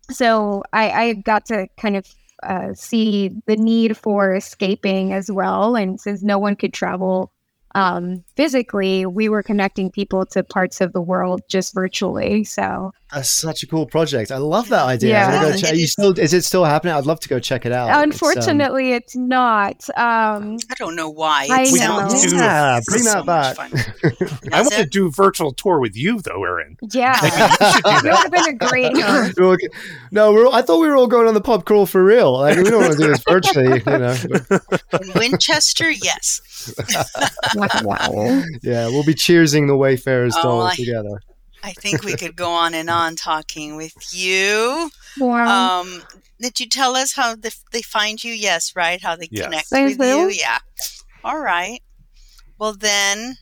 so 0.09 0.63
I, 0.73 0.89
I 0.91 1.13
got 1.13 1.45
to 1.47 1.67
kind 1.77 1.95
of 1.95 2.07
uh, 2.41 2.73
see 2.73 3.29
the 3.45 3.55
need 3.57 3.97
for 3.97 4.33
escaping 4.35 5.13
as 5.13 5.29
well. 5.31 5.75
And 5.75 5.99
since 6.01 6.23
no 6.23 6.39
one 6.39 6.55
could 6.55 6.73
travel 6.73 7.31
um, 7.75 8.23
physically, 8.35 9.05
we 9.05 9.29
were 9.29 9.43
connecting 9.43 9.91
people 9.91 10.25
to 10.27 10.43
parts 10.43 10.81
of 10.81 10.93
the 10.93 11.01
world 11.01 11.41
just 11.49 11.73
virtually. 11.73 12.43
So 12.43 12.91
that's 13.13 13.29
such 13.29 13.63
a 13.63 13.67
cool 13.67 13.85
project. 13.85 14.31
I 14.31 14.37
love 14.37 14.69
that 14.69 14.85
idea. 14.85 15.09
Yeah. 15.09 15.41
Go 15.51 15.57
check, 15.57 15.75
you 15.75 15.87
still, 15.87 16.17
is 16.17 16.33
it 16.33 16.43
still 16.43 16.63
happening? 16.65 16.93
I'd 16.93 17.05
love 17.05 17.19
to 17.21 17.29
go 17.29 17.39
check 17.39 17.65
it 17.65 17.71
out. 17.71 18.03
Unfortunately, 18.03 18.93
it's, 18.93 19.15
um, 19.15 19.21
it's 19.23 19.29
not. 19.29 19.89
Um, 19.97 20.57
I 20.69 20.73
don't 20.75 20.95
know 20.95 21.09
why. 21.09 21.47
I 21.49 21.63
It 21.63 21.71
know. 21.71 21.77
sounds 22.09 22.33
Yeah, 22.33 22.79
bring 22.85 23.03
that 23.05 23.25
much 23.25 23.57
back. 23.57 23.71
I 24.53 24.61
want 24.61 24.73
to 24.73 24.85
do 24.85 25.07
a 25.07 25.11
virtual 25.11 25.51
tour 25.53 25.79
with 25.79 25.95
you, 25.95 26.19
though, 26.21 26.43
Aaron. 26.43 26.77
yeah, 26.91 27.17
it 27.23 28.03
would 28.03 28.13
have 28.13 28.31
been 28.31 28.47
a 28.49 28.53
great 28.53 28.95
host. 29.01 29.37
We're 29.39 29.45
all 29.47 29.57
g- 29.57 29.69
no, 30.11 30.31
we're 30.33 30.47
I 30.47 30.61
thought 30.61 30.79
we 30.79 30.87
were 30.87 30.97
all 30.97 31.07
going 31.07 31.27
on 31.27 31.33
the 31.33 31.41
pub 31.41 31.65
crawl 31.65 31.85
for 31.85 32.03
real. 32.03 32.33
Like 32.39 32.57
we 32.57 32.63
don't 32.65 32.81
want 32.81 32.93
to 32.93 32.99
do 32.99 33.07
this 33.07 33.23
virtually, 33.27 33.81
you 33.85 33.97
know. 33.97 34.15
Winchester, 35.15 35.89
yes. 35.91 36.41
Wow. 37.83 38.43
yeah, 38.63 38.87
we'll 38.87 39.03
be 39.03 39.13
cheersing 39.15 39.67
the 39.67 39.75
Wayfarers 39.77 40.35
Oh, 40.37 40.43
doll 40.43 40.61
I- 40.63 40.75
together. 40.75 41.21
I 41.61 41.73
think 41.73 42.03
we 42.05 42.15
could 42.15 42.37
go 42.37 42.49
on 42.51 42.73
and 42.73 42.89
on 42.89 43.17
talking 43.17 43.75
with 43.75 43.93
you. 44.13 44.89
Wow. 45.17 45.81
Um, 45.81 46.03
did 46.39 46.57
you 46.57 46.69
tell 46.69 46.95
us 46.95 47.13
how 47.15 47.35
the, 47.35 47.53
they 47.73 47.81
find 47.81 48.23
you? 48.23 48.31
Yes, 48.31 48.71
right? 48.77 49.01
How 49.01 49.17
they 49.17 49.27
Yes. 49.29 49.43
connect 49.43 49.69
They 49.69 49.83
with 49.87 49.97
do. 49.99 50.05
you? 50.05 50.29
Yeah. 50.29 50.59
All 51.21 51.39
right. 51.39 51.81
Well, 52.57 52.73
then 52.73 53.35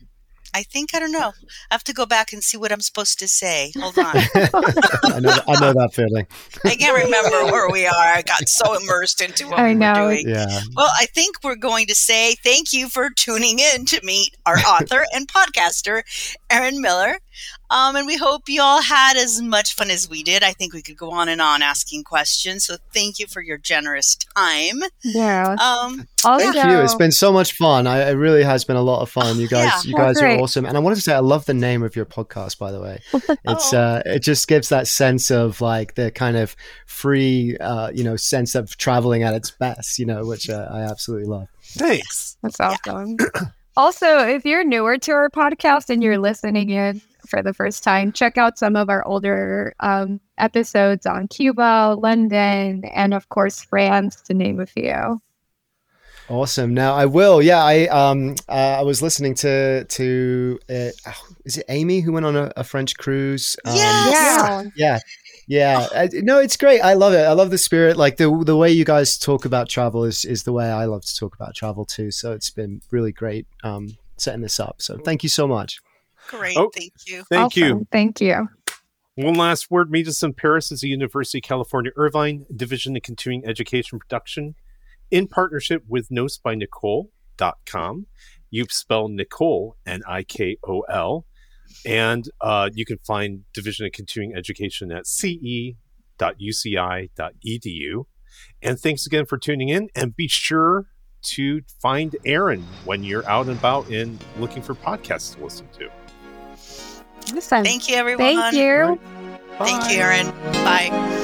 I 0.54 0.62
think, 0.62 0.94
I 0.94 0.98
don't 0.98 1.12
know. 1.12 1.32
I 1.70 1.74
have 1.74 1.84
to 1.84 1.92
go 1.92 2.06
back 2.06 2.32
and 2.32 2.42
see 2.42 2.56
what 2.56 2.72
I'm 2.72 2.80
supposed 2.80 3.18
to 3.20 3.28
say. 3.28 3.72
Hold 3.78 3.98
on. 3.98 4.06
I 4.16 5.20
know, 5.20 5.38
I 5.48 5.60
know 5.60 5.72
that 5.72 5.90
feeling. 5.94 6.26
I 6.64 6.74
can't 6.76 7.04
remember 7.04 7.52
where 7.52 7.70
we 7.70 7.86
are. 7.86 7.92
I 7.94 8.22
got 8.22 8.48
so 8.48 8.74
immersed 8.74 9.20
into 9.20 9.46
what 9.48 9.58
I 9.58 9.68
we 9.68 9.74
know. 9.74 9.92
were 10.06 10.14
doing. 10.14 10.28
Yeah, 10.28 10.60
Well, 10.74 10.90
I 10.98 11.06
think 11.06 11.36
we're 11.44 11.56
going 11.56 11.86
to 11.86 11.94
say 11.94 12.34
thank 12.42 12.72
you 12.72 12.88
for 12.88 13.10
tuning 13.10 13.58
in 13.58 13.84
to 13.86 14.00
meet 14.04 14.36
our 14.46 14.56
author 14.58 15.04
and 15.14 15.28
podcaster, 15.28 16.02
Aaron 16.50 16.80
Millar. 16.80 17.18
Um, 17.70 17.96
and 17.96 18.06
we 18.06 18.16
hope 18.16 18.48
you 18.48 18.62
all 18.62 18.80
had 18.82 19.16
as 19.16 19.42
much 19.42 19.74
fun 19.74 19.90
as 19.90 20.08
we 20.08 20.22
did. 20.22 20.42
I 20.42 20.52
think 20.52 20.72
we 20.72 20.80
could 20.82 20.96
go 20.96 21.10
on 21.10 21.28
and 21.28 21.40
on 21.40 21.60
asking 21.62 22.04
questions. 22.04 22.64
So 22.64 22.76
thank 22.94 23.18
you 23.18 23.26
for 23.26 23.42
your 23.42 23.58
generous 23.58 24.16
time. 24.36 24.80
Yeah. 25.04 25.54
Um, 25.60 26.06
Also, 26.24 26.50
thank 26.52 26.56
you. 26.66 26.78
It's 26.80 26.94
been 26.94 27.12
so 27.12 27.32
much 27.32 27.52
fun. 27.52 27.86
I, 27.86 28.08
it 28.10 28.14
really 28.14 28.42
has 28.42 28.64
been 28.64 28.76
a 28.76 28.82
lot 28.82 29.02
of 29.02 29.10
fun. 29.10 29.38
You 29.38 29.48
guys, 29.50 29.84
Yeah. 29.84 29.90
you 29.90 29.94
Well, 29.96 30.06
guys 30.06 30.22
are 30.22 30.28
awesome. 30.40 30.64
And 30.66 30.76
I 30.76 30.80
wanted 30.80 30.96
to 30.96 31.02
say, 31.02 31.14
I 31.14 31.18
love 31.20 31.44
the 31.44 31.54
name 31.54 31.82
of 31.82 31.94
your 31.94 32.06
podcast. 32.06 32.58
By 32.58 32.72
the 32.72 32.80
way, 32.80 33.00
it's 33.12 33.74
Oh. 33.74 33.78
uh, 33.78 34.02
it 34.06 34.20
just 34.20 34.48
gives 34.48 34.70
that 34.70 34.86
sense 34.88 35.30
of 35.30 35.60
like 35.60 35.94
the 35.94 36.10
kind 36.10 36.36
of 36.36 36.56
free, 36.86 37.56
uh, 37.58 37.90
you 37.94 38.02
know, 38.04 38.16
sense 38.16 38.54
of 38.54 38.76
traveling 38.78 39.22
at 39.22 39.34
its 39.34 39.50
best. 39.50 39.98
You 39.98 40.06
know, 40.06 40.24
which 40.24 40.48
uh, 40.48 40.68
I 40.72 40.80
absolutely 40.82 41.26
love. 41.28 41.48
Thanks. 41.62 42.36
That's 42.42 42.58
awesome. 42.60 43.16
also, 43.76 44.26
if 44.26 44.44
you're 44.46 44.64
newer 44.64 44.96
to 44.98 45.12
our 45.12 45.28
podcast 45.30 45.90
and 45.90 46.02
you're 46.02 46.18
listening 46.18 46.70
in 46.70 47.00
for 47.28 47.42
the 47.42 47.54
first 47.54 47.84
time, 47.84 48.12
check 48.12 48.36
out 48.36 48.58
some 48.58 48.76
of 48.76 48.88
our 48.88 49.06
older 49.06 49.74
um, 49.80 50.20
episodes 50.38 51.06
on 51.06 51.28
Cuba, 51.28 51.96
London, 51.98 52.84
and 52.92 53.14
of 53.14 53.28
course, 53.28 53.62
France, 53.62 54.22
to 54.22 54.34
name 54.34 54.60
a 54.60 54.66
few. 54.66 55.20
Awesome. 56.28 56.74
Now 56.74 56.94
I 56.94 57.06
will. 57.06 57.40
Yeah, 57.40 57.64
I 57.64 57.86
um 57.86 58.34
uh, 58.48 58.76
I 58.78 58.82
was 58.82 59.00
listening 59.00 59.34
to 59.36 59.84
to 59.84 60.58
uh, 60.68 60.90
oh, 61.06 61.22
is 61.46 61.56
it 61.56 61.64
Amy 61.70 62.00
who 62.00 62.12
went 62.12 62.26
on 62.26 62.36
a, 62.36 62.52
a 62.54 62.64
French 62.64 62.96
cruise? 62.98 63.56
Um, 63.64 63.74
Yes. 63.76 64.74
Yeah. 64.74 64.74
Yeah. 64.74 64.98
Yeah. 65.46 65.88
I, 65.94 66.08
no, 66.12 66.38
it's 66.38 66.58
great. 66.58 66.80
I 66.80 66.92
love 66.92 67.14
it. 67.14 67.24
I 67.24 67.32
love 67.32 67.50
the 67.50 67.56
spirit. 67.56 67.96
Like 67.96 68.18
the 68.18 68.42
the 68.44 68.56
way 68.56 68.70
you 68.70 68.84
guys 68.84 69.16
talk 69.16 69.46
about 69.46 69.70
travel 69.70 70.04
is 70.04 70.26
is 70.26 70.42
the 70.42 70.52
way 70.52 70.66
I 70.70 70.84
love 70.84 71.02
to 71.06 71.16
talk 71.16 71.34
about 71.34 71.54
travel 71.54 71.86
too. 71.86 72.10
So 72.10 72.32
it's 72.32 72.50
been 72.50 72.82
really 72.90 73.12
great 73.12 73.46
um 73.64 73.96
setting 74.18 74.42
this 74.42 74.60
up. 74.60 74.82
So 74.82 74.98
thank 74.98 75.22
you 75.22 75.30
so 75.30 75.48
much. 75.48 75.80
Great. 76.28 76.56
Oh. 76.56 76.70
Thank 76.74 76.92
you. 77.06 77.24
Thank 77.24 77.56
you. 77.56 77.86
Thank 77.90 78.20
you. 78.20 78.48
One 79.16 79.34
last 79.34 79.68
word. 79.70 79.90
Meet 79.90 80.06
us 80.06 80.22
in 80.22 80.34
Paris 80.34 80.70
is 80.70 80.82
the 80.82 80.88
University 80.88 81.38
of 81.38 81.42
California 81.42 81.90
Irvine 81.96 82.46
Division 82.54 82.96
of 82.96 83.02
Continuing 83.02 83.44
Education 83.44 83.98
Production 83.98 84.54
in 85.10 85.26
partnership 85.26 85.82
with 85.88 86.08
NotesByNicole.com. 86.10 88.06
You 88.50 88.66
spell 88.70 89.08
Nicole, 89.08 89.76
N 89.84 90.02
I 90.06 90.22
K 90.22 90.56
O 90.62 90.82
L. 90.82 91.26
And 91.84 92.28
uh, 92.40 92.70
you 92.72 92.84
can 92.84 92.98
find 92.98 93.42
Division 93.52 93.86
of 93.86 93.92
Continuing 93.92 94.36
Education 94.36 94.92
at 94.92 95.06
ce.uci.edu. 95.06 95.76
And 98.62 98.78
thanks 98.78 99.06
again 99.06 99.26
for 99.26 99.36
tuning 99.36 99.68
in. 99.68 99.88
And 99.94 100.14
be 100.14 100.28
sure 100.28 100.86
to 101.22 101.62
find 101.82 102.14
Aaron 102.24 102.64
when 102.84 103.02
you're 103.02 103.28
out 103.28 103.48
and 103.48 103.58
about 103.58 103.88
and 103.88 104.22
looking 104.38 104.62
for 104.62 104.74
podcasts 104.74 105.34
to 105.34 105.42
listen 105.42 105.66
to. 105.78 105.90
Thank 107.64 107.88
you, 107.88 107.96
everyone. 107.96 108.24
Thank 108.24 108.54
you. 108.54 108.98
Thank 109.58 109.90
you, 109.90 109.98
Aaron. 109.98 110.30
Bye. 110.64 111.17